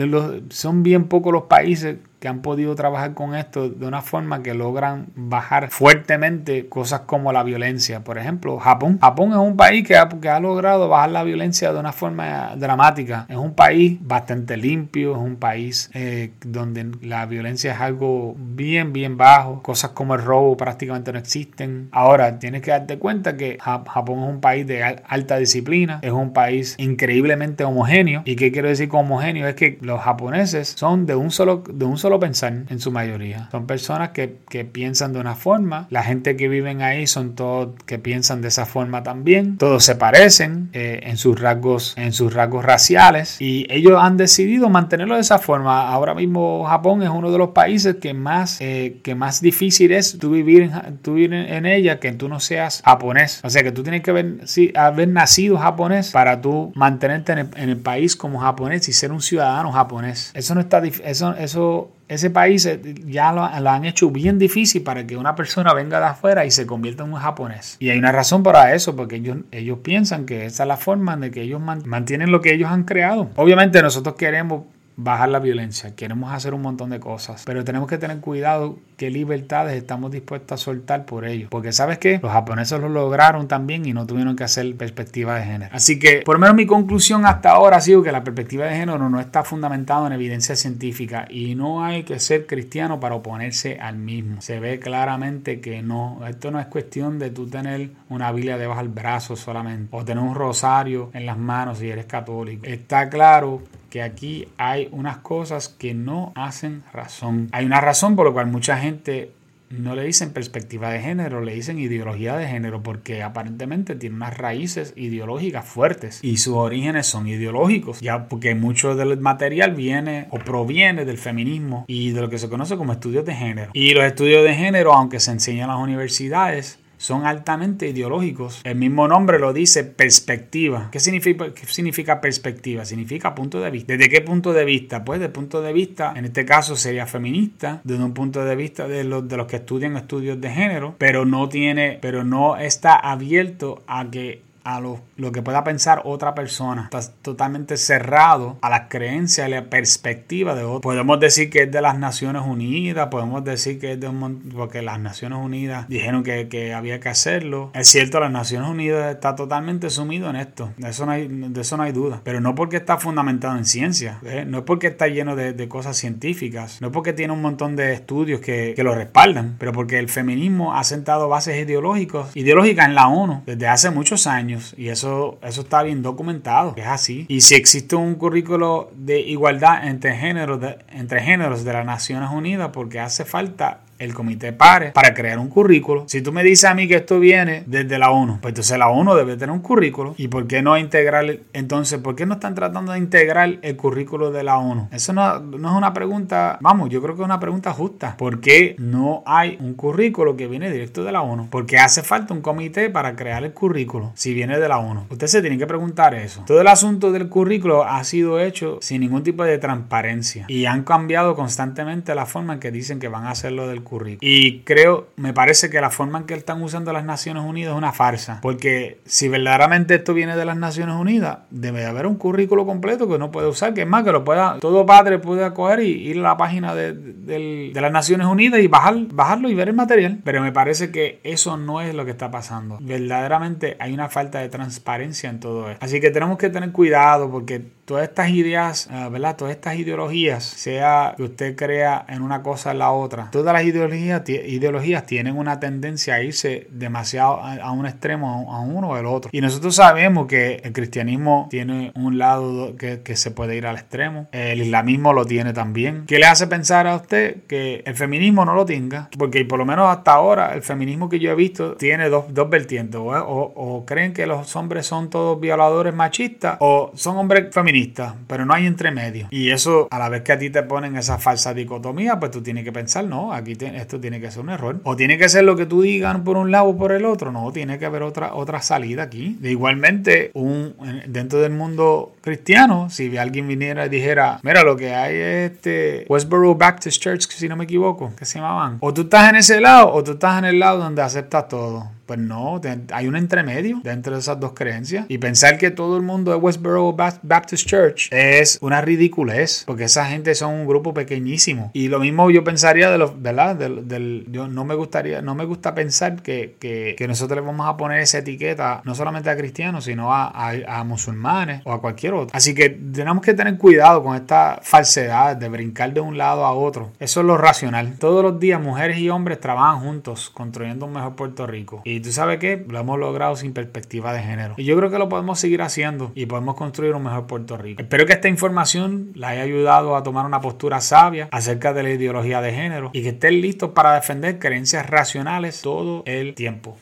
son 0.49 0.83
bien 0.83 1.05
pocos 1.05 1.33
los 1.33 1.43
países 1.43 1.97
que 2.19 2.27
han 2.27 2.41
podido 2.41 2.75
trabajar 2.75 3.13
con 3.13 3.35
esto 3.35 3.69
de 3.69 3.87
una 3.87 4.01
forma 4.01 4.43
que 4.43 4.53
logran 4.53 5.07
bajar 5.15 5.69
fuertemente 5.69 6.67
cosas 6.67 7.01
como 7.01 7.31
la 7.31 7.43
violencia. 7.43 8.03
Por 8.03 8.17
ejemplo, 8.17 8.57
Japón. 8.59 8.99
Japón 8.99 9.31
es 9.31 9.37
un 9.37 9.55
país 9.55 9.87
que 9.87 9.95
ha, 9.95 10.09
que 10.09 10.29
ha 10.29 10.39
logrado 10.39 10.89
bajar 10.89 11.11
la 11.11 11.23
violencia 11.23 11.71
de 11.71 11.79
una 11.79 11.93
forma 11.93 12.55
dramática. 12.57 13.25
Es 13.29 13.37
un 13.37 13.53
país 13.53 13.97
bastante 14.01 14.57
limpio, 14.57 15.13
es 15.13 15.21
un 15.21 15.37
país 15.37 15.89
eh, 15.93 16.31
donde 16.45 16.91
la 17.01 17.25
violencia 17.25 17.73
es 17.73 17.79
algo 17.79 18.35
bien, 18.37 18.91
bien 18.91 19.17
bajo. 19.17 19.61
Cosas 19.61 19.91
como 19.91 20.15
el 20.15 20.21
robo 20.21 20.57
prácticamente 20.57 21.13
no 21.13 21.19
existen. 21.19 21.89
Ahora, 21.91 22.39
tienes 22.39 22.61
que 22.61 22.71
darte 22.71 22.99
cuenta 22.99 23.37
que 23.37 23.57
Japón 23.61 24.23
es 24.23 24.29
un 24.29 24.41
país 24.41 24.67
de 24.67 24.83
alta 24.83 25.37
disciplina, 25.37 25.99
es 26.01 26.11
un 26.11 26.33
país 26.33 26.75
increíblemente 26.77 27.63
homogéneo. 27.63 28.23
¿Y 28.25 28.35
qué 28.35 28.51
quiero 28.51 28.67
decir 28.67 28.89
con 28.89 29.01
homogéneo? 29.01 29.47
Es 29.47 29.55
que 29.55 29.77
los 29.81 30.01
japoneses 30.01 30.69
son 30.77 31.05
de 31.05 31.15
un 31.15 31.31
solo, 31.31 31.63
de 31.71 31.85
un 31.85 31.97
solo 31.97 32.08
pensar 32.17 32.53
en 32.69 32.79
su 32.79 32.91
mayoría. 32.91 33.49
Son 33.51 33.67
personas 33.67 34.09
que, 34.09 34.37
que, 34.47 34.63
piensan 34.63 35.11
de 35.11 35.19
una 35.19 35.35
forma. 35.35 35.87
La 35.89 36.03
gente 36.03 36.37
que 36.37 36.47
viven 36.47 36.81
ahí 36.81 37.07
son 37.07 37.35
todos 37.35 37.75
que 37.85 37.99
piensan 37.99 38.41
de 38.41 38.47
esa 38.47 38.65
forma 38.65 39.03
también. 39.03 39.57
Todos 39.57 39.83
se 39.83 39.95
parecen 39.95 40.69
eh, 40.71 41.01
en 41.03 41.17
sus 41.17 41.39
rasgos, 41.39 41.93
en 41.97 42.13
sus 42.13 42.33
rasgos 42.33 42.63
raciales. 42.63 43.41
Y 43.41 43.67
ellos 43.69 43.99
han 44.01 44.15
decidido 44.15 44.69
mantenerlo 44.69 45.15
de 45.15 45.21
esa 45.21 45.39
forma. 45.39 45.89
Ahora 45.89 46.13
mismo 46.13 46.63
Japón 46.65 47.03
es 47.03 47.09
uno 47.09 47.31
de 47.31 47.37
los 47.37 47.49
países 47.49 47.97
que 47.97 48.13
más, 48.13 48.61
eh, 48.61 48.99
que 49.03 49.15
más 49.15 49.41
difícil 49.41 49.91
es 49.91 50.17
tú 50.17 50.29
vivir, 50.31 50.71
tú 51.01 51.15
vivir 51.15 51.33
en 51.33 51.65
ella 51.65 51.99
que 51.99 52.11
tú 52.13 52.29
no 52.29 52.39
seas 52.39 52.81
japonés. 52.85 53.41
O 53.43 53.49
sea 53.49 53.63
que 53.63 53.71
tú 53.71 53.83
tienes 53.83 54.01
que 54.01 54.11
haber, 54.11 54.47
sí, 54.47 54.71
haber 54.75 55.09
nacido 55.09 55.57
japonés 55.57 56.11
para 56.11 56.39
tú 56.41 56.71
mantenerte 56.75 57.33
en 57.33 57.39
el, 57.39 57.49
en 57.55 57.69
el, 57.69 57.77
país 57.77 58.15
como 58.15 58.39
japonés 58.39 58.87
y 58.89 58.93
ser 58.93 59.11
un 59.11 59.21
ciudadano 59.21 59.71
japonés. 59.71 60.31
Eso 60.33 60.53
no 60.53 60.61
está, 60.61 60.79
eso, 60.79 61.35
eso 61.35 61.91
ese 62.09 62.31
país 62.31 62.65
eh, 62.65 62.81
ya 63.05 63.31
lo, 63.31 63.43
han 63.43 63.85
hecho 63.85 64.09
bien 64.09 64.39
difícil 64.39 64.81
para 64.81 65.05
que 65.05 65.15
una 65.15 65.35
persona 65.35 65.73
venga 65.73 65.99
de 65.99 66.07
afuera 66.07 66.43
y 66.43 66.51
se 66.51 66.65
convierta 66.65 67.03
en 67.03 67.13
un 67.13 67.19
japonés. 67.19 67.77
Y 67.79 67.91
hay 67.91 67.99
una 67.99 68.11
razón 68.11 68.43
para 68.43 68.73
eso, 68.73 68.95
porque 68.95 69.17
ellos, 69.17 69.37
ellos 69.51 69.79
piensan 69.83 70.25
que 70.25 70.45
esa 70.45 70.63
es 70.63 70.67
la 70.67 70.77
forma 70.77 71.15
de 71.15 71.29
que 71.29 71.43
ellos 71.43 71.61
mantienen 71.61 72.31
lo 72.31 72.41
que 72.41 72.53
ellos 72.53 72.69
han 72.69 72.83
creado. 72.83 73.29
Obviamente 73.35 73.81
nosotros 73.81 74.15
queremos 74.15 74.63
bajar 75.01 75.29
la 75.29 75.39
violencia, 75.39 75.95
queremos 75.95 76.33
hacer 76.33 76.53
un 76.53 76.61
montón 76.61 76.89
de 76.89 76.99
cosas, 76.99 77.43
pero 77.45 77.63
tenemos 77.63 77.87
que 77.87 77.97
tener 77.97 78.19
cuidado 78.19 78.79
qué 78.97 79.09
libertades 79.09 79.77
estamos 79.77 80.11
dispuestos 80.11 80.59
a 80.59 80.63
soltar 80.63 81.05
por 81.05 81.25
ello. 81.25 81.47
Porque 81.49 81.71
sabes 81.71 81.99
que 81.99 82.19
los 82.21 82.31
japoneses 82.31 82.81
lo 82.81 82.89
lograron 82.89 83.47
también 83.47 83.85
y 83.85 83.93
no 83.93 84.05
tuvieron 84.05 84.35
que 84.35 84.43
hacer 84.43 84.75
perspectiva 84.75 85.35
de 85.35 85.45
género. 85.45 85.73
Así 85.73 85.99
que, 85.99 86.21
por 86.25 86.35
lo 86.35 86.41
menos 86.41 86.55
mi 86.57 86.65
conclusión 86.65 87.25
hasta 87.25 87.51
ahora 87.51 87.77
ha 87.77 87.81
sido 87.81 88.03
que 88.03 88.11
la 88.11 88.25
perspectiva 88.25 88.65
de 88.65 88.75
género 88.75 89.09
no 89.09 89.21
está 89.21 89.45
fundamentada 89.45 90.05
en 90.07 90.13
evidencia 90.13 90.57
científica 90.57 91.25
y 91.29 91.55
no 91.55 91.83
hay 91.83 92.03
que 92.03 92.19
ser 92.19 92.45
cristiano 92.45 92.99
para 92.99 93.15
oponerse 93.15 93.79
al 93.79 93.95
mismo. 93.95 94.41
Se 94.41 94.59
ve 94.59 94.79
claramente 94.79 95.61
que 95.61 95.81
no. 95.81 96.19
Esto 96.27 96.51
no 96.51 96.59
es 96.59 96.65
cuestión 96.65 97.19
de 97.19 97.29
tú 97.29 97.47
tener 97.47 97.91
una 98.09 98.33
Biblia 98.33 98.57
debajo 98.57 98.81
del 98.81 98.89
brazo 98.89 99.37
solamente 99.37 99.95
o 99.95 100.03
tener 100.03 100.21
un 100.21 100.35
rosario 100.35 101.09
en 101.13 101.25
las 101.25 101.37
manos 101.37 101.77
si 101.77 101.89
eres 101.89 102.05
católico. 102.05 102.65
Está 102.65 103.09
claro 103.09 103.61
que 103.89 104.01
aquí 104.01 104.47
hay 104.57 104.87
unas 104.91 105.17
cosas 105.17 105.69
que 105.69 105.93
no 105.93 106.31
hacen 106.35 106.83
razón. 106.93 107.49
Hay 107.51 107.65
una 107.65 107.81
razón 107.81 108.15
por 108.15 108.27
la 108.27 108.33
cual 108.33 108.47
mucha 108.47 108.77
gente 108.77 109.31
no 109.69 109.95
le 109.95 110.03
dicen 110.03 110.31
perspectiva 110.31 110.89
de 110.89 110.99
género, 110.99 111.41
le 111.41 111.53
dicen 111.53 111.77
ideología 111.79 112.35
de 112.35 112.47
género, 112.47 112.81
porque 112.81 113.21
aparentemente 113.21 113.95
tiene 113.95 114.15
unas 114.15 114.37
raíces 114.37 114.93
ideológicas 114.95 115.65
fuertes 115.65 116.19
y 116.23 116.37
sus 116.37 116.55
orígenes 116.55 117.07
son 117.07 117.27
ideológicos, 117.27 117.99
ya 117.99 118.27
porque 118.27 118.55
mucho 118.55 118.95
del 118.95 119.19
material 119.19 119.75
viene 119.75 120.27
o 120.31 120.39
proviene 120.39 121.05
del 121.05 121.17
feminismo 121.17 121.85
y 121.87 122.11
de 122.11 122.21
lo 122.21 122.29
que 122.29 122.39
se 122.39 122.49
conoce 122.49 122.77
como 122.77 122.93
estudios 122.93 123.25
de 123.25 123.35
género. 123.35 123.71
Y 123.73 123.93
los 123.93 124.05
estudios 124.05 124.43
de 124.43 124.55
género, 124.55 124.93
aunque 124.93 125.19
se 125.19 125.31
enseñan 125.31 125.69
en 125.69 125.75
las 125.75 125.83
universidades, 125.83 126.79
son 126.99 127.25
altamente 127.25 127.87
ideológicos. 127.87 128.59
El 128.65 128.75
mismo 128.75 129.07
nombre 129.07 129.39
lo 129.39 129.53
dice 129.53 129.85
perspectiva. 129.85 130.89
¿Qué 130.91 130.99
significa, 130.99 131.53
qué 131.53 131.65
significa 131.65 132.19
perspectiva? 132.19 132.83
Significa 132.83 133.33
punto 133.33 133.61
de 133.61 133.71
vista. 133.71 133.93
¿Desde 133.93 134.09
qué 134.09 134.19
punto 134.19 134.51
de 134.51 134.65
vista? 134.65 135.05
Pues 135.05 135.21
de 135.21 135.29
punto 135.29 135.61
de 135.61 135.71
vista, 135.71 136.13
en 136.15 136.25
este 136.25 136.45
caso 136.45 136.75
sería 136.75 137.07
feminista, 137.07 137.79
desde 137.85 138.03
un 138.03 138.13
punto 138.13 138.43
de 138.43 138.55
vista 138.55 138.87
de 138.87 139.05
los, 139.05 139.27
de 139.27 139.37
los 139.37 139.47
que 139.47 139.55
estudian 139.55 139.95
estudios 139.95 140.41
de 140.41 140.51
género, 140.51 140.95
pero 140.97 141.25
no 141.25 141.47
tiene, 141.47 141.97
pero 142.01 142.25
no 142.25 142.57
está 142.57 142.95
abierto 142.95 143.81
a 143.87 144.11
que 144.11 144.48
a 144.63 144.79
lo, 144.79 145.01
que 145.31 145.41
pueda 145.41 145.63
pensar 145.63 146.01
otra 146.05 146.35
persona. 146.35 146.89
Está 146.91 147.01
totalmente 147.21 147.77
cerrado 147.77 148.57
a 148.61 148.69
las 148.69 148.89
creencias 148.89 149.47
y 149.47 149.51
la 149.51 149.69
perspectiva 149.69 150.55
de 150.55 150.63
otro. 150.63 150.81
Podemos 150.81 151.19
decir 151.19 151.49
que 151.49 151.63
es 151.63 151.71
de 151.71 151.81
las 151.81 151.97
Naciones 151.97 152.43
Unidas, 152.45 153.07
podemos 153.09 153.43
decir 153.43 153.79
que 153.79 153.93
es 153.93 153.99
de 153.99 154.07
un 154.07 154.49
porque 154.55 154.81
las 154.81 154.99
Naciones 154.99 155.39
Unidas 155.41 155.87
dijeron 155.87 156.23
que, 156.23 156.47
que, 156.47 156.73
había 156.73 156.99
que 156.99 157.09
hacerlo. 157.09 157.71
Es 157.73 157.87
cierto, 157.87 158.19
las 158.19 158.31
Naciones 158.31 158.69
Unidas 158.69 159.13
está 159.13 159.35
totalmente 159.35 159.89
sumido 159.89 160.29
en 160.29 160.35
esto. 160.35 160.71
De 160.77 160.89
eso 160.89 161.05
no 161.05 161.11
hay, 161.11 161.27
de 161.27 161.61
eso 161.61 161.77
no 161.77 161.83
hay 161.83 161.91
duda. 161.91 162.21
Pero 162.23 162.41
no 162.41 162.55
porque 162.55 162.77
está 162.77 162.97
fundamentado 162.97 163.57
en 163.57 163.65
ciencia, 163.65 164.19
¿eh? 164.23 164.45
no 164.47 164.59
es 164.59 164.63
porque 164.63 164.87
está 164.87 165.07
lleno 165.07 165.35
de, 165.35 165.53
de, 165.53 165.69
cosas 165.69 165.97
científicas, 165.97 166.81
no 166.81 166.91
porque 166.91 167.13
tiene 167.13 167.33
un 167.33 167.41
montón 167.41 167.75
de 167.75 167.93
estudios 167.93 168.41
que, 168.41 168.73
que 168.75 168.83
lo 168.83 168.95
respaldan, 168.95 169.55
pero 169.59 169.71
porque 169.71 169.99
el 169.99 170.09
feminismo 170.09 170.75
ha 170.75 170.83
sentado 170.83 171.29
bases 171.29 171.57
ideológicas, 171.63 172.35
ideológicas 172.35 172.87
en 172.87 172.95
la 172.95 173.07
ONU 173.07 173.43
desde 173.45 173.67
hace 173.67 173.91
muchos 173.91 174.27
años 174.27 174.48
y 174.77 174.89
eso, 174.89 175.39
eso 175.41 175.61
está 175.61 175.83
bien 175.83 176.01
documentado, 176.01 176.73
es 176.77 176.87
así. 176.87 177.25
Y 177.27 177.41
si 177.41 177.55
existe 177.55 177.95
un 177.95 178.15
currículo 178.15 178.91
de 178.95 179.19
igualdad 179.19 179.87
entre 179.87 180.15
géneros 180.15 180.59
de, 180.61 180.77
entre 180.89 181.21
géneros 181.21 181.63
de 181.63 181.73
las 181.73 181.85
Naciones 181.85 182.29
Unidas, 182.31 182.69
porque 182.73 182.99
hace 182.99 183.25
falta 183.25 183.81
el 183.99 184.13
comité 184.13 184.53
para 184.53 184.93
crear 185.13 185.39
un 185.39 185.49
currículo. 185.49 186.05
Si 186.07 186.21
tú 186.21 186.31
me 186.31 186.43
dices 186.43 186.69
a 186.69 186.73
mí 186.73 186.87
que 186.87 186.95
esto 186.95 187.19
viene 187.19 187.63
desde 187.65 187.99
la 187.99 188.11
ONU, 188.11 188.39
pues 188.41 188.51
entonces 188.51 188.77
la 188.77 188.89
ONU 188.89 189.13
debe 189.15 189.37
tener 189.37 189.51
un 189.51 189.61
currículo. 189.61 190.15
¿Y 190.17 190.27
por 190.27 190.47
qué 190.47 190.61
no 190.61 190.77
integrar? 190.77 191.39
Entonces, 191.53 191.99
¿por 191.99 192.15
qué 192.15 192.25
no 192.25 192.35
están 192.35 192.55
tratando 192.55 192.93
de 192.93 192.97
integrar 192.97 193.59
el 193.61 193.75
currículo 193.75 194.31
de 194.31 194.43
la 194.43 194.57
ONU? 194.57 194.87
Eso 194.91 195.13
no, 195.13 195.39
no 195.39 195.69
es 195.69 195.75
una 195.75 195.93
pregunta, 195.93 196.57
vamos, 196.61 196.89
yo 196.89 197.01
creo 197.01 197.15
que 197.15 197.21
es 197.21 197.25
una 197.25 197.39
pregunta 197.39 197.73
justa. 197.73 198.15
¿Por 198.17 198.39
qué 198.39 198.75
no 198.79 199.23
hay 199.25 199.57
un 199.59 199.73
currículo 199.73 200.35
que 200.35 200.47
viene 200.47 200.71
directo 200.71 201.03
de 201.03 201.11
la 201.11 201.21
ONU? 201.21 201.49
Porque 201.49 201.77
hace 201.77 202.03
falta 202.03 202.33
un 202.33 202.41
comité 202.41 202.89
para 202.89 203.15
crear 203.15 203.43
el 203.43 203.53
currículo 203.53 204.11
si 204.15 204.33
viene 204.33 204.59
de 204.59 204.67
la 204.67 204.77
ONU. 204.79 205.05
Usted 205.09 205.27
se 205.27 205.41
tiene 205.41 205.57
que 205.57 205.67
preguntar 205.67 206.13
eso. 206.13 206.43
Todo 206.47 206.61
el 206.61 206.67
asunto 206.67 207.11
del 207.11 207.29
currículo 207.29 207.83
ha 207.83 208.03
sido 208.03 208.39
hecho 208.39 208.79
sin 208.81 209.01
ningún 209.01 209.23
tipo 209.23 209.43
de 209.43 209.57
transparencia 209.57 210.45
y 210.47 210.65
han 210.65 210.83
cambiado 210.83 211.35
constantemente 211.35 212.15
la 212.15 212.25
forma 212.25 212.53
en 212.53 212.59
que 212.59 212.71
dicen 212.71 212.99
que 212.99 213.07
van 213.07 213.25
a 213.25 213.31
hacerlo 213.31 213.67
del 213.67 213.83
y 214.21 214.59
creo, 214.61 215.07
me 215.15 215.33
parece 215.33 215.69
que 215.69 215.81
la 215.81 215.89
forma 215.89 216.19
en 216.19 216.25
que 216.25 216.33
están 216.33 216.61
usando 216.61 216.93
las 216.93 217.05
Naciones 217.05 217.43
Unidas 217.43 217.71
es 217.71 217.77
una 217.77 217.91
farsa. 217.91 218.39
Porque 218.41 218.99
si 219.05 219.27
verdaderamente 219.27 219.95
esto 219.95 220.13
viene 220.13 220.35
de 220.35 220.45
las 220.45 220.57
Naciones 220.57 220.95
Unidas, 220.95 221.39
debe 221.49 221.85
haber 221.85 222.05
un 222.05 222.15
currículo 222.15 222.65
completo 222.65 223.07
que 223.09 223.17
no 223.17 223.31
puede 223.31 223.47
usar. 223.47 223.73
Que 223.73 223.81
es 223.81 223.87
más, 223.87 224.03
que 224.03 224.11
lo 224.11 224.23
pueda, 224.23 224.57
todo 224.59 224.85
padre 224.85 225.19
puede 225.19 225.43
acoger 225.43 225.81
y 225.81 226.09
ir 226.09 226.19
a 226.19 226.21
la 226.21 226.37
página 226.37 226.75
de, 226.75 227.71
las 227.73 227.91
Naciones 227.91 228.27
Unidas 228.27 228.59
y 228.59 228.67
bajar, 228.67 228.95
bajarlo 229.11 229.49
y 229.49 229.55
ver 229.55 229.69
el 229.69 229.75
material. 229.75 230.19
Pero 230.23 230.41
me 230.41 230.51
parece 230.51 230.91
que 230.91 231.19
eso 231.23 231.57
no 231.57 231.81
es 231.81 231.93
lo 231.95 232.05
que 232.05 232.11
está 232.11 232.31
pasando. 232.31 232.77
Verdaderamente 232.81 233.77
hay 233.79 233.93
una 233.93 234.09
falta 234.09 234.39
de 234.39 234.49
transparencia 234.49 235.29
en 235.29 235.39
todo 235.39 235.69
esto. 235.69 235.83
Así 235.83 235.99
que 235.99 236.11
tenemos 236.11 236.37
que 236.37 236.49
tener 236.49 236.71
cuidado 236.71 237.31
porque 237.31 237.61
todas 237.89 238.07
estas 238.07 238.29
ideas, 238.29 238.87
ah, 238.91 239.09
¿verdad? 239.09 239.35
Todas 239.35 239.55
estas 239.55 239.75
ideologías, 239.75 240.43
sea 240.43 241.15
que 241.17 241.23
usted 241.23 241.55
crea 241.55 242.05
en 242.07 242.21
una 242.21 242.43
cosa 242.43 242.69
o 242.69 242.71
en 242.71 242.79
la 242.79 242.91
otra, 242.91 243.29
todas 243.31 243.51
las 243.51 243.63
ideologías, 243.63 243.78
ideologías 243.87 245.05
tienen 245.05 245.37
una 245.37 245.59
tendencia 245.59 246.15
a 246.15 246.23
irse 246.23 246.67
demasiado 246.71 247.39
a, 247.41 247.71
un 247.71 247.85
extremo, 247.85 248.53
a 248.53 248.59
uno 248.61 248.89
o 248.89 248.95
al 248.95 249.05
otro. 249.05 249.29
Y 249.33 249.41
nosotros 249.41 249.75
sabemos 249.75 250.27
que 250.27 250.61
el 250.63 250.73
cristianismo 250.73 251.47
tiene 251.49 251.91
un 251.95 252.17
lado 252.17 252.75
que, 252.75 252.99
se 253.15 253.31
puede 253.31 253.57
ir 253.57 253.65
al 253.65 253.75
extremo, 253.75 254.29
el 254.31 254.61
islamismo 254.61 255.13
lo 255.13 255.25
tiene 255.25 255.51
también. 255.51 256.05
¿Qué 256.05 256.19
le 256.19 256.25
hace 256.25 256.47
pensar 256.47 256.87
a 256.87 256.95
usted 256.95 257.43
que 257.47 257.83
el 257.85 257.95
feminismo 257.95 258.45
no 258.45 258.53
lo 258.53 258.65
tenga? 258.65 259.09
Porque 259.17 259.43
por 259.45 259.59
lo 259.59 259.65
menos 259.65 259.89
hasta 259.89 260.13
ahora 260.13 260.53
el 260.53 260.61
feminismo 260.61 261.09
que 261.09 261.19
yo 261.19 261.31
he 261.31 261.35
visto 261.35 261.73
tiene 261.75 262.09
dos, 262.09 262.25
dos 262.33 262.49
vertientes. 262.49 262.99
O, 263.01 263.09
o 263.09 263.85
creen 263.85 264.13
que 264.13 264.25
los 264.25 264.55
hombres 264.55 264.85
son 264.85 265.09
todos 265.09 265.39
violadores 265.39 265.93
machistas 265.93 266.57
o 266.59 266.91
son 266.93 267.17
hombres 267.17 267.47
feministas 267.51 267.79
pero 268.27 268.45
no 268.45 268.53
hay 268.53 268.65
entremedio. 268.65 269.27
Y 269.31 269.51
eso, 269.51 269.87
a 269.91 269.99
la 269.99 270.09
vez 270.09 270.23
que 270.23 270.31
a 270.31 270.39
ti 270.39 270.49
te 270.49 270.63
ponen 270.63 270.95
esa 270.95 271.17
falsa 271.17 271.53
dicotomía, 271.53 272.19
pues 272.19 272.31
tú 272.31 272.41
tienes 272.41 272.63
que 272.63 272.71
pensar, 272.71 273.05
no, 273.05 273.33
aquí 273.33 273.55
esto 273.75 273.99
tiene 273.99 274.19
que 274.19 274.31
ser 274.31 274.41
un 274.41 274.49
error. 274.49 274.79
O 274.83 274.95
tiene 274.95 275.17
que 275.17 275.29
ser 275.29 275.43
lo 275.43 275.55
que 275.55 275.65
tú 275.65 275.81
digas 275.81 276.17
por 276.19 276.37
un 276.37 276.51
lado 276.51 276.65
o 276.65 276.77
por 276.77 276.91
el 276.91 277.05
otro. 277.05 277.31
No, 277.31 277.51
tiene 277.51 277.79
que 277.79 277.85
haber 277.85 278.03
otra, 278.03 278.33
otra 278.33 278.61
salida 278.61 279.03
aquí. 279.03 279.37
Igualmente, 279.41 280.31
un, 280.33 280.75
dentro 281.07 281.39
del 281.39 281.51
mundo 281.51 282.13
cristiano, 282.21 282.89
si 282.89 283.17
alguien 283.17 283.47
viniera 283.47 283.85
y 283.85 283.89
dijera, 283.89 284.39
mira, 284.43 284.63
lo 284.63 284.75
que 284.75 284.93
hay 284.93 285.15
es 285.15 285.51
este 285.51 286.05
Westboro 286.09 286.55
Baptist 286.55 287.01
Church, 287.01 287.27
si 287.29 287.47
no 287.47 287.55
me 287.55 287.65
equivoco, 287.65 288.13
que 288.15 288.25
se 288.25 288.39
llamaban. 288.39 288.77
O 288.79 288.93
tú 288.93 289.01
estás 289.01 289.29
en 289.29 289.37
ese 289.37 289.59
lado 289.61 289.91
o 289.91 290.03
tú 290.03 290.13
estás 290.13 290.39
en 290.39 290.45
el 290.45 290.59
lado 290.59 290.79
donde 290.79 291.01
aceptas 291.01 291.47
todo. 291.47 291.89
Pues 292.09 292.19
no, 292.19 292.59
hay 292.91 293.07
un 293.07 293.15
entremedio 293.15 293.81
dentro 293.83 294.15
de 294.15 294.19
esas 294.19 294.39
dos 294.39 294.53
creencias. 294.53 295.05
Y 295.09 295.19
pensar 295.19 295.59
que 295.59 295.69
todo 295.69 295.95
el 295.95 296.01
mundo 296.01 296.31
de 296.31 296.37
Westboro 296.37 296.91
Baptist 296.93 297.67
Church 297.67 298.07
es 298.09 298.57
una 298.63 298.81
ridiculez, 298.81 299.61
porque 299.67 299.83
esa 299.83 300.05
gente 300.05 300.33
son 300.33 300.55
un 300.55 300.65
grupo 300.65 300.91
pequeñísimo. 300.91 301.69
Y 301.71 301.87
lo 301.87 301.99
mismo 301.99 302.31
yo 302.31 302.43
pensaría 302.43 302.89
de 302.89 302.97
los, 302.97 303.21
¿verdad? 303.21 303.55
Del, 303.55 304.25
yo 304.31 304.47
no 304.47 304.65
me 304.65 304.73
gustaría, 304.73 305.21
no 305.21 305.35
me 305.35 305.45
gusta 305.45 305.75
pensar 305.75 306.23
que, 306.23 306.55
que, 306.59 306.95
que, 306.97 307.07
nosotros 307.07 307.41
le 307.41 307.45
vamos 307.45 307.69
a 307.69 307.77
poner 307.77 307.99
esa 307.99 308.17
etiqueta 308.17 308.81
no 308.85 308.95
solamente 308.95 309.29
a 309.29 309.37
cristianos, 309.37 309.83
sino 309.83 310.11
a, 310.11 310.31
a, 310.31 310.83
musulmanes 310.83 311.61
o 311.63 311.73
a 311.73 311.79
cualquier 311.79 312.15
otro. 312.15 312.35
Así 312.35 312.55
que 312.55 312.71
tenemos 312.71 313.23
que 313.23 313.35
tener 313.35 313.55
cuidado 313.59 314.01
con 314.01 314.15
esta 314.15 314.61
falsedad 314.63 315.37
de 315.37 315.47
brincar 315.47 315.93
de 315.93 316.01
un 316.01 316.17
lado 316.17 316.43
a 316.43 316.53
otro. 316.53 316.91
Eso 316.99 317.19
es 317.19 317.27
lo 317.27 317.37
racional. 317.37 317.99
Todos 317.99 318.23
los 318.23 318.39
días 318.39 318.59
mujeres 318.59 318.97
y 318.97 319.11
hombres 319.11 319.39
trabajan 319.39 319.81
juntos 319.81 320.31
construyendo 320.31 320.87
un 320.87 320.93
mejor 320.93 321.15
Puerto 321.15 321.45
Rico. 321.45 321.83
Y 321.85 321.98
tú 321.99 322.11
sabes 322.11 322.39
que 322.39 322.65
lo 322.67 322.79
hemos 322.79 322.99
logrado 322.99 323.35
sin 323.35 323.53
perspectiva 323.53 324.13
de 324.13 324.21
género. 324.21 324.53
Y 324.57 324.65
yo 324.65 324.75
creo 324.77 324.89
que 324.89 324.97
lo 324.97 325.09
podemos 325.09 325.39
seguir 325.39 325.61
haciendo 325.61 326.11
y 326.15 326.25
podemos 326.25 326.55
construir 326.55 326.93
un 326.93 327.03
mejor 327.03 327.27
Puerto 327.27 327.57
Rico. 327.57 327.81
Espero 327.81 328.05
que 328.05 328.13
esta 328.13 328.27
información 328.27 329.11
la 329.15 329.29
haya 329.29 329.43
ayudado 329.43 329.95
a 329.95 330.03
tomar 330.03 330.25
una 330.25 330.41
postura 330.41 330.81
sabia 330.81 331.27
acerca 331.31 331.73
de 331.73 331.83
la 331.83 331.91
ideología 331.91 332.41
de 332.41 332.53
género 332.53 332.91
y 332.93 333.03
que 333.03 333.09
estén 333.09 333.41
listos 333.41 333.71
para 333.71 333.95
defender 333.95 334.39
creencias 334.39 334.89
racionales 334.89 335.61
todo 335.61 336.03
el 336.05 336.35
tiempo. 336.35 336.77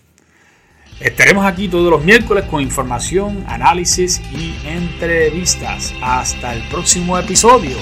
Estaremos 1.00 1.46
aquí 1.46 1.68
todos 1.68 1.92
los 1.92 2.04
miércoles 2.04 2.46
con 2.46 2.62
información, 2.62 3.44
análisis 3.48 4.20
y 4.34 4.56
entrevistas. 4.68 5.94
Hasta 6.02 6.54
el 6.54 6.64
próximo 6.70 7.20
episodio. 7.20 7.78